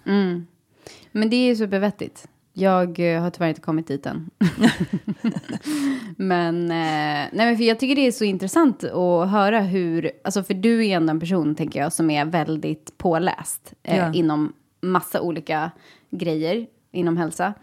Men 1.13 1.31
det 1.31 1.37
är 1.37 1.47
ju 1.47 1.57
supervettigt. 1.57 2.29
Jag 2.53 3.15
eh, 3.15 3.23
har 3.23 3.31
tyvärr 3.31 3.49
inte 3.49 3.61
kommit 3.61 3.87
dit 3.87 4.07
än. 4.07 4.31
men, 6.17 6.65
eh, 6.65 7.29
nej, 7.33 7.47
men 7.47 7.57
för 7.57 7.65
jag 7.65 7.81
tycker 7.81 7.95
det 7.97 8.07
är 8.07 8.13
så 8.13 8.25
intressant 8.25 8.85
att 8.85 9.31
höra 9.31 9.61
hur, 9.61 10.11
alltså 10.25 10.43
för 10.43 10.55
du 10.55 10.87
är 10.87 10.97
ändå 10.97 11.11
en 11.11 11.21
person, 11.21 11.55
tänker 11.55 11.81
jag, 11.81 11.93
som 11.93 12.11
är 12.11 12.25
väldigt 12.25 12.99
påläst 12.99 13.73
eh, 13.83 13.97
Ja. 13.99 14.13
inom 14.15 14.53
massa 14.81 15.21
olika 15.21 15.71
grejer 16.11 16.67
inom 16.93 17.17
hälsa. 17.17 17.55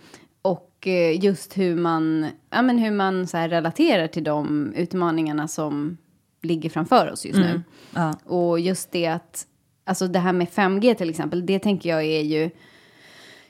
Och 0.41 0.87
eh, 0.87 1.23
just 1.23 1.57
hur 1.57 1.75
man, 1.75 2.27
ja, 2.49 2.61
men 2.61 2.77
hur 2.77 2.91
man 2.91 3.27
så 3.27 3.37
relaterar 3.37 4.07
till 4.07 4.23
de 4.23 4.73
utmaningarna 4.75 5.47
som 5.47 5.97
ligger 6.47 6.69
framför 6.69 7.11
oss 7.11 7.25
just 7.25 7.39
nu. 7.39 7.61
Ja. 7.95 8.13
Och 8.25 8.59
just 8.59 8.91
det 8.91 9.07
att, 9.07 9.45
alltså 9.85 10.07
det 10.07 10.19
här 10.19 10.33
med 10.33 10.47
5G 10.47 10.93
till 10.93 11.09
exempel, 11.09 11.45
det 11.45 11.59
tänker 11.59 11.89
jag 11.89 12.03
är 12.03 12.21
ju, 12.21 12.49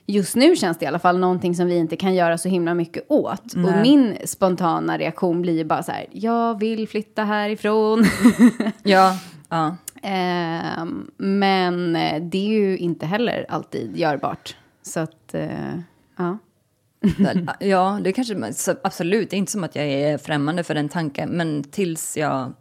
just 0.06 0.36
nu 0.36 0.56
känns 0.56 0.78
det 0.78 0.84
i 0.84 0.88
alla 0.88 0.98
fall 0.98 1.18
någonting 1.18 1.54
som 1.54 1.66
vi 1.66 1.76
inte 1.76 1.96
kan 1.96 2.14
göra 2.14 2.38
så 2.38 2.48
himla 2.48 2.74
mycket 2.74 3.04
åt. 3.08 3.54
Och 3.54 3.82
min 3.82 4.16
spontana 4.24 4.98
reaktion 4.98 5.42
blir 5.42 5.64
bara 5.64 5.82
så 5.82 5.92
här, 5.92 6.06
jag 6.12 6.60
vill 6.60 6.88
flytta 6.88 7.24
härifrån. 7.24 8.04
Ja, 8.82 9.18
ja. 9.48 9.76
Ehm, 10.02 11.10
men 11.16 11.96
eh, 11.96 12.22
det 12.22 12.38
är 12.38 12.48
ju 12.48 12.78
inte 12.78 13.06
heller 13.06 13.46
alltid 13.48 13.96
görbart. 13.96 14.56
Så 14.82 15.00
att, 15.00 15.34
eh, 15.34 15.78
ja. 16.16 16.38
Ja, 17.60 18.00
det 18.04 18.12
kanske, 18.12 18.52
absolut, 18.82 19.30
det 19.30 19.36
är 19.36 19.38
inte 19.38 19.52
som 19.52 19.64
att 19.64 19.76
jag 19.76 19.86
är 19.86 20.18
främmande 20.18 20.64
för 20.64 20.74
den 20.74 20.88
tanken, 20.88 21.28
men 21.30 21.64
tills 21.64 22.16
jag 22.16 22.52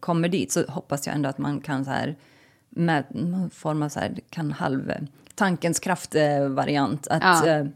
kommer 0.00 0.28
dit 0.28 0.52
så 0.52 0.64
hoppas 0.68 1.06
jag 1.06 1.16
ändå 1.16 1.28
att 1.28 1.38
man 1.38 1.60
kan 1.60 1.84
så 1.84 1.90
här, 1.90 2.16
med 2.70 3.04
någon 3.10 3.50
form 3.50 3.82
av 3.82 3.88
så 3.88 4.00
här, 4.00 4.14
kan 4.30 4.52
halv, 4.52 4.92
tankens 5.34 5.78
kraft-variant, 5.80 7.06
att 7.10 7.22
Ja. 7.22 7.46
eh, 7.46 7.66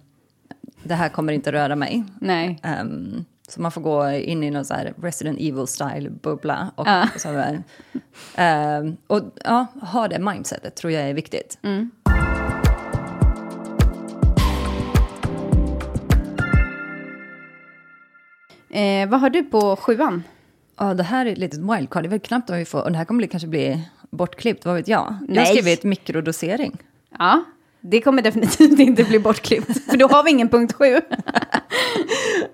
det 0.82 0.94
här 0.94 1.08
kommer 1.08 1.32
inte 1.32 1.52
röra 1.52 1.76
mig. 1.76 2.04
Nej. 2.20 2.60
Ehm, 2.62 3.24
så 3.48 3.60
man 3.60 3.72
får 3.72 3.80
gå 3.80 4.10
in 4.10 4.42
i 4.44 4.50
någon 4.50 4.64
så 4.64 4.74
här 4.74 4.94
Resident 5.02 5.38
Evil-style 5.38 6.10
bubbla. 6.10 6.70
Och, 6.74 6.86
Ja. 6.88 7.08
så 7.16 7.28
här, 7.28 7.62
ehm, 8.34 8.96
och 9.06 9.22
ja, 9.44 9.66
ha 9.82 10.08
det 10.08 10.18
mindsetet 10.18 10.74
tror 10.76 10.92
jag 10.92 11.02
är 11.10 11.14
viktigt. 11.14 11.58
Eh, 18.70 19.08
vad 19.08 19.20
har 19.20 19.30
du 19.30 19.42
på 19.42 19.76
sjuan? 19.76 20.22
Ja, 20.78 20.94
det 20.94 21.02
här 21.02 21.26
är 21.26 21.32
ett 21.32 21.38
litet 21.38 21.60
wildcard. 21.60 22.02
Det 22.02 22.06
är 22.06 22.10
väl 22.10 22.20
knappt 22.20 22.50
om 22.50 22.56
vi 22.56 22.64
får... 22.64 22.82
Och 22.82 22.92
det 22.92 22.98
här 22.98 23.04
kommer 23.04 23.26
kanske 23.26 23.48
bli 23.48 23.82
bortklippt, 24.10 24.64
vad 24.64 24.74
vet 24.74 24.88
jag? 24.88 24.98
Jag 25.28 25.36
har 25.36 25.44
Nej. 25.44 25.46
skrivit 25.46 25.84
mikrodosering. 25.84 26.78
Ja, 27.18 27.44
det 27.80 28.00
kommer 28.00 28.22
definitivt 28.22 28.78
inte 28.78 29.04
bli 29.04 29.18
bortklippt. 29.18 29.84
För 29.90 29.96
då 29.96 30.08
har 30.08 30.24
vi 30.24 30.30
ingen 30.30 30.48
punkt 30.48 30.72
sju. 30.72 31.00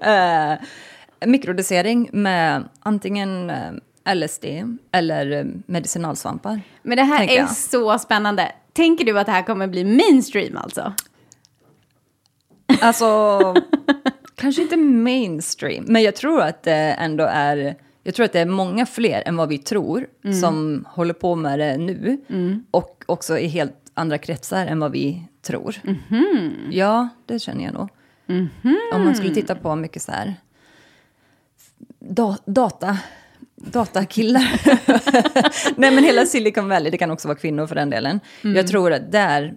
Eh, 0.01 0.55
mikrodosering 1.27 2.11
med 2.13 2.69
antingen 2.81 3.51
eh, 3.51 4.15
LSD 4.15 4.45
eller 4.93 5.33
eh, 5.33 5.45
medicinalsvampar. 5.67 6.61
Men 6.83 6.97
det 6.97 7.03
här 7.03 7.29
är 7.29 7.37
jag. 7.37 7.51
så 7.51 7.99
spännande. 7.99 8.53
Tänker 8.73 9.05
du 9.05 9.19
att 9.19 9.27
det 9.27 9.33
här 9.33 9.43
kommer 9.43 9.67
bli 9.67 9.85
mainstream 9.85 10.57
alltså? 10.57 10.93
Alltså, 12.81 13.41
kanske 14.35 14.63
inte 14.63 14.77
mainstream, 14.77 15.85
men 15.89 16.03
jag 16.03 16.17
tror 16.17 16.41
att 16.41 16.63
det 16.63 16.73
ändå 16.73 17.25
är... 17.25 17.77
Jag 18.07 18.15
tror 18.15 18.25
att 18.27 18.33
det 18.33 18.41
är 18.41 18.47
många 18.47 18.87
fler 18.87 19.23
än 19.27 19.37
vad 19.37 19.49
vi 19.49 19.59
tror 19.59 20.07
som 20.41 20.85
håller 20.89 21.15
på 21.15 21.35
med 21.35 21.59
det 21.59 21.77
nu. 21.77 22.19
Och 22.71 23.05
också 23.07 23.39
i 23.39 23.47
helt 23.47 23.77
andra 23.95 24.19
kretsar 24.19 24.67
än 24.67 24.81
vad 24.81 24.93
vi 24.93 25.23
tror. 25.43 25.77
Ja, 26.71 27.09
det 27.27 27.39
känner 27.39 27.65
jag 27.65 27.75
nog. 27.75 27.89
Om 28.95 29.05
man 29.05 29.15
skulle 29.15 29.35
titta 29.35 29.55
på 29.55 29.77
mycket 29.77 30.03
så 30.03 30.13
här... 30.13 30.35
Da, 31.99 32.39
data... 32.45 32.99
Datakillar. 33.57 34.61
Nej, 35.81 35.95
men 35.95 36.05
hela 36.05 36.27
Silicon 36.27 36.69
Valley, 36.69 36.91
det 36.91 36.99
kan 36.99 37.11
också 37.11 37.29
vara 37.29 37.39
kvinnor 37.39 37.67
för 37.67 37.75
den 37.75 37.91
delen. 37.91 38.21
Jag 38.43 38.67
tror 38.67 38.93
att 38.93 39.13
där 39.13 39.55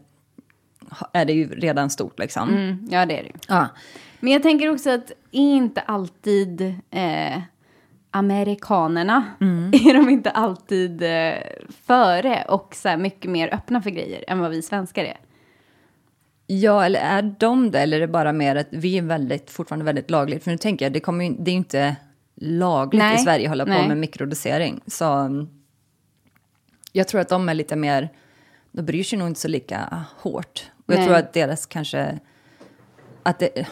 är 1.14 1.26
det 1.26 1.34
ju 1.34 1.50
redan 1.50 1.90
stort 1.90 2.20
liksom. 2.20 2.50
Mm, 2.50 2.88
ja, 2.92 3.06
det 3.06 3.20
är 3.20 3.24
det 3.24 3.30
ju. 3.30 3.36
Ja. 3.48 3.68
Men 4.20 4.34
jag 4.34 4.44
tänker 4.44 4.70
också 4.70 4.90
att 4.90 5.12
är 5.32 5.56
inte 5.56 5.82
alltid 5.82 6.62
eh, 6.92 7.42
amerikanerna, 8.12 9.26
är 9.72 9.94
de 9.94 10.10
inte 10.10 10.30
alltid 10.30 11.04
eh, 11.04 11.34
före 11.86 12.46
och 12.50 12.76
så 12.76 12.90
här 12.90 12.98
mycket 12.98 13.32
mer 13.32 13.54
öppna 13.54 13.82
för 13.82 13.90
grejer 13.90 14.24
än 14.28 14.40
vad 14.40 14.52
vi 14.52 14.62
svenskar 14.62 15.04
är? 15.04 15.18
Ja, 16.48 16.86
eller 16.86 17.00
är 17.00 17.36
de 17.40 17.72
det? 17.72 17.80
Eller 17.80 17.98
är 17.98 18.02
det 18.02 18.08
bara 18.08 18.34
mer 18.34 18.56
att 18.56 18.68
vi 18.72 18.98
är 18.98 19.02
väldigt, 19.02 19.50
fortfarande 19.50 19.86
väldigt 19.86 20.10
lagligt? 20.10 20.44
För 20.44 20.52
nu 20.52 20.58
tänker 20.58 20.86
jag, 20.86 20.94
det, 20.94 21.00
kommer 21.00 21.26
ju, 21.26 21.36
det 21.40 21.52
är 21.52 21.54
ju 21.54 21.58
inte 21.58 21.96
lagligt 22.36 23.00
Nej, 23.00 23.16
i 23.16 23.18
Sverige 23.18 23.46
att 23.46 23.50
hålla 23.50 23.66
på 23.66 23.72
nej. 23.72 23.88
med 23.88 23.98
mikrodosering. 23.98 24.82
Så 24.88 25.14
mm, 25.14 25.50
jag 26.92 27.08
tror 27.08 27.22
att 27.22 27.30
de 27.30 27.50
är 27.50 27.54
lite 27.54 27.76
mer, 27.76 28.10
de 28.72 28.82
bryr 28.82 29.04
sig 29.04 29.20
nog 29.20 29.28
inte 29.28 29.40
så 29.40 29.48
lika 29.48 30.06
hårt. 30.18 30.72
Och 30.86 30.94
jag 30.94 30.98
Nej. 30.98 31.08
tror 31.08 31.18
att 31.18 31.34
deras 31.34 31.66
kanske, 31.66 32.20
att 33.24 33.40
det, 33.40 33.68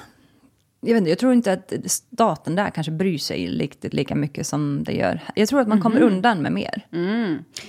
jag 0.85 0.93
vet 0.93 0.97
inte, 0.97 1.09
jag 1.09 1.19
tror 1.19 1.33
inte 1.33 1.53
att 1.53 1.73
staten 1.85 2.55
där 2.55 2.69
kanske 2.69 2.91
bryr 2.91 3.17
sig 3.17 3.47
riktigt 3.47 3.93
lika 3.93 4.15
mycket 4.15 4.47
som 4.47 4.83
det 4.83 4.93
gör. 4.93 5.19
Jag 5.35 5.47
tror 5.49 5.59
att 5.61 5.67
man 5.67 5.81
kommer 5.81 6.01
undan 6.01 6.41
med 6.41 6.51
mer. 6.51 6.87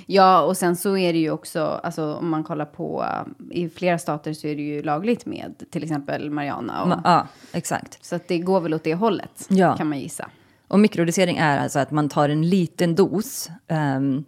Ja, 0.06 0.42
och 0.42 0.56
sen 0.56 0.76
så 0.76 0.96
är 0.96 1.12
det 1.12 1.18
ju 1.18 1.30
också, 1.30 1.60
alltså 1.64 2.14
om 2.14 2.28
man 2.30 2.44
kollar 2.44 2.64
på, 2.64 3.04
i 3.50 3.68
flera 3.68 3.98
stater 3.98 4.32
så 4.32 4.46
är 4.46 4.56
det 4.56 4.62
ju 4.62 4.82
lagligt 4.82 5.26
med 5.26 5.62
till 5.70 5.82
exempel 5.82 6.30
Mariana. 6.30 6.82
Och, 6.82 6.88
Ma- 6.88 7.00
Ja, 7.04 7.26
exakt. 7.52 8.04
så 8.04 8.16
att 8.16 8.28
det 8.28 8.38
går 8.38 8.60
väl 8.60 8.74
åt 8.74 8.84
det 8.84 8.94
hållet, 8.94 9.46
Ja. 9.48 9.76
kan 9.76 9.88
man 9.88 9.98
gissa. 10.00 10.30
Och 10.68 10.80
mikrodosering 10.80 11.36
är 11.36 11.58
alltså 11.58 11.78
att 11.78 11.90
man 11.90 12.08
tar 12.08 12.28
en 12.28 12.48
liten 12.48 12.94
dos. 12.94 13.50
ehm, 13.68 14.24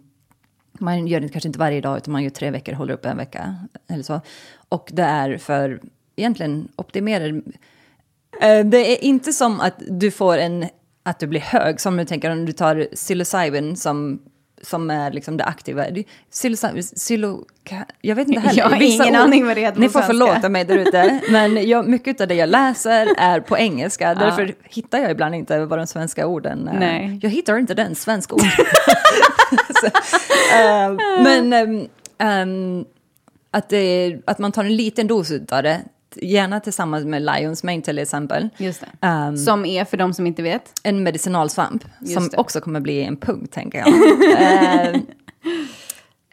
man 0.81 1.07
gör 1.07 1.19
det 1.19 1.29
kanske 1.29 1.49
inte 1.49 1.59
varje 1.59 1.81
dag, 1.81 1.97
utan 1.97 2.11
man 2.11 2.23
gör 2.23 2.29
tre 2.29 2.51
veckor, 2.51 2.73
håller 2.73 2.93
upp 2.93 3.05
en 3.05 3.17
vecka 3.17 3.55
eller 3.87 4.03
så. 4.03 4.21
Och 4.69 4.89
det 4.93 5.03
är 5.03 5.37
för, 5.37 5.81
egentligen, 6.15 6.67
optimerar... 6.75 7.41
Eh, 8.41 8.65
det 8.65 8.77
är 8.93 9.03
inte 9.03 9.33
som 9.33 9.59
att 9.59 9.73
du 9.87 10.11
får 10.11 10.37
en, 10.37 10.65
att 11.03 11.19
du 11.19 11.27
blir 11.27 11.41
hög, 11.41 11.81
som 11.81 11.97
du 11.97 12.05
tänker 12.05 12.31
om 12.31 12.45
du 12.45 12.51
tar 12.51 12.87
psilocybin 12.95 13.75
som 13.75 14.19
som 14.61 14.89
är 14.89 15.11
liksom 15.11 15.37
det 15.37 15.43
aktiva. 15.43 15.85
Psilocybin, 16.31 16.83
psilo, 16.95 17.45
jag 18.01 18.15
vet 18.15 18.27
inte 18.27 18.39
heller. 18.47 18.59
Jag 18.59 18.69
har 18.69 18.79
Vissa 18.79 19.03
ingen 19.03 19.15
ord- 19.15 19.27
aning 19.27 19.45
vad 19.47 19.57
det 19.57 19.61
heter 19.61 19.79
Ni 19.79 19.89
får 19.89 19.99
svenska. 19.99 20.07
förlåta 20.07 20.49
mig 20.49 20.65
där 20.65 20.77
ute, 20.77 21.19
men 21.31 21.67
jag, 21.69 21.87
mycket 21.87 22.21
av 22.21 22.27
det 22.27 22.35
jag 22.35 22.49
läser 22.49 23.07
är 23.17 23.39
på 23.39 23.57
engelska. 23.57 24.15
Därför 24.15 24.55
hittar 24.63 24.97
jag 24.99 25.11
ibland 25.11 25.35
inte 25.35 25.65
vad 25.65 25.79
de 25.79 25.87
svenska 25.87 26.27
orden 26.27 26.67
är. 26.67 26.79
Nej. 26.79 27.19
Jag 27.21 27.29
hittar 27.29 27.57
inte 27.57 27.73
den 27.73 27.95
svenska 27.95 28.35
ord. 28.35 28.41
Så, 29.81 29.85
eh, 30.55 30.93
men 31.23 31.53
ehm, 31.53 31.87
ehm, 32.17 32.85
att, 33.51 33.69
det, 33.69 34.17
att 34.27 34.39
man 34.39 34.51
tar 34.51 34.63
en 34.63 34.75
liten 34.75 35.07
dos 35.07 35.31
av 35.51 35.63
det, 35.63 35.81
gärna 36.15 36.59
tillsammans 36.59 37.05
med 37.05 37.21
Lions 37.21 37.63
Mane 37.63 37.81
till 37.81 37.99
exempel. 37.99 38.49
Just. 38.57 38.83
Ehm, 39.01 39.37
Som 39.37 39.65
är, 39.65 39.85
för 39.85 39.97
de 39.97 40.13
som 40.13 40.27
inte 40.27 40.41
vet, 40.43 40.79
en 40.83 41.03
medicinalsvamp 41.03 41.83
som 42.13 42.27
det. 42.27 42.37
också 42.37 42.61
kommer 42.61 42.79
bli 42.79 43.03
en 43.03 43.17
punkt, 43.17 43.53
tänker 43.53 43.79
jag. 43.79 43.93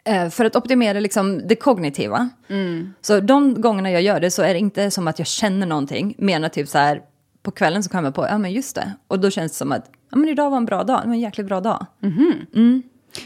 Eh, 0.07 0.29
för 0.29 0.45
att 0.45 0.55
optimera 0.55 0.99
liksom 0.99 1.47
det 1.47 1.55
kognitiva. 1.55 2.29
Mm. 2.47 2.93
Så 3.01 3.19
de 3.19 3.61
gångerna 3.61 3.91
jag 3.91 4.01
gör 4.01 4.19
det 4.19 4.31
så 4.31 4.41
är 4.41 4.53
det 4.53 4.59
inte 4.59 4.91
som 4.91 5.07
att 5.07 5.19
jag 5.19 5.27
känner 5.27 5.67
någonting, 5.67 6.15
mer 6.17 6.43
än 6.43 6.49
typ 6.49 6.67
så 6.69 6.77
här 6.77 7.01
på 7.43 7.51
kvällen 7.51 7.83
så 7.83 7.89
kommer 7.89 8.03
jag 8.03 8.15
på, 8.15 8.25
ja 8.27 8.37
men 8.37 8.51
just 8.51 8.75
det. 8.75 8.93
Och 9.07 9.19
då 9.19 9.29
känns 9.29 9.51
det 9.51 9.57
som 9.57 9.71
att, 9.71 9.91
ja 10.11 10.17
men 10.17 10.29
idag 10.29 10.49
var 10.49 10.57
en 10.57 10.65
bra 10.65 10.83
dag, 10.83 11.01
det 11.03 11.07
var 11.07 11.13
en 11.13 11.19
jäkligt 11.19 11.47
bra 11.47 11.61
dag. 11.61 11.85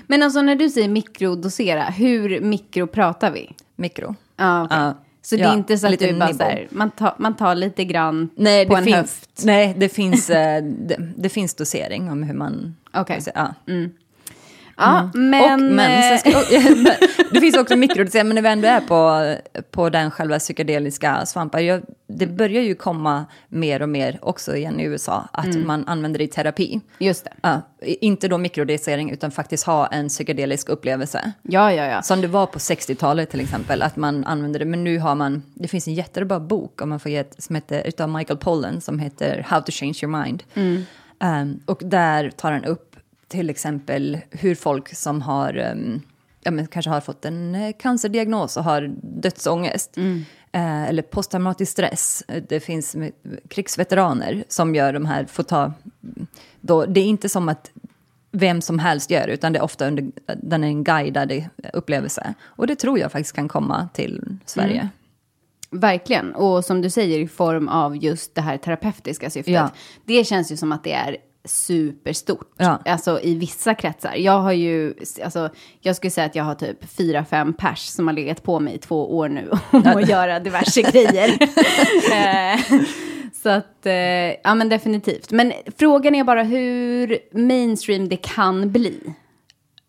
Men 0.08 0.24
alltså 0.24 0.41
när 0.41 0.56
du 0.56 0.70
säger 0.70 0.89
mikrodosera, 0.89 1.84
hur 1.84 2.41
mikro 2.41 2.88
pratar 2.88 3.32
vi? 3.32 3.56
Mikro. 3.76 4.16
Ja, 4.38 4.64
okej. 4.66 4.78
Ja. 4.78 4.93
Så 5.22 5.36
det 5.36 5.41
Ja, 5.41 5.49
är 5.49 5.53
inte 5.53 5.78
så 5.78 5.88
att 5.88 5.99
du 5.99 6.13
bara 6.19 6.34
så 6.34 6.43
här, 6.43 6.67
man 6.69 6.91
tar, 6.91 7.15
man 7.17 7.36
tar 7.36 7.55
lite 7.55 7.84
grann 7.86 8.30
Nej, 8.36 8.67
på 8.67 8.74
det 8.74 8.80
en 8.80 8.84
finns, 8.86 8.97
höft? 8.97 9.41
nej, 9.45 9.76
det 9.78 9.89
finns, 9.89 10.30
eh, 10.30 10.63
det, 10.63 10.97
det 11.17 11.30
finns 11.30 11.53
dosering 11.55 12.09
om 12.11 12.24
hur 12.24 12.34
man... 12.34 12.76
Okej. 12.93 13.22
Ja. 13.36 13.53
Ja, 14.82 15.09
men... 15.13 15.79
och, 15.79 15.86
eh, 15.86 16.17
ska, 16.19 16.29
det 17.32 17.39
finns 17.39 17.57
också 17.57 17.75
mikrodosering, 17.75 18.27
men 18.27 18.36
när 18.36 18.41
vi 18.41 18.49
ändå 18.49 18.67
är 18.67 18.82
på, 18.82 19.36
på 19.71 19.89
den 19.89 20.11
själva 20.11 20.39
psykedeliska 20.39 21.25
svampar, 21.25 21.59
jag, 21.59 21.82
det 22.07 22.27
börjar 22.27 22.61
ju 22.61 22.75
komma 22.75 23.25
mer 23.49 23.82
och 23.82 23.89
mer 23.89 24.19
också 24.21 24.55
igen 24.55 24.79
i 24.79 24.84
USA, 24.84 25.27
att 25.34 25.55
man 25.55 25.88
använder 25.88 26.17
det 26.17 26.23
i 26.23 26.27
terapi. 26.27 26.82
Just 26.99 27.23
det. 27.25 27.32
Ja, 27.41 27.61
inte 27.82 28.27
då 28.27 28.38
mikrodosering, 28.38 29.11
utan 29.11 29.32
faktiskt 29.32 29.65
ha 29.65 29.88
en 29.88 30.09
psykedelisk 30.09 30.69
upplevelse. 30.69 31.32
Ja, 31.41 31.73
ja, 31.73 31.86
ja. 31.86 32.01
Som 32.01 32.21
det 32.21 32.27
var 32.27 32.45
på 32.45 32.59
60-talet 32.59 33.29
till 33.29 33.39
exempel, 33.39 33.82
att 33.82 33.95
man 33.95 34.25
använde 34.25 34.59
det. 34.59 34.65
Men 34.65 34.84
nu 34.84 34.99
har 34.99 35.15
man, 35.15 35.43
det 35.53 35.67
finns 35.67 35.88
en 35.88 35.93
jättebra 35.93 36.39
bok 36.39 36.82
om 36.82 36.89
man 36.89 36.99
får 36.99 37.11
ge 37.11 37.17
ett, 37.17 37.36
som 37.43 37.55
heter, 37.55 37.88
utav 37.88 38.09
Michael 38.09 38.39
Pollan 38.39 38.82
som 38.82 38.99
heter 38.99 39.45
How 39.47 39.61
to 39.61 39.71
change 39.71 39.99
your 40.03 40.23
mind. 40.23 40.43
Um, 41.23 41.59
och 41.65 41.82
där 41.86 42.29
tar 42.29 42.51
han 42.51 42.65
upp 42.65 42.90
till 43.32 43.49
exempel 43.49 44.17
hur 44.32 44.55
folk 44.55 44.95
som 44.95 45.21
har, 45.21 45.57
um, 45.57 46.01
ja, 46.43 46.51
men 46.51 46.67
kanske 46.67 46.91
har 46.91 47.01
fått 47.01 47.25
en 47.25 47.55
eh, 47.55 47.73
cancerdiagnos 47.79 48.57
och 48.57 48.63
har 48.63 48.91
dödsångest. 49.03 49.97
eh, 50.51 50.84
eller 50.89 51.01
posttraumatisk 51.03 51.71
stress. 51.71 52.23
Eh, 52.27 52.43
Det 52.49 52.59
finns 52.59 52.95
krigsveteraner 53.49 54.43
som 54.47 54.75
gör 54.75 54.93
de 54.93 55.05
här, 55.05 55.25
får 55.25 55.43
ta, 55.43 55.73
då, 56.61 56.86
det 56.86 56.99
är 56.99 57.05
inte 57.05 57.29
som 57.29 57.49
att 57.49 57.71
vem 58.32 58.61
som 58.61 58.79
helst 58.79 59.11
gör, 59.11 59.27
utan 59.27 59.53
det 59.53 59.59
är 59.59 59.63
ofta 59.63 59.88
under, 59.88 60.11
den 60.38 60.63
är 60.63 60.67
en 60.67 60.84
guidad 60.84 61.43
upplevelse. 61.73 62.34
Och 62.43 62.67
det 62.67 62.75
tror 62.75 62.99
jag 62.99 63.11
faktiskt 63.11 63.36
kan 63.36 63.47
komma 63.47 63.89
till 63.93 64.38
Sverige. 64.45 64.89
Verkligen. 65.71 66.36
Och 66.36 66.65
som 66.65 66.82
du 66.82 66.89
säger 66.89 67.19
i 67.19 67.27
form 67.27 67.67
av 67.67 67.97
just 68.03 68.36
det 68.36 68.41
här 68.41 68.57
terapeutiska 68.57 69.29
syftet. 69.29 69.53
Ja. 69.53 69.71
Det 70.05 70.23
känns 70.23 70.51
ju 70.51 70.57
som 70.57 70.71
att 70.71 70.84
det 70.84 70.93
är 70.93 71.17
superstort. 71.45 72.53
Ja. 72.57 72.81
Alltså 72.85 73.19
i 73.23 73.35
vissa 73.35 73.75
kretsar. 73.75 74.15
Jag 74.15 74.39
har 74.39 74.51
ju, 74.51 74.93
alltså 75.23 75.49
jag 75.79 75.95
skulle 75.95 76.11
säga 76.11 76.25
att 76.27 76.35
jag 76.35 76.43
har 76.43 76.55
typ 76.55 76.93
fyra, 76.97 77.25
fem 77.25 77.53
pers 77.53 77.79
som 77.79 78.07
har 78.07 78.13
legat 78.13 78.43
på 78.43 78.59
mig 78.59 78.75
i 78.75 78.77
två 78.77 79.17
år 79.17 79.29
nu 79.29 79.51
om 79.71 79.87
att 79.87 80.09
göra 80.09 80.39
diverse 80.39 80.81
grejer. 80.81 81.37
Eh, 82.13 82.59
Så 83.33 83.49
att, 83.49 83.85
eh, 83.85 83.93
ja 84.43 84.55
men 84.55 84.69
definitivt. 84.69 85.31
Men 85.31 85.53
frågan 85.77 86.15
är 86.15 86.23
bara 86.23 86.43
hur 86.43 87.17
mainstream 87.31 88.09
det 88.09 88.15
kan 88.17 88.71
bli. 88.71 88.99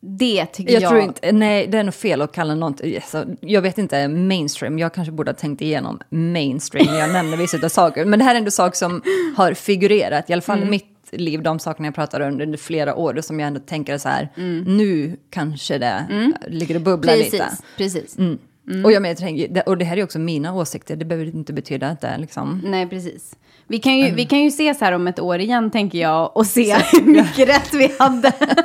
Det 0.01 0.47
tycker 0.47 0.73
jag. 0.73 0.83
Jag 0.83 0.91
tror 0.91 1.03
inte, 1.03 1.33
nej 1.33 1.67
det 1.67 1.79
är 1.79 1.85
nog 1.85 1.95
fel 1.95 2.23
att 2.23 2.33
kalla 2.33 2.55
något, 2.55 2.81
alltså, 2.81 3.25
jag 3.41 3.63
vet 3.63 3.79
inte, 3.79 4.09
mainstream, 4.09 4.79
jag 4.79 4.95
kanske 4.95 5.13
borde 5.13 5.31
ha 5.31 5.37
tänkt 5.37 5.63
igenom 5.63 6.01
mainstream 6.11 6.87
när 6.87 6.99
jag 6.99 7.13
nämner 7.13 7.37
vissa 7.37 7.65
av 7.65 7.69
saker. 7.69 8.05
Men 8.05 8.19
det 8.19 8.25
här 8.25 8.35
är 8.35 8.39
ändå 8.39 8.51
saker 8.51 8.77
som 8.77 9.03
har 9.37 9.55
figurerat, 9.55 10.31
i 10.31 10.33
alla 10.33 10.43
fall 10.43 10.63
i 10.63 10.65
mitt 10.65 10.92
liv, 11.13 11.43
de 11.43 11.59
sakerna 11.59 11.87
jag 11.89 11.95
pratar 11.95 12.21
om 12.21 12.41
under 12.41 12.59
flera 12.59 12.95
år, 12.95 13.19
och 13.19 13.25
som 13.25 13.41
jag 13.41 13.47
ändå 13.47 13.61
tänker 13.61 13.99
så 13.99 14.09
här, 14.09 14.29
nu 14.67 15.17
kanske 15.31 15.79
det 15.79 16.07
ligger 16.49 16.75
och 16.75 16.81
bubblar 16.83 17.13
Precis, 17.15 17.33
lite. 17.33 17.49
precis. 17.77 18.17
Och, 18.85 18.93
jag 18.93 19.03
menar, 19.03 19.29
jag 19.31 19.55
det- 19.55 19.63
och 19.63 19.79
det 19.79 19.85
här 19.85 19.97
är 19.97 20.05
också 20.05 20.19
mina 20.19 20.55
åsikter, 20.55 20.97
det 20.97 21.05
behöver 21.05 21.35
inte 21.37 21.53
betyda 21.53 21.89
att 21.89 22.01
det 22.01 22.07
är 22.09 22.19
liksom... 22.19 22.61
Nej, 22.65 22.89
precis. 22.89 23.37
Vi 23.67 23.79
kan, 23.79 23.99
ju, 23.99 24.15
vi 24.15 24.25
kan 24.25 24.39
ju 24.41 24.49
ses 24.49 24.81
här 24.81 24.93
om 24.93 25.07
ett 25.07 25.21
år 25.21 25.39
igen, 25.39 25.71
tänker 25.71 25.99
jag, 25.99 26.37
och 26.37 26.47
se 26.47 26.77
hur 26.93 27.03
mycket 27.07 27.49
rätt 27.49 27.75
vi 27.75 27.93
hade. 27.99 28.33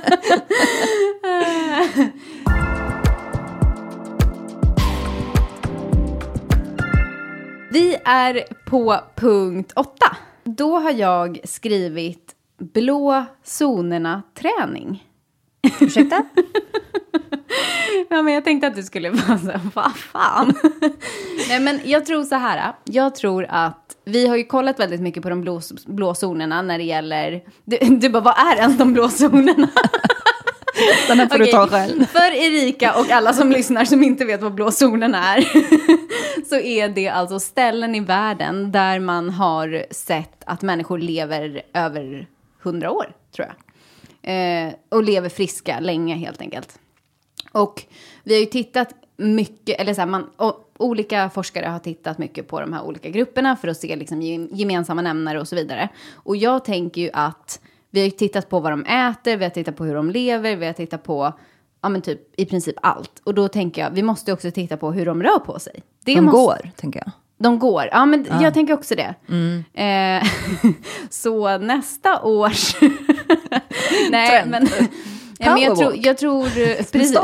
vi 7.72 7.96
är 8.06 8.44
på 8.70 9.00
punkt 9.16 9.72
åtta. 9.76 10.18
Då 10.44 10.78
har 10.80 10.92
jag 10.92 11.40
skrivit 11.44 12.34
blå 12.60 13.26
zonerna-träning. 13.44 15.04
Ursäkta? 15.82 16.24
Ja, 18.10 18.22
men 18.22 18.34
jag 18.34 18.44
tänkte 18.44 18.68
att 18.68 18.76
du 18.76 18.84
skulle 18.84 19.10
vara 19.10 19.38
så 19.38 19.52
här, 19.52 19.60
vad 19.74 19.98
fan. 19.98 20.54
Nej, 21.50 21.60
men 21.60 21.80
jag 21.86 22.06
tror 22.06 22.24
så 22.24 22.36
här. 22.36 22.74
Jag 22.84 23.16
tror 23.16 23.46
att 23.50 23.96
vi 24.06 24.28
har 24.28 24.36
ju 24.36 24.44
kollat 24.44 24.80
väldigt 24.80 25.02
mycket 25.02 25.24
på 25.24 25.30
de 25.30 25.42
blå, 25.42 25.62
blå 25.86 26.14
zonerna 26.14 26.62
när 26.62 26.78
det 26.78 26.84
gäller... 26.84 27.42
Du, 27.66 27.78
du 27.78 28.10
bara, 28.10 28.24
vad 28.24 28.38
är 28.38 28.56
ens 28.56 28.78
de 28.78 28.94
blå 28.94 29.10
zonerna? 29.10 29.70
Den 31.08 31.20
här 31.20 31.28
får 31.28 31.38
du 31.38 31.44
Okej, 31.44 31.54
ta 31.54 31.68
själv. 31.68 32.06
För 32.06 32.34
Erika 32.34 32.94
och 33.00 33.12
alla 33.12 33.34
som 33.34 33.52
lyssnar 33.52 33.86
som 33.86 34.04
inte 34.04 34.26
vet 34.26 34.42
vad 34.42 34.54
blå 34.54 34.72
zonerna 34.72 35.36
är. 35.36 35.42
så 36.50 36.56
är 36.56 36.90
det 36.90 37.10
alltså 37.10 37.40
ställen 37.40 37.96
i 37.96 38.00
världen 38.00 38.72
där 38.72 39.00
man 39.00 39.30
har 39.30 39.86
sett 39.92 40.44
att 40.46 40.62
människor 40.62 40.98
lever 40.98 41.62
över 41.74 42.28
hundra 42.68 42.92
år, 42.92 43.16
tror 43.36 43.48
jag. 43.48 43.56
Eh, 44.68 44.74
och 44.90 45.04
lever 45.04 45.30
friska 45.30 45.80
länge 45.80 46.16
helt 46.16 46.42
enkelt. 46.42 46.80
Och 47.52 47.84
vi 48.24 48.34
har 48.34 48.40
ju 48.40 48.46
tittat 48.46 48.90
mycket, 49.18 49.80
eller 49.80 49.94
så 49.94 50.02
här, 50.02 50.08
man, 50.08 50.30
och 50.36 50.72
olika 50.78 51.30
forskare 51.30 51.66
har 51.66 51.80
tittat 51.80 52.18
mycket 52.18 52.48
på 52.48 52.60
de 52.60 52.74
här 52.74 52.84
olika 52.84 53.10
grupperna 53.10 53.56
för 53.56 53.68
att 53.68 53.78
se 53.78 53.96
liksom 53.96 54.22
gem- 54.22 54.50
gemensamma 54.52 55.02
nämnare 55.02 55.40
och 55.40 55.48
så 55.48 55.56
vidare. 55.56 55.90
Och 56.14 56.36
jag 56.36 56.66
tänker 56.66 57.02
ju 57.02 57.10
att 57.14 57.62
vi 57.90 58.00
har 58.00 58.06
ju 58.06 58.12
tittat 58.12 58.50
på 58.50 58.60
vad 58.60 58.72
de 58.72 58.86
äter, 58.86 59.38
vi 59.38 59.44
har 59.44 59.50
tittat 59.50 59.76
på 59.76 59.84
hur 59.86 59.96
de 59.96 60.10
lever, 60.12 60.56
vi 60.56 60.66
har 60.66 60.74
tittat 60.74 61.04
på 61.04 61.34
ja, 61.82 61.90
men 61.90 62.02
typ 62.02 62.40
i 62.40 62.46
princip 62.46 62.76
allt. 62.82 63.22
Och 63.24 63.34
då 63.34 63.48
tänker 63.48 63.82
jag, 63.82 63.92
vi 63.92 64.04
måste 64.04 64.34
också 64.34 64.52
titta 64.52 64.78
på 64.78 64.92
hur 64.92 65.06
de 65.06 65.24
rör 65.24 65.40
på 65.40 65.60
sig. 65.60 65.84
Det 66.06 66.16
De 66.16 66.22
måste, 66.22 66.38
går, 66.38 66.72
tänker 66.76 67.00
jag. 67.06 67.12
De 67.38 67.60
går, 67.60 67.90
ja 67.92 68.06
men 68.06 68.26
jag 68.42 68.54
tänker 68.54 68.74
också 68.74 68.96
det. 68.96 69.16
Eh, 69.74 70.28
så 71.10 71.58
nästa 71.58 72.22
års... 72.22 72.76
Nej, 74.12 74.30
Trend. 74.30 74.52
men... 74.52 74.68
Ja, 75.40 75.54
men 75.54 75.62
jag, 75.64 75.76
tror, 75.76 75.86
Powerwalk. 75.86 76.06
jag 76.06 76.18
tror... 76.18 76.44
Precis. 76.92 77.18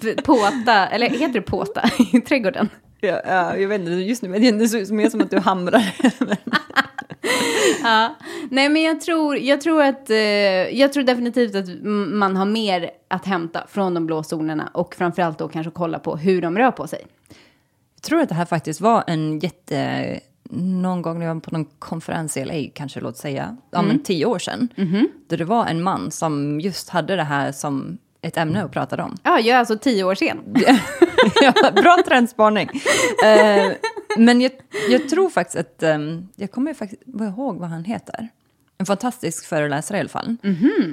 typ 0.00 0.24
påta, 0.24 0.86
eller 0.88 1.08
heter 1.10 1.32
det 1.34 1.42
påta 1.42 1.90
i 2.12 2.20
trädgården? 2.20 2.68
Ja, 3.00 3.20
ja, 3.26 3.56
jag 3.56 3.68
vet 3.68 3.80
inte, 3.80 3.92
just 3.92 4.22
nu 4.22 4.28
men 4.28 4.40
det 4.58 4.64
är 4.64 4.84
så- 4.84 4.94
mer 4.94 5.10
som 5.10 5.20
att 5.20 5.30
du 5.30 5.38
hamrar. 5.38 5.82
ja. 7.82 8.16
Nej 8.50 8.68
men 8.68 8.82
jag 8.82 9.00
tror, 9.00 9.36
jag 9.36 9.60
tror 9.60 9.82
att, 9.82 10.10
eh, 10.10 10.16
jag 10.78 10.92
tror 10.92 11.02
definitivt 11.02 11.54
att 11.54 11.66
man 12.12 12.36
har 12.36 12.44
mer 12.46 12.90
att 13.08 13.26
hämta 13.26 13.66
från 13.68 13.94
de 13.94 14.06
blå 14.06 14.22
zonerna 14.22 14.70
och 14.74 14.94
framförallt 14.94 15.38
då 15.38 15.48
kanske 15.48 15.70
kolla 15.70 15.98
på 15.98 16.16
hur 16.16 16.42
de 16.42 16.58
rör 16.58 16.70
på 16.70 16.86
sig. 16.86 17.06
Jag 18.00 18.04
tror 18.04 18.20
att 18.20 18.28
det 18.28 18.34
här 18.34 18.44
faktiskt 18.44 18.80
var 18.80 19.04
en 19.06 19.38
jätte... 19.38 20.20
Någon 20.52 21.02
gång 21.02 21.18
när 21.18 21.26
jag 21.26 21.34
var 21.34 21.40
på 21.40 21.50
någon 21.50 21.64
konferens 21.64 22.36
i 22.36 22.44
LA, 22.44 22.70
kanske 22.74 23.00
låt 23.00 23.16
säga, 23.16 23.56
ja 23.70 23.82
men 23.82 24.02
tio 24.02 24.26
år 24.26 24.38
sedan. 24.38 24.68
Där 25.28 25.36
det 25.36 25.44
var 25.44 25.66
en 25.66 25.82
man 25.82 26.10
som 26.10 26.60
just 26.60 26.88
hade 26.88 27.16
det 27.16 27.22
här 27.22 27.52
som 27.52 27.98
ett 28.22 28.36
ämne 28.36 28.64
att 28.64 28.72
prata 28.72 29.04
om. 29.04 29.16
Ja, 29.22 29.38
jag 29.38 29.54
är 29.54 29.58
alltså 29.58 29.78
tio 29.78 30.04
år 30.04 30.14
sen. 30.14 30.38
ja, 31.42 31.72
bra 31.82 31.98
trendspaning. 32.06 32.68
Eh, 33.24 33.72
men 34.18 34.40
jag, 34.40 34.52
jag 34.90 35.08
tror 35.08 35.30
faktiskt 35.30 35.58
att, 35.58 35.82
ehm, 35.82 36.28
jag 36.36 36.50
kommer 36.50 36.74
faktiskt 36.74 37.02
ihåg 37.06 37.56
vad 37.58 37.68
han 37.68 37.84
heter. 37.84 38.28
En 38.78 38.86
fantastisk 38.86 39.46
föreläsare 39.46 39.96
i 39.96 40.00
alla 40.00 40.08
fall. 40.08 40.36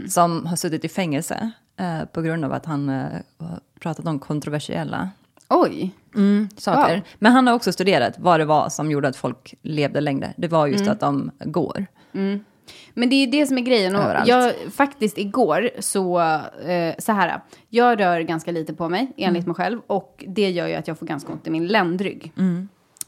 Som 0.10 0.45
har 0.45 0.55
suttit 0.55 0.86
i 0.86 0.89
fängelse 0.89 1.51
eh, 1.80 2.05
på 2.05 2.22
grund 2.22 2.45
av 2.45 2.53
att 2.53 2.66
han 2.66 2.89
har 2.89 3.24
pratat 3.80 4.05
om 4.05 4.20
kontroversiella 4.20 5.10
Oj. 5.49 5.91
Saker. 6.57 6.95
Wow. 6.95 7.03
Men 7.20 7.32
han 7.32 7.47
har 7.47 7.53
också 7.53 7.72
studerat 7.72 8.13
vad 8.18 8.39
det 8.39 8.45
var 8.45 8.70
som 8.70 8.91
gjorde 8.91 9.07
att 9.07 9.15
folk 9.15 9.53
levde 9.61 10.01
längre. 10.01 10.34
Det 10.38 10.47
var 10.47 10.68
just 10.68 10.88
att 10.88 10.99
de 10.99 11.32
går. 11.39 11.86
Men 12.93 13.09
det 13.09 13.15
är 13.15 13.28
det 13.28 13.45
som 13.47 13.57
är 13.57 13.61
grejen. 13.61 13.95
Och 13.95 14.01
Överallt. 14.01 14.28
jag, 14.28 14.53
faktiskt 14.74 15.18
igår 15.18 15.70
så, 15.80 16.20
eh, 16.68 16.95
så 16.99 17.11
här. 17.11 17.41
Jag 17.70 17.99
rör 17.99 18.20
ganska 18.20 18.51
lite 18.51 18.74
på 18.74 18.89
mig 18.89 19.13
enligt 19.18 19.45
mig 19.45 19.55
själv. 19.55 19.80
Och 19.88 20.26
det 20.28 20.49
gör 20.49 20.68
ju 20.68 20.74
att 20.74 20.88
jag 20.88 20.99
får 20.99 21.05
ganska 21.05 21.34
ont 21.34 21.47
i 21.47 21.49
min 21.49 21.68
ländrygg. 21.68 22.34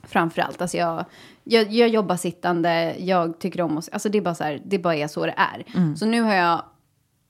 Framförallt. 0.04 0.62
Alltså 0.62 0.78
jag, 0.78 1.06
jag, 1.44 1.72
jag 1.72 1.90
jobbar 1.90 2.16
sittande, 2.16 2.96
jag 3.00 3.40
tycker 3.40 3.62
om 3.62 3.78
att... 3.78 3.90
Alltså 3.92 4.10
det 4.10 4.18
är 4.18 4.22
bara 4.22 4.36
så 4.36 4.44
här, 4.44 4.62
det 4.66 4.80
bara 4.80 4.96
är 4.96 5.08
så 5.08 5.26
det 5.26 5.36
är. 5.38 5.96
Så 5.96 6.06
nu 6.06 6.22
har 6.22 6.34
jag... 6.34 6.62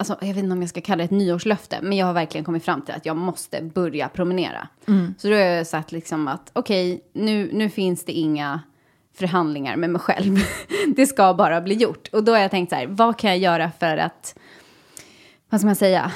Alltså, 0.02 0.18
jag 0.22 0.28
vet 0.28 0.38
inte 0.38 0.54
om 0.54 0.62
jag 0.62 0.70
ska 0.70 0.82
kalla 0.82 0.98
det 0.98 1.04
ett 1.04 1.12
nyårslöfte, 1.12 1.80
men 1.82 1.98
jag 1.98 2.06
har 2.06 2.14
verkligen 2.14 2.46
kommit 2.46 2.66
fram 2.66 2.82
till 2.82 2.94
att 2.94 3.06
jag 3.06 3.18
måste 3.18 3.62
börja 3.62 4.10
promenera. 4.10 4.68
Så 5.18 5.28
då 5.30 5.34
har 5.34 5.42
jag 5.42 5.68
sagt 5.68 5.92
liksom 5.92 6.28
att 6.28 6.52
okej, 6.54 7.04
nu, 7.14 7.50
nu 7.54 7.70
finns 7.70 8.06
det 8.06 8.12
inga 8.12 8.62
förhandlingar 9.14 9.76
med 9.76 9.90
mig 9.90 10.02
själv. 10.02 10.38
det 10.96 11.06
ska 11.06 11.34
bara 11.34 11.62
bli 11.62 11.76
gjort. 11.76 12.08
Och 12.12 12.24
då 12.24 12.32
har 12.32 12.40
jag 12.40 12.52
tänkt 12.52 12.70
så 12.70 12.76
här, 12.76 12.88
vad 12.88 13.18
kan 13.18 13.30
jag 13.30 13.40
göra 13.40 13.72
för 13.80 13.98
att, 13.98 14.40
vad 15.50 15.62
ska 15.62 15.66
man 15.66 15.76
säga, 15.76 16.12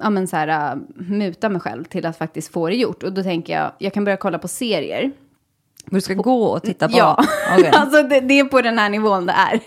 ja 0.00 0.10
men 0.10 0.28
så 0.28 0.36
här, 0.36 0.72
äh, 0.72 0.78
muta 0.94 1.48
mig 1.48 1.60
själv 1.60 1.84
till 1.84 2.06
att 2.06 2.18
faktiskt 2.18 2.52
få 2.52 2.68
det 2.68 2.76
gjort. 2.76 3.02
Och 3.02 3.12
då 3.12 3.22
tänker 3.22 3.52
jag, 3.52 3.72
jag 3.78 3.92
kan 3.92 4.04
börja 4.04 4.16
kolla 4.16 4.38
på 4.38 4.48
serier. 4.48 5.12
Du 5.90 6.00
ska 6.00 6.14
gå 6.14 6.42
och 6.44 6.62
titta 6.62 6.88
på? 6.88 6.98
Ja, 6.98 7.24
Okej. 7.52 7.70
alltså 7.72 8.02
det, 8.02 8.20
det 8.20 8.38
är 8.38 8.44
på 8.44 8.62
den 8.62 8.78
här 8.78 8.88
nivån 8.88 9.26
det 9.26 9.32
är. 9.32 9.60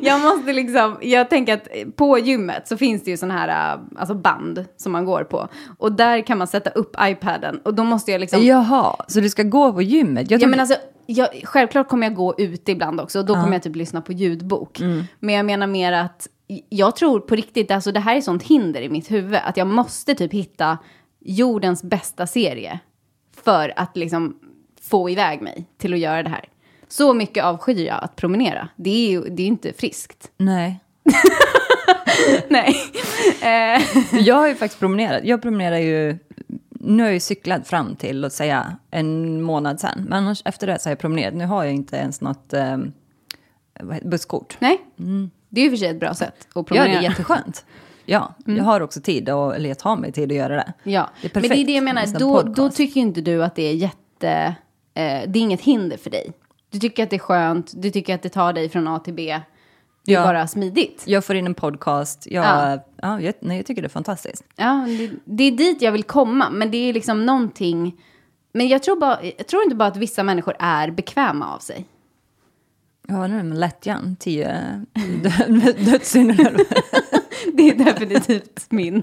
jag 0.02 0.20
måste 0.20 0.52
liksom, 0.52 0.96
jag 1.02 1.30
tänker 1.30 1.54
att 1.54 1.96
på 1.96 2.18
gymmet 2.18 2.68
så 2.68 2.76
finns 2.76 3.04
det 3.04 3.10
ju 3.10 3.16
sådana 3.16 3.38
här 3.38 3.74
äh, 3.74 3.80
alltså 3.96 4.14
band 4.14 4.64
som 4.76 4.92
man 4.92 5.04
går 5.04 5.24
på. 5.24 5.48
Och 5.78 5.92
där 5.92 6.20
kan 6.20 6.38
man 6.38 6.46
sätta 6.46 6.70
upp 6.70 6.96
iPaden 7.00 7.60
och 7.64 7.74
då 7.74 7.84
måste 7.84 8.12
jag 8.12 8.20
liksom... 8.20 8.44
Jaha, 8.44 8.96
så 9.08 9.20
du 9.20 9.30
ska 9.30 9.42
gå 9.42 9.72
på 9.72 9.82
gymmet? 9.82 10.30
Jag 10.30 10.42
Ja, 10.42 10.46
men 10.46 10.60
alltså, 10.60 10.76
jag, 11.06 11.28
självklart 11.44 11.88
kommer 11.88 12.06
jag 12.06 12.14
gå 12.14 12.34
ut 12.38 12.68
ibland 12.68 13.00
också. 13.00 13.18
Och 13.18 13.26
då 13.26 13.34
kommer 13.34 13.52
jag 13.52 13.62
typ 13.62 13.76
lyssna 13.76 14.00
på 14.00 14.12
ljudbok. 14.12 14.80
Men 15.20 15.34
jag 15.34 15.46
menar 15.46 15.66
mer 15.66 15.92
att 15.92 16.28
jag 16.68 16.96
tror 16.96 17.20
på 17.20 17.34
riktigt, 17.34 17.70
alltså 17.70 17.92
det 17.92 18.00
här 18.00 18.16
är 18.16 18.20
sånt 18.20 18.42
hinder 18.42 18.80
i 18.80 18.88
mitt 18.88 19.10
huvud. 19.10 19.40
Att 19.44 19.56
jag 19.56 19.66
måste 19.66 20.14
typ 20.14 20.32
hitta 20.32 20.78
jordens 21.20 21.82
bästa 21.82 22.26
serie. 22.26 22.78
För 23.44 23.72
att 23.76 23.96
liksom 23.96 24.36
få 24.88 25.10
iväg 25.10 25.40
mig 25.42 25.64
till 25.78 25.92
att 25.92 25.98
göra 25.98 26.22
det 26.22 26.28
här. 26.30 26.44
Så 26.88 27.14
mycket 27.14 27.44
avskyr 27.44 27.86
jag 27.86 28.04
att 28.04 28.16
promenera. 28.16 28.68
Det 28.76 28.90
är 28.90 29.10
ju 29.10 29.20
det 29.20 29.42
är 29.42 29.46
inte 29.46 29.72
friskt. 29.72 30.30
Nej. 30.36 30.80
Nej. 32.48 32.74
Eh, 33.42 33.82
Jag 34.20 34.34
har 34.34 34.48
ju 34.48 34.54
faktiskt 34.54 34.80
promenerat. 34.80 35.24
Jag 35.24 35.42
promenerar 35.42 35.78
ju... 35.78 36.18
Nu 36.70 37.02
har 37.02 37.08
jag 37.08 37.14
ju 37.14 37.20
cyklat 37.20 37.68
fram 37.68 37.96
till, 37.96 38.20
låt 38.20 38.32
säga, 38.32 38.76
en 38.90 39.42
månad 39.42 39.80
sedan. 39.80 40.04
Men 40.08 40.18
annars, 40.24 40.42
efter 40.44 40.66
det 40.66 40.78
så 40.78 40.88
har 40.88 40.90
jag 40.92 40.98
promenerat. 40.98 41.34
Nu 41.34 41.46
har 41.46 41.64
jag 41.64 41.74
inte 41.74 41.96
ens 41.96 42.20
något 42.20 42.52
eh, 42.52 42.76
busskort. 44.02 44.56
nej, 44.60 44.80
det 45.48 45.60
är 45.60 45.64
ju 45.64 45.70
för 45.70 45.76
sig 45.76 45.88
ett 45.88 46.00
bra 46.00 46.14
sätt 46.14 46.34
att 46.40 46.46
Ja, 46.54 46.62
promenera. 46.62 46.88
det 47.00 47.06
är 47.06 47.10
jätteskönt. 47.10 47.64
Ja, 48.04 48.34
jag 48.44 48.64
har 48.64 48.80
också 48.80 49.00
tid, 49.00 49.30
och, 49.30 49.56
eller 49.56 49.68
jag 49.68 49.78
tar 49.78 49.96
mig 49.96 50.12
tid 50.12 50.30
att 50.32 50.36
göra 50.38 50.54
det. 50.56 50.72
Ja, 50.82 51.10
Det 51.22 51.34
men 51.34 51.42
det 51.42 51.56
är 51.58 51.66
det 51.66 51.72
jag 51.72 51.84
menar. 51.84 52.18
Då, 52.18 52.42
då 52.42 52.70
tycker 52.70 53.00
inte 53.00 53.20
du 53.20 53.44
att 53.44 53.54
det 53.54 53.62
är 53.62 53.74
jätte... 53.74 54.54
Eh, 54.98 55.22
det 55.28 55.38
är 55.38 55.40
inget 55.40 55.60
hinder 55.60 55.96
för 55.96 56.10
dig. 56.10 56.32
Du 56.70 56.78
tycker 56.78 57.02
att 57.02 57.10
det 57.10 57.16
är 57.16 57.20
skönt, 57.20 57.72
du 57.82 57.90
tycker 57.90 58.14
att 58.14 58.22
det 58.22 58.28
tar 58.28 58.52
dig 58.52 58.68
från 58.68 58.88
A 58.88 58.98
till 58.98 59.14
B. 59.14 59.40
Det 60.04 60.12
är 60.14 60.16
Ja. 60.20 60.24
bara 60.26 60.46
smidigt. 60.46 61.02
Jag 61.06 61.24
får 61.24 61.36
in 61.36 61.46
en 61.46 61.54
podcast. 61.54 62.26
Jag, 62.30 62.44
Ja. 62.44 62.78
ja. 63.02 63.20
jag, 63.20 63.34
nej, 63.40 63.56
jag 63.56 63.66
tycker 63.66 63.82
det 63.82 63.86
är 63.86 63.90
fantastiskt. 63.90 64.44
Ja, 64.56 64.84
det, 64.98 65.10
det 65.24 65.44
är 65.44 65.50
dit 65.52 65.82
jag 65.82 65.92
vill 65.92 66.04
komma, 66.04 66.50
men 66.50 66.70
det 66.70 66.76
är 66.78 66.92
liksom 66.92 67.26
någonting... 67.26 68.00
Men 68.52 68.68
jag 68.68 68.82
tror, 68.82 68.96
bara, 69.00 69.18
jag 69.38 69.46
tror 69.46 69.62
inte 69.62 69.76
bara 69.76 69.88
att 69.88 69.96
vissa 69.96 70.22
människor 70.22 70.56
är 70.58 70.90
bekväma 70.90 71.54
av 71.54 71.58
sig. 71.58 71.84
Ja, 73.08 73.26
nu 73.26 73.38
är 73.38 73.42
det 73.42 73.56
lättjan. 73.56 74.16
Tio 74.20 74.46
dö- 75.22 75.72
dödssynder. 75.90 76.56
Det 77.54 77.68
är 77.68 77.84
definitivt 77.84 78.66
min. 78.70 79.02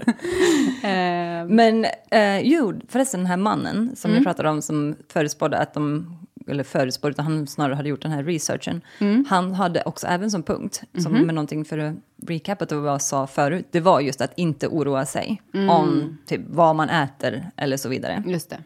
Eh, 0.82 1.46
Men 1.48 1.86
eh, 2.10 2.40
jo, 2.40 2.72
förresten 2.88 3.20
den 3.20 3.26
här 3.26 3.36
mannen 3.36 3.96
som 3.96 4.10
Mm. 4.10 4.20
vi 4.20 4.24
pratade 4.24 4.48
om 4.50 4.62
som 4.62 4.96
förutspådde 5.12 5.58
att 5.58 5.74
de, 5.74 6.16
eller 6.48 6.64
förutspådde, 6.64 7.10
utan 7.10 7.24
han 7.24 7.46
snarare 7.46 7.74
hade 7.74 7.88
gjort 7.88 8.02
den 8.02 8.10
här 8.12 8.22
researchen. 8.24 8.80
Mm. 8.98 9.24
Han 9.28 9.54
hade 9.54 9.82
också 9.82 10.06
även 10.06 10.30
som 10.30 10.42
punkt, 10.42 10.82
som 10.98 11.12
Mhm. 11.12 11.22
med 11.26 11.34
någonting 11.34 11.64
för 11.64 11.78
att 11.78 11.94
recapa 12.26 12.66
till 12.66 12.76
vad 12.76 12.92
jag 12.92 13.02
sa 13.02 13.26
förut, 13.26 13.66
det 13.70 13.80
var 13.80 14.00
just 14.00 14.20
att 14.20 14.32
inte 14.36 14.68
oroa 14.68 15.06
sig 15.06 15.42
Mm. 15.54 15.70
om 15.70 16.18
typ 16.26 16.40
vad 16.48 16.76
man 16.76 16.88
äter 16.90 17.50
eller 17.56 17.76
så 17.76 17.88
vidare. 17.88 18.22
just 18.26 18.50
det. 18.50 18.58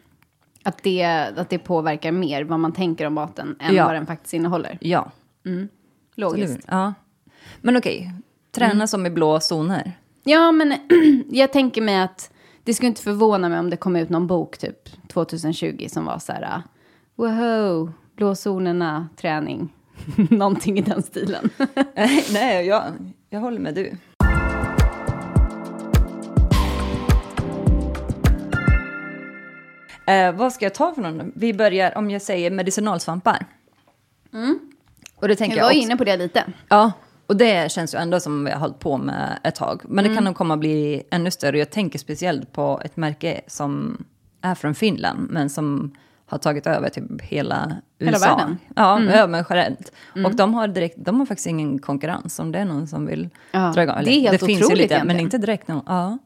Att 0.63 0.83
det. 0.83 1.03
Att 1.37 1.49
det 1.49 1.57
påverkar 1.59 2.11
mer 2.11 2.43
vad 2.43 2.59
man 2.59 2.71
tänker 2.73 3.05
om 3.07 3.13
maten 3.13 3.55
än 3.59 3.75
Ja. 3.75 3.85
vad 3.85 3.95
den 3.95 4.05
faktiskt 4.05 4.33
innehåller. 4.33 4.77
Ja, 4.81 5.11
Logiskt. 6.15 6.59
ja. 6.67 6.93
Men 7.61 7.77
okej, 7.77 8.11
träna 8.51 8.71
Mm. 8.73 8.87
som 8.87 9.05
i 9.05 9.09
blå 9.09 9.39
zoner. 9.39 9.91
Ja, 10.23 10.51
men 10.51 10.73
jag 11.29 11.53
tänker 11.53 11.81
mig 11.81 12.01
att 12.01 12.31
det 12.63 12.73
skulle 12.73 12.87
inte 12.87 13.01
förvåna 13.01 13.49
mig 13.49 13.59
om 13.59 13.69
det 13.69 13.77
kom 13.77 13.95
ut 13.95 14.09
någon 14.09 14.27
bok 14.27 14.57
typ 14.57 15.07
2020 15.07 15.87
som 15.89 16.05
var 16.05 16.19
så 16.19 16.31
här, 16.31 16.61
wow, 17.15 17.91
blåzonerna, 18.15 19.07
träning, 19.17 19.73
någonting 20.29 20.77
i 20.77 20.81
den 20.81 21.03
stilen. 21.03 21.49
Nej, 21.95 22.25
nej 22.33 22.65
jag, 22.67 22.83
jag 23.29 23.39
håller 23.39 23.59
med 23.59 23.75
du. 23.75 23.91
Eh, 30.07 30.31
vad 30.31 30.53
ska 30.53 30.65
jag 30.65 30.73
ta 30.75 30.93
för 30.93 31.01
någon? 31.01 31.31
Vi 31.35 31.53
börjar 31.53 31.97
om 31.97 32.09
jag 32.11 32.21
säger 32.21 32.51
medicinalsvampar. 32.51 33.45
Och 35.15 35.27
det 35.27 35.35
tänker 35.35 35.57
Jag 35.57 35.63
jag 35.63 35.65
var 35.65 35.71
också. 35.71 35.85
inne 35.85 35.97
på 35.97 36.03
det 36.03 36.17
lite. 36.17 36.43
Ja, 36.69 36.91
och 37.31 37.37
det 37.37 37.71
känns 37.71 37.93
ju 37.95 37.99
ändå 37.99 38.19
som 38.19 38.45
vi 38.45 38.51
har 38.51 38.59
hållit 38.59 38.79
på 38.79 38.97
med 38.97 39.39
ett 39.43 39.55
tag. 39.55 39.81
Men 39.85 39.99
Mm. 39.99 40.11
det 40.11 40.15
kan 40.17 40.23
nog 40.23 40.35
komma 40.35 40.53
att 40.53 40.59
bli 40.59 41.03
ännu 41.11 41.31
större. 41.31 41.57
Jag 41.59 41.69
tänker 41.69 41.99
speciellt 41.99 42.51
på 42.51 42.81
ett 42.85 42.97
märke 42.97 43.41
som 43.47 44.03
är 44.41 44.55
från 44.55 44.75
Finland, 44.75 45.27
men 45.29 45.49
som 45.49 45.91
har 46.25 46.37
tagit 46.37 46.67
över 46.67 46.89
typ 46.89 47.21
hela 47.21 47.75
Hela 47.99 48.11
USA. 48.17 48.25
världen? 48.29 48.57
Mm. 48.75 49.09
Ja, 49.09 49.17
ja 49.17 49.27
men 49.27 49.45
generellt. 49.49 49.91
Och 50.25 50.35
de 50.35 50.53
har, 50.53 50.67
direkt, 50.67 50.95
de 50.97 51.19
har 51.19 51.25
faktiskt 51.25 51.47
ingen 51.47 51.79
konkurrens 51.79 52.39
om 52.39 52.51
det 52.51 52.59
är 52.59 52.65
någon 52.65 52.87
som 52.87 53.05
vill 53.05 53.29
Ja, 53.51 53.71
dra 53.75 53.83
igång. 53.83 53.95
det 54.03 54.11
är 54.11 54.19
helt 54.21 54.39
det 54.39 54.45
finns 54.45 54.59
ju 54.61 54.65
otroligt 54.65 54.81
lite, 54.83 54.93
men 54.93 55.01
egentligen. 55.01 55.25
inte 55.25 55.37
direkt 55.37 55.67
någon. 55.67 55.83
Ja. 55.87 56.17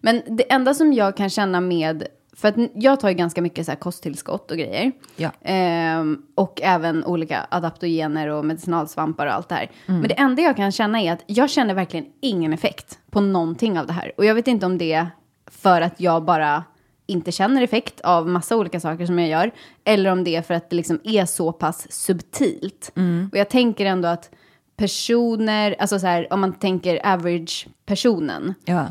Men 0.00 0.22
det 0.26 0.52
enda 0.52 0.74
som 0.74 0.92
jag 0.92 1.16
kan 1.16 1.30
känna 1.30 1.60
med, 1.60 2.04
för 2.36 2.48
att 2.48 2.54
jag 2.74 3.00
tar 3.00 3.08
ju 3.08 3.14
ganska 3.14 3.42
mycket 3.42 3.66
så 3.66 3.72
här 3.72 3.78
kosttillskott 3.78 4.50
och 4.50 4.56
grejer. 4.56 4.92
Ja. 5.16 5.30
Ehm, 5.42 6.22
och 6.34 6.60
även 6.62 7.04
olika 7.04 7.46
adaptogener 7.50 8.28
och 8.28 8.44
medicinalsvampar 8.44 9.26
och 9.26 9.32
allt 9.32 9.48
det 9.48 9.54
här. 9.54 9.70
Mm. 9.86 10.00
Men 10.00 10.08
det 10.08 10.14
enda 10.14 10.42
jag 10.42 10.56
kan 10.56 10.72
känna 10.72 11.00
är 11.00 11.12
att 11.12 11.22
jag 11.26 11.50
känner 11.50 11.74
verkligen 11.74 12.06
ingen 12.20 12.52
effekt 12.52 12.98
på 13.10 13.20
någonting 13.20 13.78
av 13.78 13.86
det 13.86 13.92
här. 13.92 14.12
Och 14.16 14.24
jag 14.24 14.34
vet 14.34 14.48
inte 14.48 14.66
om 14.66 14.78
det 14.78 14.92
är 14.92 15.10
för 15.46 15.80
att 15.80 16.00
jag 16.00 16.24
bara 16.24 16.64
inte 17.06 17.32
känner 17.32 17.62
effekt 17.62 18.00
av 18.00 18.28
massa 18.28 18.56
olika 18.56 18.80
saker 18.80 19.06
som 19.06 19.18
jag 19.18 19.28
gör. 19.28 19.50
Eller 19.84 20.10
om 20.10 20.24
det 20.24 20.36
är 20.36 20.42
för 20.42 20.54
att 20.54 20.70
det 20.70 20.76
liksom 20.76 21.00
är 21.04 21.26
så 21.26 21.52
pass 21.52 21.92
subtilt. 21.92 22.92
Mm. 22.96 23.28
Och 23.32 23.38
jag 23.38 23.50
tänker 23.50 23.86
ändå 23.86 24.08
att 24.08 24.30
personer, 24.76 25.76
alltså 25.78 25.98
så 25.98 26.06
här, 26.06 26.32
om 26.32 26.40
man 26.40 26.52
tänker 26.52 27.06
average-personen 27.06 28.54
Ja. 28.64 28.86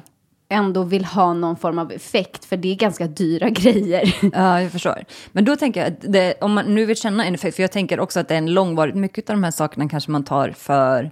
Ändå 0.53 0.83
vill 0.83 1.05
ha 1.05 1.33
någon 1.33 1.55
form 1.57 1.79
av 1.79 1.91
effekt, 1.91 2.45
för 2.45 2.57
det 2.57 2.71
är 2.71 2.75
ganska 2.75 3.07
dyra 3.07 3.49
grejer. 3.61 4.13
ja, 4.33 4.61
jag 4.61 4.71
förstår. 4.71 5.03
Men 5.31 5.45
då 5.45 5.55
tänker 5.55 5.79
jag, 5.83 5.87
att 5.93 6.01
det, 6.13 6.33
om 6.41 6.53
man 6.53 6.75
nu 6.75 6.85
vill 6.85 6.97
känna 6.97 7.25
en 7.25 7.33
effekt, 7.35 7.55
för 7.55 7.63
jag 7.63 7.71
tänker 7.71 7.99
också 7.99 8.19
att 8.19 8.27
det 8.27 8.33
är 8.33 8.37
en 8.37 8.53
långvarig, 8.53 8.95
mycket 8.95 9.29
av 9.29 9.35
de 9.35 9.43
här 9.43 9.51
sakerna 9.51 9.89
kanske 9.89 10.11
man 10.11 10.23
tar 10.23 10.49
för 10.51 11.11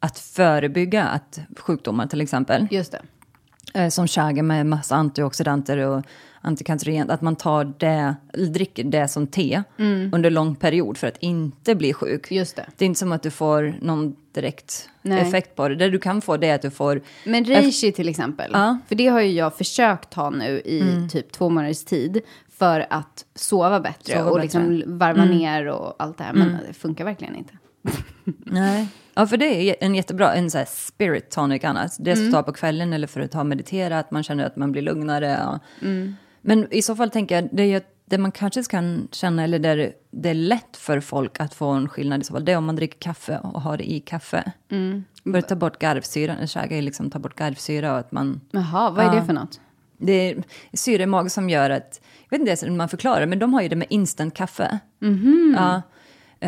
att 0.00 0.18
förebygga 0.18 1.04
att 1.04 1.38
sjukdomar 1.56 2.06
till 2.06 2.20
exempel. 2.20 2.68
Just 2.70 2.92
det. 2.92 3.80
eh, 3.80 3.88
som 3.88 4.08
chaga 4.08 4.42
med 4.42 4.66
massa 4.66 4.96
antioxidanter 4.96 5.76
och 5.78 6.02
antikancerogent, 6.40 7.10
att 7.10 7.20
man 7.22 7.36
tar 7.36 7.64
det, 7.78 8.14
dricker 8.46 8.84
det 8.84 9.08
som 9.08 9.26
te 9.26 9.62
under 10.12 10.30
lång 10.30 10.54
period 10.54 10.98
för 10.98 11.06
att 11.06 11.16
inte 11.20 11.74
bli 11.74 11.92
sjuk. 11.92 12.30
Just 12.32 12.56
det. 12.56 12.66
Det 12.76 12.84
är 12.84 12.86
inte 12.86 12.98
som 12.98 13.12
att 13.12 13.22
du 13.22 13.30
får 13.30 13.74
någon 13.80 14.16
direkt 14.34 14.88
Nej. 15.02 15.20
effekt 15.20 15.56
på 15.56 15.68
det. 15.68 15.76
Det 15.76 15.90
du 15.90 15.98
kan 15.98 16.20
få 16.20 16.36
det 16.36 16.46
är 16.48 16.54
att 16.54 16.62
du 16.62 16.70
får... 16.70 17.00
Men 17.24 17.44
reishi 17.44 17.92
till 17.92 18.08
exempel, 18.08 18.50
Ja. 18.54 18.62
Mm. 18.68 18.78
för 18.88 18.94
det 18.94 19.06
har 19.06 19.20
ju 19.20 19.30
jag 19.32 19.56
försökt 19.56 20.10
ta 20.10 20.30
nu 20.30 20.58
i 20.64 21.08
typ 21.12 21.32
två 21.32 21.48
månaders 21.50 21.84
tid 21.84 22.20
för 22.58 22.86
att 22.90 23.24
sova 23.34 23.80
bättre 23.80 24.12
Sova 24.12 24.30
och 24.30 24.40
bättre. 24.40 24.58
Mm. 24.58 24.72
liksom 24.72 24.98
varva 24.98 25.24
ner 25.24 25.66
och 25.66 25.94
allt 25.98 26.18
det 26.18 26.24
här. 26.24 26.32
Men 26.32 26.56
det 26.68 26.72
funkar 26.72 27.04
verkligen 27.04 27.36
inte. 27.36 27.52
Nej. 28.46 28.86
Ja, 29.14 29.26
för 29.26 29.36
det 29.36 29.70
är 29.70 29.76
en 29.80 29.94
jättebra, 29.94 30.34
en 30.34 30.50
så 30.50 30.64
spirit 30.68 31.30
tonic 31.30 31.64
annars. 31.64 31.96
Det 31.96 32.12
Mm. 32.12 32.26
att 32.28 32.32
ta 32.34 32.42
på 32.42 32.52
kvällen 32.52 32.92
eller 32.92 33.06
för 33.06 33.20
att 33.20 33.30
ta 33.30 33.44
meditera, 33.44 33.98
att 33.98 34.10
man 34.10 34.22
känner 34.22 34.44
att 34.44 34.56
man 34.56 34.72
blir 34.72 34.82
lugnare. 34.82 35.38
Ja. 35.40 35.58
Mm. 35.82 36.16
Men 36.40 36.72
i 36.72 36.82
så 36.82 36.96
fall 36.96 37.10
tänker 37.10 37.34
jag, 37.34 37.48
det, 37.52 37.62
är 37.62 37.76
att 37.76 37.91
det 38.12 38.18
man 38.18 38.32
kanske 38.32 38.62
kan 38.62 39.08
känna, 39.12 39.44
eller 39.44 39.58
där 39.58 39.92
det, 40.10 40.30
är 40.30 40.34
lätt 40.34 40.76
för 40.76 41.00
folk 41.00 41.40
att 41.40 41.54
få 41.54 41.68
en 41.68 41.88
skillnad 41.88 42.20
i 42.20 42.24
så 42.24 42.32
fall, 42.32 42.44
det 42.44 42.52
är 42.52 42.56
om 42.56 42.64
man 42.64 42.76
dricker 42.76 42.98
kaffe 42.98 43.38
och 43.38 43.62
har 43.62 43.76
det 43.76 43.90
i 43.90 44.00
kaffe. 44.00 44.52
Mm. 44.70 45.04
Att 45.34 45.48
ta 45.48 45.54
bort 45.56 45.78
garvsyra, 45.78 46.36
en 46.36 46.48
chaga 46.48 46.76
är 46.78 46.82
liksom 46.82 47.10
ta 47.10 47.18
bort 47.18 47.34
garvsyra 47.34 47.92
och 47.92 47.98
att 47.98 48.12
man... 48.12 48.40
Jaha, 48.50 48.90
vad 48.90 49.04
är 49.04 49.08
Ja. 49.08 49.14
det 49.20 49.26
för 49.26 49.32
något? 49.32 49.60
Det 49.98 50.12
är 50.12 50.42
syre 50.72 51.02
i 51.02 51.06
magen 51.06 51.30
som 51.30 51.50
gör 51.50 51.70
att, 51.70 52.00
jag 52.28 52.38
vet 52.38 52.48
inte 52.48 52.66
hur 52.66 52.76
man 52.76 52.88
förklarar, 52.88 53.26
men 53.26 53.38
de 53.38 53.54
har 53.54 53.62
ju 53.62 53.68
det 53.68 53.76
med 53.76 53.86
instant 53.90 54.34
kaffe. 54.34 54.78
Mhm. 54.98 55.56
Ja, 55.58 55.82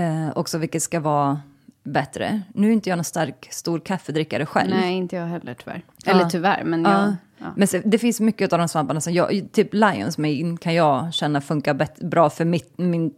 eh, 0.00 0.30
också 0.36 0.58
vilket 0.58 0.82
ska 0.82 1.00
vara 1.00 1.40
bättre. 1.82 2.42
Nu 2.54 2.68
är 2.68 2.72
inte 2.72 2.88
jag 2.90 2.96
någon 2.96 3.04
stark, 3.04 3.48
stor 3.50 3.80
kaffedrickare 3.80 4.46
själv. 4.46 4.70
Nej, 4.70 4.94
inte 4.94 5.16
jag 5.16 5.26
heller 5.26 5.54
tyvärr. 5.54 5.82
Eller 6.06 6.24
tyvärr, 6.24 6.64
men 6.64 6.82
jag... 6.82 7.14
Ja. 7.44 7.52
Men 7.56 7.68
det 7.84 7.98
finns 7.98 8.20
mycket 8.20 8.52
av 8.52 8.58
de 8.58 8.68
svamparna 8.68 9.00
som 9.00 9.12
jag, 9.12 9.48
typ 9.52 9.74
Lions 9.74 10.18
Mane 10.18 10.56
kan 10.60 10.74
jag 10.74 11.14
känna 11.14 11.40
funkar 11.40 11.74
bet, 11.74 12.00
bra 12.00 12.30
för 12.30 12.44
mitt, 12.44 12.78
min, 12.78 13.14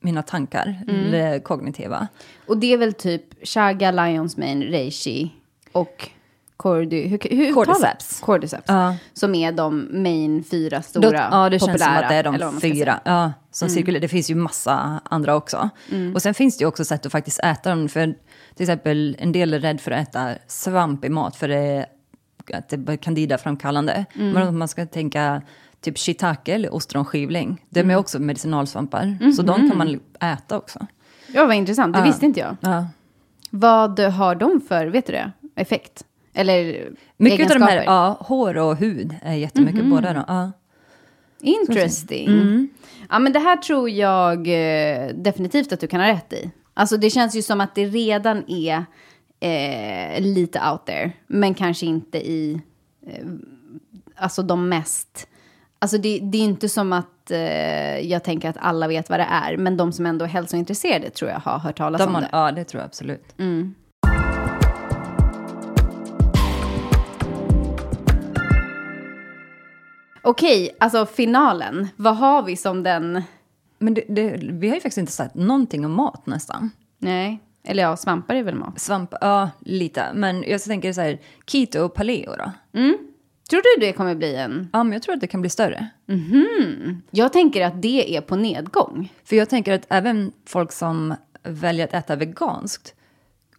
mina 0.00 0.22
tankar, 0.22 0.82
Mm. 0.88 1.40
kognitiva. 1.40 2.08
Och 2.46 2.58
det 2.58 2.72
är 2.72 2.76
väl 2.78 2.92
typ 2.92 3.46
chaga, 3.46 3.90
lions 3.90 4.36
mane, 4.36 4.64
reishi 4.64 5.30
och 5.72 6.10
cordy... 6.56 7.06
Hur, 7.06 7.18
hur 7.30 7.54
Cordyceps. 7.54 8.20
Cordyceps. 8.20 8.64
Ja. 8.66 8.96
Som 9.12 9.34
är 9.34 9.52
de 9.52 9.88
main 10.02 10.44
fyra 10.50 10.82
stora 10.82 11.10
Då, 11.10 11.16
ja, 11.16 11.48
det 11.50 11.58
känns 11.58 11.62
som 11.62 11.72
populära, 11.72 11.98
att 12.04 12.08
det 12.08 12.14
är 12.14 12.38
de 12.38 12.60
fyra 12.60 13.00
ja, 13.04 13.32
som 13.50 13.68
cirkulerar. 13.68 14.00
Det 14.00 14.08
finns 14.08 14.30
ju 14.30 14.34
massa 14.34 15.00
andra 15.04 15.34
också. 15.36 15.68
Mm. 15.92 16.14
Och 16.14 16.22
sen 16.22 16.34
finns 16.34 16.58
det 16.58 16.62
ju 16.62 16.68
också 16.68 16.84
sätt 16.84 17.06
att 17.06 17.12
faktiskt 17.12 17.40
äta 17.40 17.70
dem. 17.70 17.88
För 17.88 18.14
till 18.54 18.62
exempel 18.62 19.16
en 19.18 19.32
del 19.32 19.54
är 19.54 19.58
rädd 19.60 19.80
för 19.80 19.90
att 19.90 20.08
äta 20.08 20.34
svamp 20.46 21.04
i 21.04 21.08
mat 21.08 21.36
för 21.36 21.48
det 21.48 21.56
är, 21.58 21.86
att 22.52 23.00
candida-framkallande. 23.00 24.04
Mm. 24.14 24.30
Men 24.32 24.48
om 24.48 24.58
man 24.58 24.68
ska 24.68 24.86
tänka 24.86 25.42
typ 25.80 25.98
shiitake 25.98 26.54
eller 26.54 26.74
ostronskivling, 26.74 27.64
de 27.70 27.80
Mm. 27.80 27.90
är 27.90 27.96
också 27.98 28.18
medicinalsvampar. 28.18 29.32
Så 29.36 29.42
de 29.42 29.70
kan 29.70 29.78
man 29.78 30.00
äta 30.20 30.56
också. 30.56 30.86
Ja, 31.26 31.46
vad 31.46 31.56
intressant. 31.56 31.96
Det 31.96 32.02
visste 32.02 32.26
inte 32.26 32.40
jag. 32.40 32.56
Ja. 32.60 32.86
Vad 33.50 34.00
har 34.00 34.34
de 34.34 34.60
för, 34.60 34.86
vet 34.86 35.06
du 35.06 35.12
det, 35.12 35.32
effekt? 35.56 36.04
Eller 36.34 36.64
Mycket 37.16 37.40
av 37.50 37.58
de 37.58 37.62
egenskaper? 37.64 37.76
här, 37.76 37.84
ja, 37.84 38.16
hår 38.20 38.56
och 38.56 38.76
hud 38.76 39.14
är 39.22 39.34
jättemycket 39.34 39.84
båda. 39.90 40.12
Då. 40.12 40.24
Ja. 40.28 40.52
Interesting. 41.40 42.26
Mm. 42.28 42.68
Ja, 43.10 43.18
men 43.18 43.32
det 43.32 43.38
här 43.38 43.56
tror 43.56 43.90
jag 43.90 44.38
eh, 44.48 45.08
definitivt 45.14 45.72
att 45.72 45.80
du 45.80 45.86
kan 45.86 46.00
ha 46.00 46.08
rätt 46.08 46.32
i. 46.32 46.50
Alltså 46.74 46.96
det 46.96 47.10
känns 47.10 47.34
ju 47.36 47.42
som 47.42 47.60
att 47.60 47.74
det 47.74 47.84
redan 47.86 48.44
är 48.50 48.84
eh, 49.44 50.20
lite 50.20 50.60
out 50.70 50.86
there, 50.86 51.12
men 51.26 51.54
kanske 51.54 51.86
inte 51.86 52.18
i, 52.18 52.60
eh, 53.06 53.24
alltså 54.16 54.42
de 54.42 54.68
mest, 54.68 55.28
alltså 55.78 55.98
det, 55.98 56.18
det 56.22 56.38
är 56.38 56.42
inte 56.42 56.68
som 56.68 56.92
att 56.92 57.30
eh, 57.30 57.98
jag 57.98 58.24
tänker 58.24 58.48
att 58.48 58.56
alla 58.60 58.88
vet 58.88 59.10
vad 59.10 59.20
det 59.20 59.28
är, 59.30 59.56
men 59.56 59.76
de 59.76 59.92
som 59.92 60.06
ändå 60.06 60.24
är 60.24 60.28
hälsointresserade 60.28 61.10
tror 61.10 61.30
jag 61.30 61.38
har 61.40 61.58
hört 61.58 61.76
talas 61.78 62.00
De 62.00 62.08
om 62.08 62.14
har, 62.14 62.20
det. 62.22 62.28
ja, 62.32 62.52
det 62.52 62.64
tror 62.64 62.80
jag 62.80 62.86
absolut. 62.86 63.34
Okej, 70.22 70.76
alltså 70.80 71.06
finalen, 71.06 71.88
vad 71.96 72.16
har 72.16 72.42
vi 72.42 72.56
som 72.56 72.82
den, 72.82 73.22
Men 73.78 73.94
det, 73.94 74.04
det, 74.08 74.36
vi 74.42 74.68
har 74.68 74.74
ju 74.74 74.80
faktiskt 74.80 74.98
inte 74.98 75.12
sagt 75.12 75.34
någonting 75.34 75.84
om 75.86 75.92
mat 75.92 76.26
nästan. 76.26 76.70
nej, 76.98 77.40
eller 77.64 77.82
ja, 77.82 77.96
svampar 77.96 78.34
är 78.34 78.42
väl 78.42 78.54
mat. 78.54 78.80
Svamp, 78.80 79.14
ja 79.20 79.50
lite. 79.60 80.04
Men 80.14 80.44
jag 80.46 80.62
tänker 80.62 80.92
så 80.92 81.00
här, 81.00 81.18
keto 81.46 81.80
och 81.80 81.94
paleo 81.94 82.36
då? 82.36 82.52
Tror 83.50 83.62
du 83.62 83.86
det 83.86 83.92
kommer 83.92 84.14
bli 84.14 84.34
en? 84.36 84.68
Ja, 84.72 84.84
men 84.84 84.92
jag 84.92 85.02
tror 85.02 85.14
att 85.14 85.20
det 85.20 85.26
kan 85.26 85.40
bli 85.40 85.50
större. 85.50 85.88
Jag 87.10 87.32
tänker 87.32 87.66
att 87.66 87.82
det 87.82 88.16
är 88.16 88.20
på 88.20 88.36
nedgång. 88.36 89.12
För 89.24 89.36
jag 89.36 89.50
tänker 89.50 89.72
att 89.72 89.86
även 89.88 90.32
folk 90.46 90.72
som 90.72 91.14
väljer 91.42 91.84
att 91.84 91.94
äta 91.94 92.16
veganskt 92.16 92.94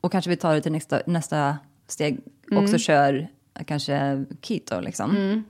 och 0.02 0.12
kanske 0.12 0.30
vi 0.30 0.38
tar 0.38 0.56
det 0.56 0.62
till 0.62 0.72
nästa, 0.72 1.00
nästa 1.06 1.58
steg, 1.88 2.20
också 2.52 2.78
kör 2.78 3.28
kanske 3.66 4.26
keto 4.42 4.80
liksom. 4.80 5.44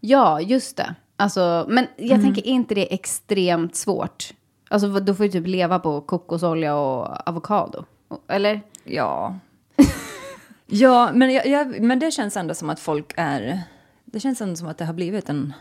Ja, 0.00 0.40
just 0.40 0.76
det. 0.76 0.94
Alltså, 1.16 1.66
men 1.68 1.86
jag 1.96 2.22
tänker, 2.22 2.42
är 2.42 2.50
inte 2.50 2.74
det 2.74 2.94
extremt 2.94 3.76
svårt? 3.76 4.34
Alltså, 4.72 4.88
då 4.88 5.14
får 5.14 5.24
du 5.24 5.30
typ 5.30 5.46
leva 5.46 5.78
på 5.78 6.00
kokosolja 6.00 6.76
och 6.76 7.28
avokado. 7.28 7.84
Eller? 8.28 8.60
Ja. 8.84 9.38
ja, 10.66 11.10
men, 11.14 11.32
jag, 11.32 11.46
jag, 11.46 11.80
men 11.80 11.98
det 11.98 12.10
känns 12.10 12.36
ändå 12.36 12.54
som 12.54 12.70
att 12.70 12.80
folk 12.80 13.12
är... 13.16 13.60
Det 14.04 14.20
känns 14.20 14.40
ändå 14.40 14.56
som 14.56 14.68
att 14.68 14.78
det 14.78 14.84
har 14.84 14.94
blivit 14.94 15.28
en, 15.28 15.52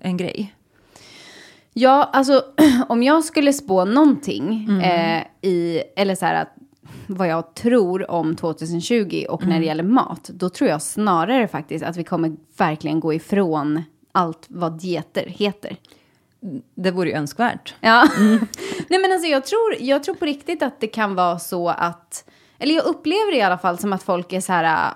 en 0.00 0.16
grej. 0.16 0.54
Ja, 1.72 2.10
alltså 2.12 2.44
om 2.88 3.02
jag 3.02 3.24
skulle 3.24 3.52
spå 3.52 3.84
någonting 3.84 4.68
eh, 4.82 5.22
i, 5.40 5.82
eller 5.96 6.14
så 6.14 6.26
här 6.26 6.42
att 6.42 6.48
vad 7.06 7.28
jag 7.28 7.54
tror 7.54 8.10
om 8.10 8.36
2020 8.36 9.24
och 9.28 9.46
när 9.46 9.60
det 9.60 9.66
gäller 9.66 9.82
mat, 9.82 10.30
då 10.34 10.48
tror 10.48 10.70
jag 10.70 10.82
snarare 10.82 11.48
faktiskt 11.48 11.84
att 11.84 11.96
vi 11.96 12.04
kommer 12.04 12.36
verkligen 12.56 13.00
gå 13.00 13.14
ifrån 13.14 13.82
allt 14.12 14.46
vad 14.48 14.80
dieter 14.80 15.26
heter. 15.26 15.76
Det 16.74 16.90
vore 16.90 17.08
ju 17.08 17.14
önskvärt. 17.14 17.74
Ja. 17.80 18.08
Nej 18.88 19.00
men 19.00 19.12
alltså 19.12 19.28
jag 19.28 19.46
tror, 19.46 19.76
jag 19.80 20.04
tror 20.04 20.14
på 20.14 20.24
riktigt 20.24 20.62
att 20.62 20.80
det 20.80 20.86
kan 20.86 21.14
vara 21.14 21.38
så 21.38 21.68
att, 21.68 22.24
eller 22.58 22.74
jag 22.74 22.84
upplever 22.84 23.32
det 23.32 23.38
i 23.38 23.42
alla 23.42 23.58
fall 23.58 23.78
som 23.78 23.92
att 23.92 24.02
folk 24.02 24.32
är 24.32 24.40
så 24.40 24.52
här, 24.52 24.92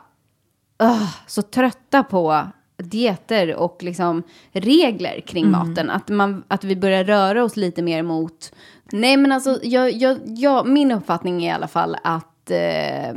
uh, 0.83 1.11
så 1.27 1.43
trötta 1.43 2.03
på 2.03 2.47
dieter 2.77 3.55
och 3.55 3.83
liksom 3.83 4.23
regler 4.53 5.21
kring 5.21 5.51
maten. 5.51 5.91
Att, 5.91 6.09
man, 6.09 6.45
att 6.49 6.65
vi 6.65 6.77
börjar 6.77 7.05
röra 7.05 7.45
oss 7.45 7.57
lite 7.57 7.83
mer 7.83 8.03
mot, 8.03 8.53
nej 8.93 9.17
men 9.17 9.33
alltså 9.33 9.59
jag, 9.63 9.93
jag, 9.93 10.19
jag, 10.25 10.69
min 10.69 10.93
uppfattning 10.93 11.45
är 11.45 11.49
i 11.49 11.55
alla 11.55 11.69
fall 11.69 11.97
att, 12.05 12.51
eh, 12.51 13.15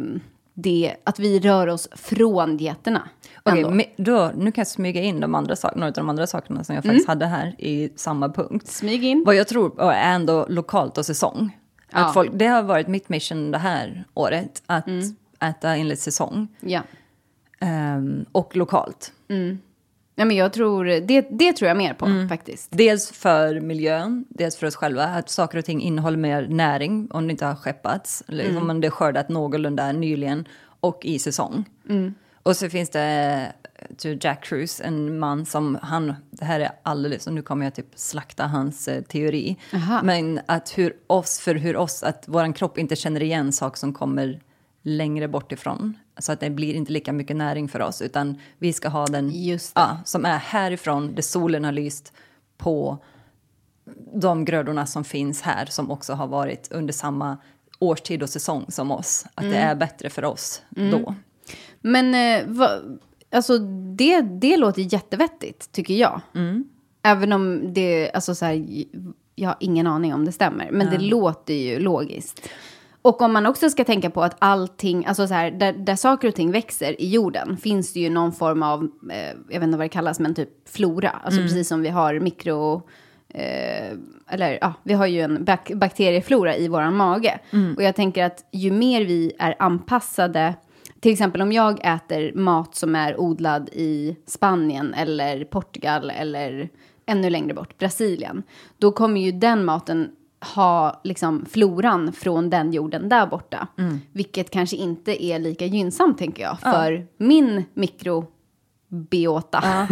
det, 0.54 0.96
att 1.04 1.20
vi 1.20 1.40
rör 1.40 1.68
oss 1.68 1.90
från 1.92 2.58
dieterna. 2.58 3.10
Okej, 3.44 3.70
men 3.70 3.86
då, 3.98 4.32
nu 4.36 4.52
kan 4.52 4.62
jag 4.62 4.68
smyga 4.68 5.02
in 5.02 5.20
de 5.20 5.36
andra 5.36 5.56
sak, 5.56 5.76
några 5.76 5.88
av 5.88 5.94
de 5.94 6.10
andra 6.10 6.28
sakerna 6.28 6.64
som 6.64 6.76
jag 6.76 6.84
faktiskt 6.84 7.08
hade 7.08 7.26
här 7.26 7.56
i 7.58 7.94
samma 7.96 8.30
punkt. 8.30 8.68
Smyg 8.68 9.04
in. 9.04 9.24
Vad 9.26 9.36
jag 9.36 9.48
tror 9.48 9.92
är 9.92 10.14
ändå 10.14 10.46
lokalt 10.50 10.98
och 10.98 11.06
säsong. 11.06 11.58
Ja. 11.92 12.06
Att 12.06 12.14
folk, 12.14 12.32
det 12.34 12.48
har 12.48 12.64
varit 12.64 12.88
mitt 12.88 13.10
mission 13.10 13.52
det 13.52 13.58
här 13.58 14.04
året, 14.14 14.64
att 14.66 14.88
äta 15.40 15.76
enligt 15.76 16.00
säsong. 16.00 16.48
Ja. 16.60 16.82
Ehm, 17.60 18.26
och 18.32 18.56
lokalt. 18.56 19.14
Nej 20.16 20.28
men 20.28 20.36
jag 20.36 20.54
tror, 20.54 20.86
det, 20.86 21.28
det 21.30 21.54
tror 21.54 21.68
jag 21.68 21.78
mer 21.78 21.94
på 21.94 22.06
faktiskt. 22.30 22.68
Dels 22.72 23.12
för 23.12 23.60
miljön, 23.60 24.26
dels 24.30 24.56
för 24.56 24.68
oss 24.68 24.76
själva. 24.76 25.04
Att 25.04 25.30
saker 25.30 25.58
och 25.58 25.66
ting 25.66 25.82
innehåller 25.82 26.18
mer 26.18 26.48
näring 26.48 27.08
om 27.12 27.28
det 27.28 27.32
inte 27.32 27.46
har 27.46 27.56
skeppats. 27.56 28.24
Eller 28.28 28.58
om 28.58 28.82
det 28.82 28.88
är 28.88 28.92
skördat 28.92 29.30
någorlunda 29.30 29.92
nyligen 29.92 30.48
och 30.80 31.00
i 31.06 31.20
säsong. 31.20 31.66
Och 32.44 32.58
så 32.58 32.70
finns 32.70 32.90
det 32.90 33.54
till 33.98 34.20
Jack 34.22 34.44
Cruz, 34.44 34.82
en 34.82 35.20
man 35.20 35.46
som 35.46 35.78
han, 35.82 36.14
det 36.32 36.46
här 36.46 36.60
är 36.60 36.72
alldeles, 36.84 37.28
och 37.28 37.34
nu 37.34 37.42
kommer 37.42 37.66
jag 37.66 37.76
typ 37.76 37.88
slakta 37.96 38.48
hans 38.48 38.88
eh, 38.88 39.02
teori. 39.02 39.58
Men 40.04 40.40
att 40.46 40.78
hur 40.78 40.96
oss, 41.08 41.40
för 41.40 41.56
hur 41.56 41.76
oss, 41.76 42.04
att 42.04 42.28
våran 42.28 42.54
kropp 42.54 42.78
inte 42.78 42.96
känner 42.96 43.24
igen 43.24 43.54
saker 43.54 43.78
som 43.78 43.94
kommer 43.94 44.40
längre 44.84 45.28
bort 45.28 45.52
ifrån. 45.52 45.98
Så 46.18 46.32
att 46.32 46.40
det 46.40 46.50
blir 46.50 46.74
inte 46.74 46.92
lika 46.92 47.14
mycket 47.14 47.36
näring 47.36 47.68
för 47.68 47.80
oss, 47.80 48.02
utan 48.02 48.38
vi 48.58 48.74
ska 48.74 48.90
ha 48.90 49.06
den 49.06 49.32
ja, 49.76 49.98
som 50.06 50.26
är 50.26 50.38
härifrån, 50.38 51.16
där 51.16 51.22
solen 51.22 51.64
har 51.66 51.72
lyst 51.72 52.14
på 52.58 52.98
de 54.14 54.46
grödorna 54.46 54.86
som 54.86 55.04
finns 55.04 55.42
här, 55.42 55.66
som 55.66 55.92
också 55.92 56.14
har 56.14 56.28
varit 56.28 56.72
under 56.72 56.94
samma 56.94 57.38
årstid 57.80 58.24
och 58.24 58.30
säsong 58.30 58.66
som 58.70 58.92
oss. 58.92 59.26
Att 59.36 59.44
det 59.44 59.58
är 59.58 59.76
bättre 59.76 60.10
för 60.10 60.26
oss 60.26 60.62
då. 60.92 61.16
Men 61.82 62.16
eh, 62.16 62.48
va, 62.48 62.70
alltså 63.32 63.58
det, 63.98 64.22
det 64.22 64.58
låter 64.58 64.94
jättevettigt, 64.94 65.72
tycker 65.72 65.94
jag. 65.94 66.22
Även 67.02 67.34
om 67.34 67.74
det, 67.74 68.12
alltså 68.12 68.36
så 68.36 68.46
här, 68.46 68.66
jag 69.36 69.50
har 69.50 69.58
ingen 69.60 69.88
aning 69.88 70.14
om 70.14 70.26
det 70.26 70.32
stämmer. 70.32 70.72
Men 70.72 70.88
det 70.90 70.98
låter 70.98 71.54
ju 71.54 71.80
logiskt. 71.80 72.50
Och 73.04 73.22
om 73.22 73.34
man 73.34 73.46
också 73.46 73.70
ska 73.70 73.84
tänka 73.84 74.10
på 74.10 74.24
att 74.24 74.36
allting, 74.40 75.06
alltså 75.06 75.28
så 75.28 75.34
här, 75.34 75.52
där, 75.52 75.74
där 75.74 75.96
saker 75.96 76.28
och 76.28 76.36
ting 76.36 76.52
växer 76.52 77.02
i 77.02 77.10
jorden 77.10 77.58
finns 77.58 77.94
det 77.94 78.00
ju 78.00 78.10
någon 78.10 78.32
form 78.32 78.64
av, 78.64 78.90
eh, 79.12 79.28
jag 79.50 79.60
vet 79.60 79.64
inte 79.64 79.78
vad 79.78 79.86
det 79.86 79.90
kallas, 79.90 80.20
men 80.20 80.36
typ 80.36 80.70
flora. 80.70 81.10
Alltså 81.10 81.42
precis 81.42 81.68
som 81.68 81.82
vi 81.82 81.90
har 81.90 82.20
mikro, 82.20 82.88
eh, 83.30 83.98
eller 84.28 84.58
ja, 84.62 84.74
vi 84.84 84.94
har 84.94 85.08
ju 85.08 85.22
en 85.22 85.44
bak 85.46 85.72
bakterieflora 85.76 86.56
i 86.56 86.68
våran 86.68 86.96
mage. 86.96 87.40
Och 87.78 87.84
jag 87.84 87.96
tänker 87.96 88.24
att 88.24 88.46
ju 88.52 88.72
mer 88.72 89.06
vi 89.06 89.32
är 89.40 89.56
anpassade, 89.60 90.56
till 91.00 91.12
exempel 91.12 91.42
om 91.42 91.52
jag 91.52 91.96
äter 91.96 92.34
mat 92.34 92.76
som 92.76 92.96
är 92.96 93.20
odlad 93.20 93.70
i 93.72 94.16
Spanien 94.26 94.94
eller 94.94 95.46
Portugal 95.46 96.10
eller 96.10 96.70
ännu 97.06 97.30
längre 97.30 97.54
bort, 97.54 97.78
Brasilien, 97.78 98.44
då 98.78 98.92
kommer 98.92 99.22
ju 99.22 99.32
den 99.32 99.66
maten 99.66 100.12
ha 100.44 101.02
liksom 101.04 101.46
floran 101.46 102.14
från 102.14 102.50
den 102.50 102.72
jorden 102.74 103.10
där 103.10 103.28
borta. 103.28 103.68
Vilket 104.12 104.50
kanske 104.50 104.76
inte 104.76 105.24
är 105.24 105.40
lika 105.40 105.66
gynnsamt, 105.66 106.18
tänker 106.18 106.44
jag, 106.44 106.60
för 106.60 107.08
min 107.18 107.64
mikrobiota. 107.74 109.64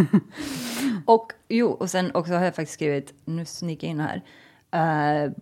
Och 1.06 1.32
jo, 1.48 1.68
och 1.68 1.90
sen 1.90 2.10
också 2.14 2.32
har 2.32 2.44
jag 2.44 2.54
faktiskt 2.54 2.74
skrivit, 2.74 3.14
nu 3.24 3.44
sniker 3.44 3.86
jag 3.86 3.90
in 3.90 4.00
här, 4.00 4.22
uh, 5.26 5.32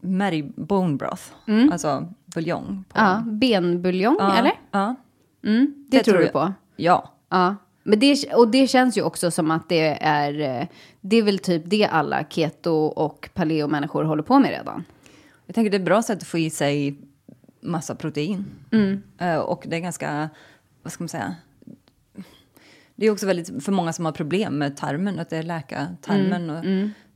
Mary 0.00 0.42
Bone 0.56 0.96
Broth, 0.96 1.22
alltså 1.72 2.12
buljong. 2.34 2.84
På. 2.88 2.98
Ja, 2.98 3.22
benbuljong, 3.26 4.16
Ja, 4.18 4.36
eller? 4.36 4.52
Ja. 4.70 4.94
Mm, 5.44 5.86
det, 5.88 6.02
tror 6.02 6.18
du 6.18 6.28
på? 6.28 6.52
Ja. 6.76 7.12
Ja. 7.28 7.56
Men 7.88 7.98
det, 7.98 8.34
och 8.34 8.48
det 8.48 8.66
känns 8.66 8.98
ju 8.98 9.02
också 9.02 9.30
som 9.30 9.50
att 9.50 9.68
det 9.68 10.02
är, 10.02 10.60
eh, 10.60 10.66
det 11.00 11.16
är 11.16 11.22
väl 11.22 11.38
typ 11.38 11.62
det 11.66 11.84
alla 11.84 12.24
keto 12.24 12.72
och 12.72 13.28
paleo-människor 13.34 14.04
håller 14.04 14.22
på 14.22 14.38
med 14.38 14.50
redan. 14.50 14.84
Jag 15.46 15.54
tänker 15.54 15.70
det 15.70 15.76
är 15.76 15.80
ett 15.80 15.84
bra 15.84 16.02
sätt 16.02 16.18
att 16.18 16.28
få 16.28 16.38
i 16.38 16.50
sig 16.50 16.98
massa 17.60 17.94
protein. 17.94 18.44
Eh, 19.18 19.36
och 19.36 19.64
det 19.66 19.76
är 19.76 19.80
ganska, 19.80 20.28
vad 20.82 20.92
ska 20.92 21.04
man 21.04 21.08
säga? 21.08 21.34
Det 22.94 23.06
är 23.06 23.10
också 23.10 23.26
väldigt, 23.26 23.64
för 23.64 23.72
många 23.72 23.92
som 23.92 24.04
har 24.04 24.12
problem 24.12 24.58
med 24.58 24.76
tarmen, 24.76 25.18
att 25.18 25.30
det 25.30 25.36
är 25.36 25.42
läka 25.42 25.86
tarmen 26.00 26.50
och 26.50 26.64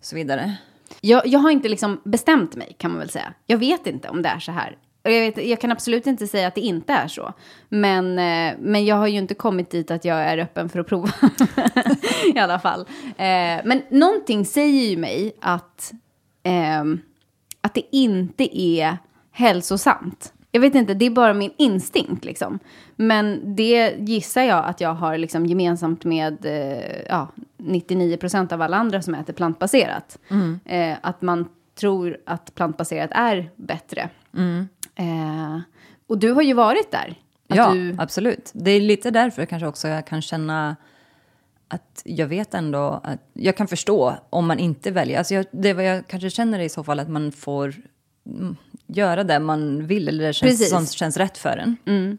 så 0.01 0.17
vidare. 0.17 0.57
Jag, 1.01 1.27
jag 1.27 1.39
har 1.41 1.51
inte 1.51 1.69
liksom 1.69 2.01
bestämt 2.05 2.57
mig, 2.57 2.77
kan 2.79 2.91
man 2.91 3.01
väl 3.01 3.11
säga. 3.11 3.35
Jag 3.47 3.59
vet 3.59 3.87
inte 3.87 4.09
om 4.09 4.23
det 4.23 4.29
är 4.29 4.39
så 4.39 4.53
här. 4.53 4.77
Och 5.05 5.11
jag, 5.11 5.21
vet, 5.21 5.47
jag 5.49 5.61
kan 5.61 5.73
absolut 5.73 6.07
inte 6.07 6.27
säga 6.27 6.49
att 6.49 6.55
det 6.55 6.61
inte 6.61 6.93
är 6.93 7.09
så. 7.09 7.33
Men, 7.69 8.19
eh, 8.19 8.59
men 8.59 8.85
jag 8.85 8.97
har 8.97 9.07
ju 9.07 9.19
inte 9.19 9.35
kommit 9.35 9.71
dit 9.71 9.91
att 9.91 10.05
jag 10.05 10.19
är 10.19 10.39
öppen 10.39 10.69
för 10.69 10.79
att 10.79 10.87
prova. 10.87 11.13
I 12.35 12.39
alla 12.39 12.59
fall. 12.59 12.81
Eh, 13.07 13.61
men 13.65 13.83
någonting 13.91 14.45
säger 14.45 14.91
ju 14.91 14.97
mig 14.97 15.33
att, 15.41 15.93
ehm, 16.43 17.01
att 17.61 17.75
det 17.75 17.97
inte 17.97 18.61
är 18.61 18.99
hälsosamt. 19.33 20.33
Jag 20.53 20.61
vet 20.61 20.75
inte, 20.75 20.95
det 20.95 21.07
är 21.07 21.11
bara 21.11 21.35
min 21.35 21.53
instinkt 21.57 22.25
liksom. 22.25 22.59
Men 22.97 23.57
det 23.57 23.95
gissar 23.99 24.43
jag 24.43 24.65
att 24.65 24.81
jag 24.81 24.95
har 24.95 25.19
liksom 25.19 25.47
gemensamt 25.47 26.05
med 26.05 26.47
eh, 26.47 27.03
ja, 27.09 27.29
99% 27.59 28.53
av 28.53 28.63
alla 28.63 28.77
andra 28.77 29.03
som 29.03 29.15
äter 29.15 29.33
plantbaserat. 29.33 30.19
Eh, 30.65 30.97
att 31.01 31.23
man 31.23 31.49
tror 31.75 32.19
att 32.27 32.55
plantbaserat 32.55 33.11
är 33.13 33.51
bättre. 33.57 34.09
Eh, 34.95 35.61
och 36.07 36.19
du 36.19 36.33
har 36.33 36.43
ju 36.43 36.55
varit 36.55 36.91
där. 36.91 37.15
Ja, 37.47 37.73
du, 37.73 37.97
absolut. 37.99 38.51
Det 38.55 38.71
är 38.71 38.81
lite 38.81 39.11
därför 39.11 39.47
kanske 39.47 39.67
också 39.67 39.89
jag 39.89 40.07
kan 40.07 40.23
känna 40.23 40.77
att 41.69 42.03
jag 42.05 42.27
vet 42.27 42.55
ändå 42.55 43.01
att 43.05 43.21
jag 43.33 43.57
kan 43.57 43.69
förstå 43.69 44.15
om 44.31 44.47
man 44.47 44.59
inte 44.59 44.91
väljer. 44.91 45.19
Alltså 45.19 45.35
jag, 45.35 45.47
det 45.51 45.73
vad 45.73 45.85
jag 45.85 46.07
kanske 46.07 46.31
känner 46.31 46.59
i 46.59 46.69
så 46.69 46.85
fall 46.85 47.01
att 47.01 47.09
man 47.09 47.33
får 47.33 47.75
mm, 48.27 48.57
göra 48.87 49.25
det 49.25 49.39
man 49.39 49.87
vill 49.87 50.09
eller 50.09 50.27
det 50.27 50.33
känns, 50.33 50.53
Precis. 50.53 50.71
som 50.71 50.87
känns 50.87 51.17
rätt 51.17 51.39
för 51.39 51.57
en. 51.57 52.19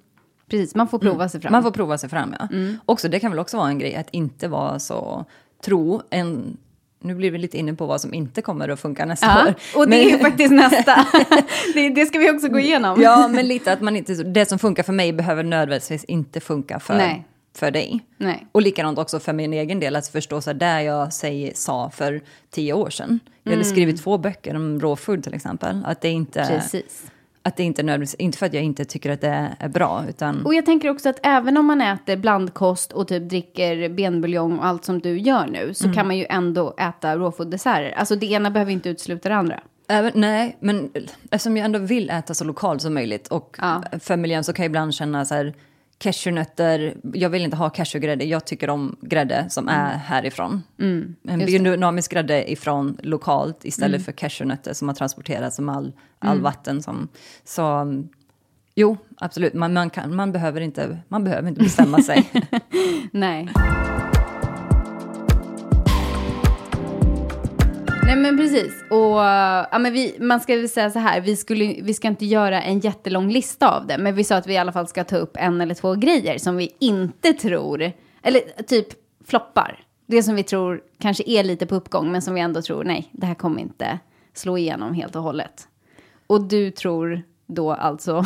precis, 0.49 0.75
man 0.75 0.87
får 0.87 0.99
prova 0.99 1.29
sig 1.29 1.41
fram. 1.41 1.49
Mm. 1.49 1.57
Man 1.57 1.63
får 1.63 1.71
prova 1.71 1.97
sig 1.97 2.09
fram, 2.09 2.35
ja. 2.39 2.47
Också, 2.85 3.09
det 3.09 3.19
kan 3.19 3.31
väl 3.31 3.39
också 3.39 3.57
vara 3.57 3.67
en 3.67 3.79
grej 3.79 3.95
att 3.95 4.09
inte 4.11 4.47
vara 4.47 4.79
så 4.79 5.25
tro. 5.65 6.01
En, 6.09 6.57
nu 7.01 7.15
blir 7.15 7.31
vi 7.31 7.37
lite 7.37 7.57
inne 7.57 7.73
på 7.73 7.85
vad 7.85 8.01
som 8.01 8.13
inte 8.13 8.41
kommer 8.41 8.69
att 8.69 8.79
funka 8.79 9.05
nästa 9.05 9.25
ja, 9.25 9.47
år. 9.47 9.55
och 9.75 9.83
det 9.85 9.89
Men- 9.89 9.99
är 10.07 10.11
ju 10.11 10.17
faktiskt 10.17 10.51
nästa. 10.53 11.07
det, 11.73 11.89
det 11.89 12.05
ska 12.05 12.19
vi 12.19 12.31
också 12.31 12.47
gå 12.47 12.59
igenom. 12.59 13.01
Ja, 13.01 13.27
men 13.27 13.47
lite 13.47 13.73
att 13.73 13.81
man 13.81 13.95
inte, 13.95 14.13
det 14.13 14.45
som 14.45 14.59
funkar 14.59 14.83
för 14.83 14.93
mig 14.93 15.13
behöver 15.13 15.43
nödvändigtvis 15.43 16.03
inte 16.03 16.39
funka 16.39 16.79
för, 16.79 16.97
Nej. 16.97 17.27
för 17.55 17.71
dig. 17.71 17.99
Nej. 18.17 18.47
Och 18.51 18.61
likadant 18.61 18.99
också 18.99 19.19
för 19.19 19.33
min 19.33 19.53
egen 19.53 19.79
del, 19.79 19.95
att 19.95 20.07
förstå 20.07 20.41
så 20.41 20.53
där 20.53 20.79
jag 20.79 21.13
säger, 21.13 21.51
sa 21.55 21.89
för 21.89 22.21
tio 22.49 22.73
år 22.73 22.89
sedan. 22.89 23.19
Jag 23.43 23.51
Mm. 23.51 23.59
hade 23.59 23.69
skrivit 23.69 24.03
två 24.03 24.17
böcker 24.17 24.55
om 24.55 24.79
raw 24.79 24.95
food 24.95 25.23
till 25.23 25.33
exempel. 25.33 25.83
Att 25.85 26.01
det 26.01 26.09
inte, 26.09 26.45
Precis. 26.49 27.03
Att 27.43 27.57
det 27.57 27.63
inte 27.63 27.83
nödvändigtvis, 27.83 28.19
inte 28.19 28.37
för 28.37 28.45
att 28.45 28.53
jag 28.53 28.63
inte 28.63 28.85
tycker 28.85 29.11
att 29.11 29.21
det 29.21 29.55
är 29.59 29.69
bra, 29.69 30.03
utan... 30.09 30.45
Och 30.45 30.53
jag 30.53 30.65
tänker 30.65 30.89
också 30.89 31.09
att 31.09 31.19
även 31.23 31.57
om 31.57 31.65
man 31.65 31.81
äter 31.81 32.15
blandkost 32.17 32.91
och 32.91 33.07
typ 33.07 33.29
dricker 33.29 33.89
benbuljong 33.89 34.59
och 34.59 34.65
allt 34.65 34.85
som 34.85 34.99
du 34.99 35.19
gör 35.19 35.47
nu 35.47 35.73
så 35.73 35.93
kan 35.93 36.07
man 36.07 36.17
ju 36.17 36.25
ändå 36.29 36.73
äta 36.77 37.17
rawfood-desserter. 37.17 37.91
Alltså 37.97 38.15
det 38.15 38.25
ena 38.25 38.51
behöver 38.51 38.71
inte 38.71 38.89
utesluta 38.89 39.29
det 39.29 39.35
andra. 39.35 39.59
Även, 39.87 40.11
nej, 40.15 40.57
men 40.59 40.91
eftersom 41.31 41.57
jag 41.57 41.65
ändå 41.65 41.79
vill 41.79 42.09
äta 42.09 42.33
så 42.33 42.43
lokalt 42.43 42.81
som 42.81 42.93
möjligt 42.93 43.27
och 43.27 43.57
Ja. 43.61 43.83
för 43.99 44.17
miljön 44.17 44.43
så 44.43 44.53
kan 44.53 44.63
jag 44.63 44.69
ibland 44.69 44.93
känna 44.93 45.25
så 45.25 45.35
här 45.35 45.53
cashewnötter, 46.01 46.97
jag 47.13 47.29
vill 47.29 47.43
inte 47.43 47.57
ha 47.57 47.69
cashewgrädde, 47.69 48.25
jag 48.25 48.45
tycker 48.45 48.69
om 48.69 48.95
grädde 49.01 49.45
som 49.49 49.67
är 49.67 49.97
härifrån. 49.97 50.63
en 51.27 51.39
just 51.39 51.51
det. 51.53 51.59
biodynamisk 51.59 52.11
grädde 52.11 52.51
ifrån 52.51 52.97
lokalt 53.03 53.65
istället 53.65 54.05
för 54.05 54.11
cashewnötter 54.11 54.73
som 54.73 54.87
har 54.87 54.95
transporterats 54.95 55.55
som 55.55 55.69
all, 55.69 55.93
all 56.19 56.41
vatten. 56.41 56.83
Som, 56.83 57.07
så 57.43 57.93
jo, 58.75 58.97
absolut, 59.17 59.53
man, 59.53 59.73
man, 59.73 59.89
kan, 59.89 60.15
man, 60.15 60.31
behöver 60.31 60.61
inte, 60.61 60.97
man 61.07 61.23
behöver 61.23 61.49
inte 61.49 61.61
bestämma 61.61 62.01
sig. 62.01 62.29
Nej. 63.11 63.49
Nej 68.11 68.19
men 68.19 68.37
precis. 68.37 68.83
Och 68.89 69.17
ja, 69.71 69.79
men 69.79 69.93
vi, 69.93 70.17
man 70.19 70.39
ska 70.39 70.55
väl 70.55 70.69
säga 70.69 70.91
så 70.91 70.99
här, 70.99 71.21
vi, 71.21 71.35
skulle, 71.35 71.65
vi 71.83 71.93
ska 71.93 72.07
inte 72.07 72.25
göra 72.25 72.61
en 72.61 72.79
jättelång 72.79 73.31
lista 73.31 73.77
av 73.77 73.87
det. 73.87 73.97
Men 73.97 74.15
vi 74.15 74.23
sa 74.23 74.35
att 74.35 74.47
vi 74.47 74.53
i 74.53 74.57
alla 74.57 74.71
fall 74.71 74.87
ska 74.87 75.03
ta 75.03 75.17
upp 75.17 75.37
en 75.39 75.61
eller 75.61 75.75
två 75.75 75.95
grejer 75.95 76.37
som 76.37 76.57
vi 76.57 76.75
inte 76.79 77.33
tror, 77.33 77.91
eller 78.23 78.63
typ 78.67 78.87
floppar. 79.27 79.79
Det 80.07 80.23
som 80.23 80.35
vi 80.35 80.43
tror 80.43 80.81
kanske 80.99 81.23
är 81.27 81.43
lite 81.43 81.65
på 81.65 81.75
uppgång, 81.75 82.11
men 82.11 82.21
som 82.21 82.33
vi 82.33 82.41
ändå 82.41 82.61
tror, 82.61 82.83
nej, 82.83 83.09
det 83.11 83.25
här 83.25 83.35
kommer 83.35 83.61
inte 83.61 83.99
slå 84.33 84.57
igenom 84.57 84.93
helt 84.93 85.15
och 85.15 85.23
hållet. 85.23 85.67
Och 86.27 86.41
du 86.43 86.71
tror 86.71 87.21
då 87.47 87.71
alltså, 87.73 88.25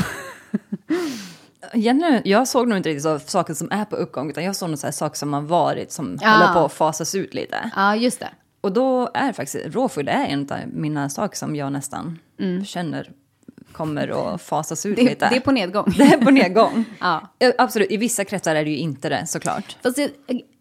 Egentligen, 1.73 2.21
jag 2.25 2.47
såg 2.47 2.67
nog 2.67 2.77
inte 2.77 2.89
riktigt 2.89 3.03
så 3.03 3.19
saker 3.19 3.53
som 3.53 3.71
är 3.71 3.85
på 3.85 3.95
uppgång, 3.95 4.29
utan 4.29 4.43
jag 4.43 4.55
såg 4.55 4.69
nog 4.69 4.79
så 4.79 4.91
saker 4.91 5.17
som 5.17 5.33
har 5.33 5.41
varit, 5.41 5.91
som 5.91 6.17
Ja. 6.21 6.29
håller 6.29 6.53
på 6.53 6.59
att 6.65 6.73
fasas 6.73 7.15
ut 7.15 7.33
lite. 7.33 7.71
ja 7.75 7.95
just 7.95 8.19
det. 8.19 8.29
Och 8.65 8.73
då 8.73 9.09
är 9.13 9.33
faktiskt 9.33 9.75
rawfood 9.75 10.09
är 10.09 10.25
en 10.25 10.47
av 10.51 10.57
mina 10.73 11.09
saker 11.09 11.37
som 11.37 11.55
jag 11.55 11.71
nästan 11.71 12.19
känner 12.65 13.11
kommer 13.71 14.33
att 14.33 14.41
fasas 14.51 14.85
ut 14.85 14.97
Mm. 14.97 15.05
Det, 15.05 15.11
lite. 15.11 15.29
det 15.29 15.35
är 15.35 15.39
på 15.39 15.51
nedgång. 15.51 15.93
Det 15.97 16.03
är 16.03 16.17
på 16.17 16.31
nedgång. 16.31 16.85
Ja. 16.99 17.27
Absolut, 17.57 17.91
i 17.91 17.97
vissa 17.97 18.25
kretsar 18.25 18.55
är 18.55 18.63
det 18.65 18.71
ju 18.71 18.77
inte 18.77 19.09
det 19.09 19.27
såklart. 19.27 19.77
Fast 19.83 19.95
det, 19.95 20.11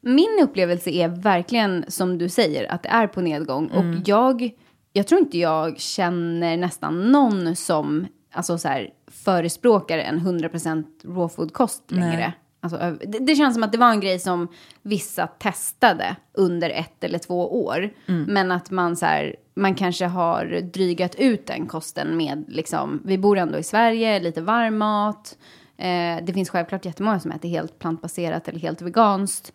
min 0.01 0.39
upplevelse 0.43 0.91
är 0.91 1.09
verkligen 1.09 1.85
som 1.89 2.19
du 2.19 2.29
säger, 2.29 2.73
att 2.73 2.83
det 2.83 2.89
är 2.89 3.07
på 3.07 3.21
nedgång. 3.21 3.71
Mm. 3.75 3.91
Och 3.91 4.03
jag, 4.09 4.51
jag 4.93 5.07
tror 5.07 5.21
inte 5.21 5.39
jag 5.39 5.81
känner 5.81 6.57
nästan 6.57 7.13
någon 7.13 7.57
som 7.57 8.07
alltså 8.33 8.59
så 8.59 8.69
här, 8.69 8.91
förespråkar 9.11 9.99
en 9.99 10.21
100% 10.21 10.85
raw 11.05 11.35
food-kost 11.35 11.83
längre. 11.89 12.33
Alltså, 12.65 12.97
det, 13.07 13.19
det 13.19 13.35
känns 13.35 13.55
som 13.55 13.63
att 13.63 13.73
det 13.73 13.79
var 13.79 13.91
en 13.91 14.01
grej 14.01 14.19
som 14.19 14.49
vissa 14.83 15.27
testade 15.27 16.17
under 16.33 16.71
ett 16.71 17.05
eller 17.05 17.19
två 17.19 17.65
år. 17.65 17.91
Mm. 18.07 18.23
Men 18.23 18.51
att 18.51 18.71
man, 18.71 18.97
så 18.97 19.07
här, 19.07 19.37
man 19.55 19.75
kanske 19.75 20.07
har 20.07 20.61
drygat 20.61 21.15
ut 21.15 21.47
den 21.47 21.67
kosten 21.67 22.17
med, 22.17 22.45
liksom, 22.49 23.03
vi 23.05 23.19
bor 23.19 23.39
ändå 23.39 23.59
i 23.59 23.63
Sverige, 23.63 24.21
lite 24.21 24.41
varm 24.41 24.79
mat. 24.79 25.39
Eh, 25.77 26.25
det 26.25 26.33
finns 26.35 26.51
självklart 26.51 26.85
jättemånga 26.85 27.21
som 27.21 27.31
äter 27.31 27.49
helt 27.49 27.79
plantbaserat 27.79 28.49
eller 28.49 28.61
helt 28.61 28.83
veganskt. 28.83 29.53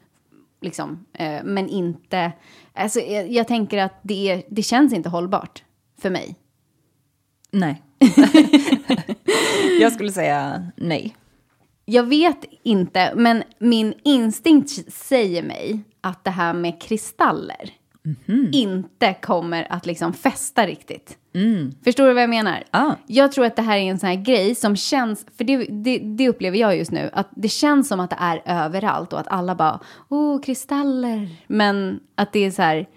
Liksom, 0.61 1.05
eh, 1.13 1.43
men 1.43 1.69
inte, 1.69 2.31
alltså, 2.73 2.99
jag, 2.99 3.31
jag 3.31 3.47
tänker 3.47 3.77
att 3.77 3.99
det, 4.01 4.31
är, 4.31 4.43
det 4.49 4.63
känns 4.63 4.93
inte 4.93 5.09
hållbart 5.09 5.63
för 6.01 6.09
mig. 6.09 6.35
Nej. 7.51 7.81
jag 9.81 9.93
skulle 9.93 10.11
säga 10.11 10.67
nej. 10.75 11.15
Jag 11.89 12.03
vet 12.03 12.45
inte, 12.63 13.13
men 13.15 13.43
min 13.59 13.93
instinkt 14.03 14.93
säger 14.93 15.43
mig 15.43 15.79
att 16.01 16.23
det 16.23 16.31
här 16.31 16.53
med 16.53 16.81
kristaller 16.81 17.71
inte 18.51 19.13
kommer 19.21 19.67
att 19.69 19.85
liksom 19.85 20.13
fästa 20.13 20.67
riktigt. 20.67 21.17
Förstår 21.83 22.07
du 22.07 22.13
vad 22.13 22.23
jag 22.23 22.29
menar? 22.29 22.63
Ah. 22.71 22.91
Jag 23.07 23.31
tror 23.31 23.45
att 23.45 23.55
det 23.55 23.61
här 23.61 23.77
är 23.77 23.81
en 23.81 23.99
sån 23.99 24.09
här 24.09 24.15
grej 24.15 24.55
som 24.55 24.75
känns, 24.75 25.25
för 25.37 25.43
det, 25.43 25.57
det, 25.57 25.97
det 25.97 26.29
upplever 26.29 26.57
jag 26.57 26.77
just 26.77 26.91
nu, 26.91 27.09
att 27.13 27.29
det 27.35 27.49
känns 27.49 27.87
som 27.87 27.99
att 27.99 28.09
det 28.09 28.17
är 28.19 28.41
överallt 28.45 29.13
och 29.13 29.19
att 29.19 29.27
alla 29.27 29.55
bara, 29.55 29.79
åh, 30.09 30.41
kristaller. 30.41 31.29
Men 31.47 31.99
att 32.15 32.33
det 32.33 32.45
är 32.45 32.51
så 32.51 32.61
här, 32.61 32.87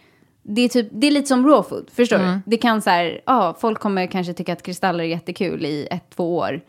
det 0.43 0.63
är, 0.63 0.69
typ, 0.69 0.89
det 0.93 1.07
är 1.07 1.11
lite 1.11 1.29
som 1.29 1.47
raw 1.47 1.69
food, 1.69 1.91
förstår 1.93 2.19
du? 2.19 2.41
Det 2.47 2.57
kan 2.57 2.83
så 2.83 2.91
här, 2.91 3.21
ja, 3.27 3.57
folk 3.61 3.79
kommer 3.79 4.07
kanske 4.07 4.33
tycka 4.35 4.53
att 4.53 4.63
kristaller 4.63 5.05
är 5.05 5.09
jättekul 5.09 5.67
i 5.67 5.89
ett, 5.91 6.11
två 6.17 6.37
år. 6.37 6.61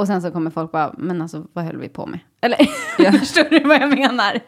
Och 0.00 0.06
sen 0.06 0.22
så 0.22 0.30
kommer 0.30 0.50
folk 0.50 0.72
bara, 0.72 0.94
men 0.98 1.22
alltså 1.22 1.46
vad 1.52 1.64
höll 1.64 1.76
vi 1.76 1.88
på 1.88 2.06
med? 2.06 2.20
Eller, 2.40 2.56
förstår 3.18 3.50
du 3.50 3.60
vad 3.60 3.82
jag 3.82 3.98
menar? 3.98 4.40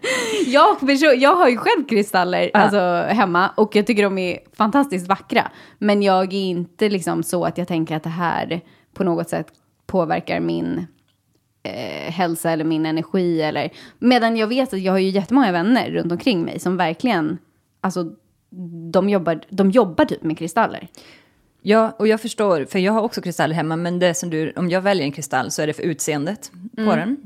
Jag, 0.46 0.76
jag 1.16 1.34
har 1.34 1.48
ju 1.48 1.56
själv 1.56 1.84
kristaller 1.88 2.50
alltså, 2.54 3.14
hemma 3.14 3.50
och 3.56 3.76
jag 3.76 3.86
tycker 3.86 4.02
de 4.02 4.18
är 4.18 4.38
fantastiskt 4.52 5.08
vackra. 5.08 5.50
Men 5.78 6.02
jag 6.02 6.32
är 6.32 6.40
inte 6.40 6.88
liksom 6.88 7.22
så 7.22 7.44
att 7.44 7.58
jag 7.58 7.68
tänker 7.68 7.96
att 7.96 8.02
det 8.02 8.08
här 8.08 8.60
på 8.94 9.04
något 9.04 9.28
sätt 9.28 9.46
påverkar 9.86 10.40
min 10.40 10.86
eh, 11.62 12.12
hälsa 12.12 12.50
eller 12.50 12.64
min 12.64 12.86
energi. 12.86 13.42
Eller, 13.42 13.72
medan 13.98 14.36
jag 14.36 14.46
vet 14.46 14.74
att 14.74 14.80
jag 14.80 14.92
har 14.92 14.98
ju 14.98 15.08
jättemånga 15.08 15.52
vänner 15.52 15.90
runt 15.90 16.12
omkring 16.12 16.42
mig 16.42 16.58
som 16.58 16.76
verkligen, 16.76 17.38
alltså 17.80 18.04
de 18.92 19.08
jobbar, 19.08 19.40
de 19.48 19.70
jobbar 19.70 20.04
typ 20.04 20.22
med 20.22 20.38
kristaller. 20.38 20.88
Ja, 21.62 21.96
och 21.98 22.08
jag 22.08 22.20
förstår, 22.20 22.64
för 22.64 22.78
jag 22.78 22.92
har 22.92 23.00
också 23.02 23.20
kristaller 23.20 23.54
hemma, 23.54 23.76
men 23.76 23.98
det 23.98 24.14
som 24.14 24.30
du, 24.30 24.52
om 24.56 24.70
jag 24.70 24.80
väljer 24.80 25.04
en 25.04 25.12
kristall 25.12 25.50
så 25.50 25.62
är 25.62 25.66
det 25.66 25.72
för 25.72 25.82
utseendet 25.82 26.50
på 26.76 26.96
den. 26.96 27.16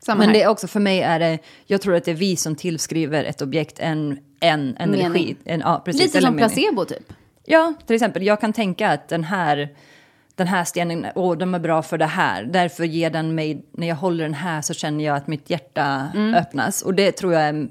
Samma 0.00 0.18
men 0.18 0.26
här. 0.28 0.34
det 0.34 0.42
är 0.42 0.48
också 0.48 0.66
för 0.68 0.80
mig 0.80 1.00
är 1.00 1.18
det, 1.18 1.38
jag 1.66 1.80
tror 1.80 1.94
att 1.94 2.04
det 2.04 2.10
är 2.10 2.14
vi 2.14 2.36
som 2.36 2.56
tillskriver 2.56 3.24
ett 3.24 3.42
objekt 3.42 3.78
en, 3.78 4.18
en 4.40 4.76
energi. 4.76 5.02
Mening. 5.08 5.36
En, 5.44 5.60
ja, 5.60 5.82
precis, 5.84 6.02
Lite 6.02 6.20
som 6.20 6.36
mening. 6.36 6.50
placebo 6.54 6.84
typ. 6.84 7.12
Ja, 7.44 7.74
till 7.86 7.94
exempel, 7.96 8.22
jag 8.22 8.40
kan 8.40 8.52
tänka 8.52 8.88
att 8.90 9.08
den 9.08 9.24
här, 9.24 9.68
den 10.34 10.46
här 10.46 10.64
stenen, 10.64 11.06
åh, 11.14 11.36
de 11.36 11.54
är 11.54 11.58
bra 11.58 11.82
för 11.82 11.98
det 11.98 12.06
här. 12.06 12.44
Därför 12.44 12.84
ger 12.84 13.10
den 13.10 13.34
mig, 13.34 13.64
när 13.72 13.86
jag 13.88 13.96
håller 13.96 14.24
den 14.24 14.34
här 14.34 14.62
så 14.62 14.74
känner 14.74 15.04
jag 15.04 15.16
att 15.16 15.26
mitt 15.26 15.50
hjärta 15.50 16.08
Mm. 16.14 16.34
öppnas. 16.34 16.82
Och 16.82 16.94
det 16.94 17.12
tror 17.12 17.32
jag 17.32 17.42
är, 17.42 17.68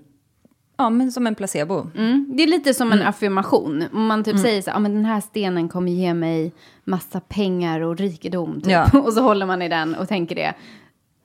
ja, 0.77 0.89
men 0.89 1.11
som 1.11 1.27
en 1.27 1.35
placebo. 1.35 1.87
Det 2.27 2.43
är 2.43 2.47
lite 2.47 2.73
som 2.73 2.87
en 2.91 2.97
Mm. 2.97 3.07
affirmation. 3.09 3.83
Om 3.93 4.05
man 4.07 4.23
typ 4.23 4.39
säger 4.39 4.61
så 4.61 4.69
här, 4.69 4.77
ah, 4.77 4.79
men 4.79 4.93
den 4.93 5.05
här 5.05 5.21
stenen 5.21 5.69
kommer 5.69 5.91
ge 5.91 6.13
mig 6.13 6.53
massa 6.83 7.19
pengar 7.19 7.79
och 7.81 7.97
rikedom. 7.97 8.61
Typ. 8.61 8.71
Ja. 8.71 8.89
Och 9.05 9.13
så 9.13 9.21
håller 9.21 9.45
man 9.45 9.61
i 9.61 9.69
den 9.69 9.95
och 9.95 10.07
tänker 10.07 10.35
det. 10.35 10.53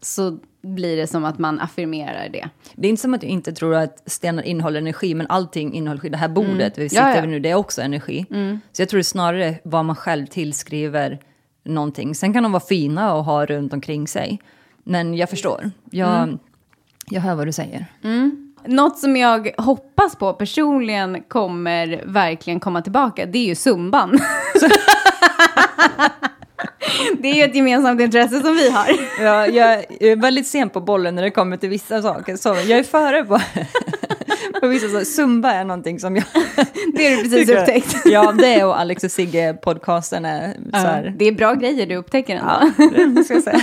Så 0.01 0.39
blir 0.63 0.97
det 0.97 1.07
som 1.07 1.25
att 1.25 1.39
man 1.39 1.61
affirmerar 1.61 2.29
det. 2.29 2.49
Det 2.75 2.87
är 2.87 2.91
inte 2.91 3.03
som 3.03 3.15
att 3.15 3.23
jag 3.23 3.33
inte 3.33 3.53
tror 3.53 3.75
att 3.75 4.11
stenar 4.11 4.43
innehåller 4.43 4.79
energi, 4.81 5.15
men 5.15 5.27
allting 5.27 5.75
innehåller 5.75 6.01
energi. 6.01 6.09
Det 6.09 6.17
här 6.17 6.29
bordet 6.29 6.79
vi 6.79 6.89
sitter 6.89 7.15
ja. 7.15 7.21
vid 7.21 7.31
nu, 7.31 7.41
det 7.41 7.51
är 7.51 7.55
också 7.55 7.83
energi. 7.83 8.27
Så 8.73 8.83
jag 8.83 8.89
tror 8.89 8.99
det 8.99 9.01
är 9.01 9.03
snarare 9.03 9.59
vad 9.65 9.85
man 9.85 9.97
själv 9.97 10.27
tillskriver 10.27 11.19
någonting. 11.65 12.15
Sen 12.15 12.33
kan 12.33 12.43
de 12.43 12.53
vara 12.53 12.63
fina 12.69 13.15
och 13.15 13.25
ha 13.25 13.47
runt 13.47 13.73
omkring 13.73 14.09
sig. 14.09 14.41
Men 14.85 15.15
jag 15.15 15.31
förstår. 15.31 15.71
Jag, 15.91 16.39
jag 17.11 17.21
hör 17.21 17.35
vad 17.35 17.47
du 17.47 17.53
säger. 17.53 17.87
Något 18.69 18.99
som 18.99 19.17
jag 19.17 19.51
hoppas 19.57 20.17
på 20.17 20.33
personligen 20.33 21.23
kommer 21.29 22.03
verkligen 22.07 22.61
komma 22.61 22.83
tillbaka, 22.83 23.27
det 23.27 23.39
är 23.39 23.45
ju 23.45 23.55
zumban. 23.55 24.11
det 27.19 27.31
är 27.31 27.35
ju 27.35 27.43
ett 27.43 27.55
gemensamt 27.55 28.01
intresse 28.01 28.41
som 28.41 28.57
vi 28.57 28.71
har. 28.71 28.87
Ja, 29.21 29.47
jag 29.47 29.85
är 30.01 30.17
väldigt 30.17 30.47
sen 30.47 30.71
på 30.71 30.81
bollen 30.81 31.15
när 31.15 31.23
det 31.23 31.31
kommer 31.31 31.57
till 31.57 31.69
vissa 31.69 32.03
saker. 32.03 32.37
Så 32.37 32.49
jag 32.49 32.79
är 32.79 32.83
före 32.83 33.25
på, 33.25 33.41
på 34.61 34.69
vissa 34.69 34.89
saker. 34.89 35.05
Zumba 35.05 35.53
är 35.53 35.65
någonting 35.65 36.01
som 36.01 36.17
jag... 36.17 36.25
Det 36.95 37.05
har 37.05 37.17
du 37.17 37.23
precis 37.23 37.51
upptäckt. 37.51 37.97
Ja, 38.05 38.33
det 38.33 38.65
och 38.65 38.81
Alex 38.81 39.05
och 39.05 39.11
Sigge-podcasten 39.11 40.27
är 40.27 40.55
så 40.73 40.87
här... 40.87 41.15
Det 41.19 41.25
är 41.25 41.33
bra 41.33 41.55
grejer 41.55 41.87
du 41.87 41.97
upptäcker 41.97 42.37
ändå. 42.37 42.73
Ja, 42.79 43.05
det 43.07 43.25
ska 43.25 43.35
jag 43.35 43.43
säga. 43.43 43.63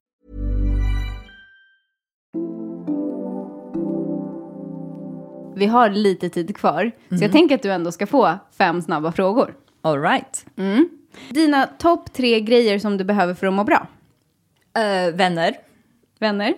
Vi 5.55 5.65
har 5.65 5.89
lite 5.89 6.29
tid 6.29 6.55
kvar, 6.55 6.91
så 7.09 7.23
jag 7.23 7.31
tänker 7.31 7.55
att 7.55 7.63
du 7.63 7.71
ändå 7.71 7.91
ska 7.91 8.07
få 8.07 8.37
fem 8.57 8.81
snabba 8.81 9.11
frågor. 9.11 9.55
All 9.81 10.01
right. 10.01 10.45
Dina 11.29 11.65
topp 11.67 12.13
tre 12.13 12.39
grejer 12.39 12.79
som 12.79 12.97
du 12.97 13.03
behöver 13.03 13.33
för 13.33 13.47
att 13.47 13.53
må 13.53 13.63
bra? 13.63 13.87
Eh, 14.77 15.15
vänner, 15.15 15.55
Vänner? 16.19 16.53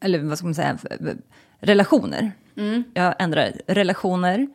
eller 0.00 0.18
vad 0.18 0.38
ska 0.38 0.46
man 0.46 0.54
säga, 0.54 0.78
relationer. 1.60 2.32
Jag 2.94 3.14
ändrar 3.18 3.52
relationer, 3.66 4.46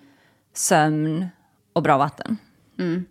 sömn 0.54 1.26
och 1.74 1.84
bra 1.84 1.98
vatten. 1.98 2.38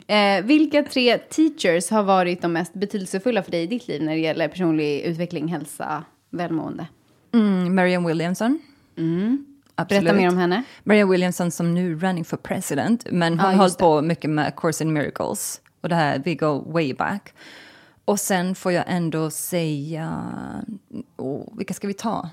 Eh, 0.06 0.44
vilka 0.44 0.82
tre 0.82 1.18
teachers 1.18 1.90
har 1.90 2.02
varit 2.02 2.42
de 2.42 2.52
mest 2.52 2.74
betydelsefulla 2.74 3.42
för 3.42 3.50
dig 3.50 3.62
i 3.62 3.66
ditt 3.66 3.88
liv 3.88 4.02
när 4.02 4.12
det 4.12 4.20
gäller 4.20 4.48
personlig 4.48 5.00
utveckling, 5.00 5.48
hälsa, 5.48 6.04
välmående? 6.30 6.86
Mm, 7.34 7.74
Marianne 7.74 8.08
Williamson. 8.08 8.58
Absolut. 9.80 10.04
Berätta 10.04 10.16
mer 10.16 10.28
om 10.28 10.38
henne. 10.38 10.62
Marianne 10.84 11.10
Williamson 11.10 11.50
som 11.50 11.74
nu 11.74 11.98
running 11.98 12.24
for 12.24 12.36
president, 12.36 13.06
men 13.10 13.40
hon 13.40 13.50
just 13.50 13.60
hållit 13.60 13.78
på 13.78 14.02
mycket 14.02 14.30
med 14.30 14.56
Course 14.56 14.84
in 14.84 14.92
Miracles. 14.92 15.60
Och 15.80 15.88
det 15.88 15.94
här, 15.94 16.18
we 16.24 16.34
go 16.34 16.72
way 16.72 16.94
back. 16.94 17.34
Och 18.04 18.20
sen 18.20 18.54
får 18.54 18.72
jag 18.72 18.84
ändå 18.88 19.30
säga, 19.30 20.22
oh, 21.16 21.56
vilka 21.56 21.74
ska 21.74 21.86
vi 21.86 21.94
ta? 21.94 22.30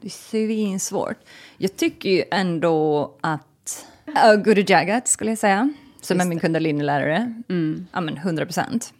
Det 0.00 0.06
är 0.08 0.10
svinsvårt. 0.10 1.16
Jag 1.58 1.76
tycker 1.76 2.10
ju 2.10 2.24
ändå 2.30 3.10
att 3.20 3.86
uh, 4.08 4.42
Guru 4.42 4.64
Jagat 4.68 5.08
skulle 5.08 5.30
jag 5.30 5.38
säga, 5.38 5.72
som 6.00 6.20
är 6.20 6.24
min 6.24 6.40
kundalini-lärare. 6.40 7.34
Ja 7.92 8.00
men 8.00 8.16
100 8.16 8.44
procent. 8.44 8.92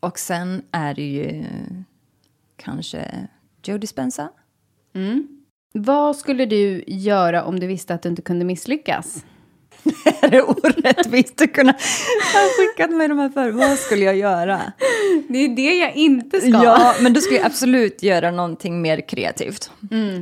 Och 0.00 0.18
sen 0.18 0.62
är 0.70 0.94
det 0.94 1.02
ju 1.02 1.44
kanske 2.56 3.28
Joe 3.62 3.78
Dispenza. 3.78 4.28
Vad 5.78 6.16
skulle 6.16 6.46
du 6.46 6.84
göra 6.86 7.44
om 7.44 7.60
du 7.60 7.66
visste 7.66 7.94
att 7.94 8.02
du 8.02 8.08
inte 8.08 8.22
kunde 8.22 8.44
misslyckas? 8.44 9.24
är 10.22 10.30
det 10.30 10.42
orättvist 10.42 11.40
att 11.42 11.52
kunna 11.52 11.72
ha 11.72 12.48
skickat 12.58 12.90
mig 12.90 13.08
de 13.08 13.18
här 13.18 13.28
för. 13.28 13.50
Vad 13.50 13.78
skulle 13.78 14.04
jag 14.04 14.16
göra? 14.16 14.60
Det 15.28 15.38
är 15.38 15.56
det 15.56 15.74
jag 15.74 15.96
inte 15.96 16.40
ska. 16.40 16.48
Ja, 16.48 16.94
men 17.00 17.12
då 17.12 17.20
skulle 17.20 17.38
jag 17.38 17.46
absolut 17.46 18.02
göra 18.02 18.30
någonting 18.30 18.82
mer 18.82 19.08
kreativt 19.08 19.70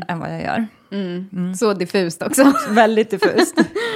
än 0.09 0.18
vad 0.18 0.34
jag 0.34 0.42
gör. 0.42 0.66
Så 1.57 1.72
diffust 1.72 2.22
också. 2.22 2.53
Väldigt 2.70 3.11
diffust. 3.11 3.55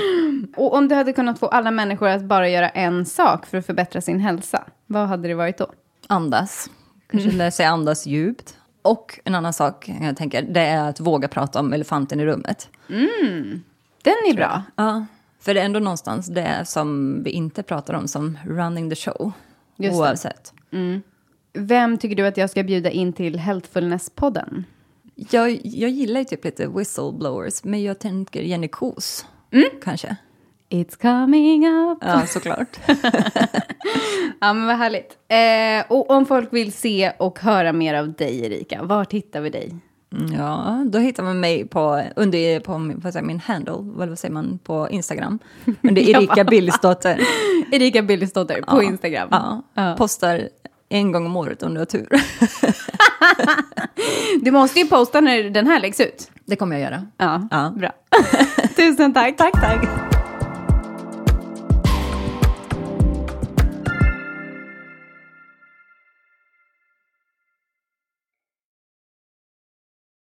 Och 0.56 0.74
om 0.74 0.88
du 0.88 0.94
hade 0.94 1.12
kunnat 1.12 1.38
få 1.38 1.46
alla 1.46 1.70
människor 1.70 2.08
att 2.08 2.22
bara 2.22 2.48
göra 2.48 2.68
en 2.68 3.06
sak 3.06 3.46
för 3.46 3.58
att 3.58 3.66
förbättra 3.66 4.00
sin 4.00 4.20
hälsa, 4.20 4.64
vad 4.86 5.08
hade 5.08 5.28
det 5.28 5.34
varit 5.34 5.58
då? 5.58 5.72
Andas. 6.06 6.70
Kanske 7.10 7.30
lära 7.30 7.50
sig 7.50 7.66
andas 7.66 8.06
djupt. 8.06 8.54
Och 8.86 9.20
en 9.24 9.34
annan 9.34 9.52
sak 9.52 9.90
jag 10.00 10.16
tänker, 10.16 10.42
det 10.42 10.60
är 10.60 10.88
att 10.88 11.00
våga 11.00 11.28
prata 11.28 11.60
om 11.60 11.72
elefanten 11.72 12.20
i 12.20 12.26
rummet. 12.26 12.68
Den 14.02 14.14
är 14.30 14.34
bra. 14.34 14.62
Ja, 14.76 15.06
för 15.40 15.54
det 15.54 15.60
är 15.60 15.64
ändå 15.64 15.80
någonstans 15.80 16.26
det 16.26 16.64
som 16.64 17.20
vi 17.22 17.30
inte 17.30 17.62
pratar 17.62 17.94
om 17.94 18.08
som 18.08 18.38
running 18.46 18.90
the 18.90 18.96
show. 18.96 19.32
Just 19.76 19.98
oavsett. 19.98 20.52
Vem 21.52 21.98
tycker 21.98 22.16
du 22.16 22.26
att 22.26 22.36
jag 22.36 22.50
ska 22.50 22.62
bjuda 22.62 22.90
in 22.90 23.12
till 23.12 23.38
Healthfulness-podden? 23.38 24.64
Jag, 25.14 25.60
jag 25.64 25.90
gillar 25.90 26.20
ju 26.20 26.24
typ 26.24 26.44
lite 26.44 26.66
whistleblowers, 26.68 27.64
men 27.64 27.82
jag 27.82 27.98
tänker 27.98 28.42
Jenny 28.42 28.68
Kos. 28.68 29.26
Kanske. 29.84 30.16
It's 30.70 30.96
coming 31.02 31.66
up. 31.68 31.98
Ja, 32.00 32.26
såklart. 32.26 32.76
Ja, 34.40 34.52
men 34.52 34.66
vad 34.66 34.76
härligt. 34.76 35.16
Eh, 35.28 35.92
och 35.96 36.10
om 36.10 36.26
folk 36.26 36.52
vill 36.52 36.72
se 36.72 37.12
och 37.18 37.38
höra 37.40 37.72
mer 37.72 37.94
av 37.94 38.12
dig, 38.12 38.44
Erika, 38.46 38.82
var 38.82 39.06
hittar 39.10 39.40
vi 39.40 39.50
dig? 39.50 39.76
Ja, 40.38 40.84
då 40.86 40.98
hittar 40.98 41.22
man 41.22 41.40
mig 41.40 41.68
på, 41.68 42.02
under, 42.16 42.60
på 42.60 42.78
min- 42.78 43.00
vad 43.00 43.12
säger, 43.12 43.26
min 43.26 43.40
handle, 43.40 43.72
vad 43.78 44.18
säger 44.18 44.34
man, 44.34 44.58
på 44.64 44.88
Instagram. 44.90 45.38
Under 45.82 46.02
Erika 46.10 46.44
Billsdotter. 46.44 47.20
Erika 47.72 48.02
Billesdotter 48.02 48.62
på 48.62 48.76
Ja. 48.76 48.82
Instagram. 48.82 49.28
Ja, 49.30 49.62
Ja. 49.74 49.94
postar 49.98 50.48
en 50.88 51.12
gång 51.12 51.26
om 51.26 51.36
året 51.36 51.62
om 51.62 51.74
du 51.74 51.80
har 51.80 51.86
tur. 51.86 52.08
Du 54.42 54.50
måste 54.50 54.80
ju 54.80 54.86
posta 54.86 55.20
när 55.20 55.50
den 55.50 55.66
här 55.66 55.80
läggs 55.80 56.00
ut. 56.00 56.30
Det 56.44 56.56
kommer 56.56 56.76
jag 56.76 56.82
göra. 56.90 57.06
Ja, 57.16 57.48
Ja. 57.50 57.72
bra. 57.76 57.92
Tusen 58.76 59.14
tack. 59.14 59.36
Tack, 59.36 59.52
tack. 59.52 60.15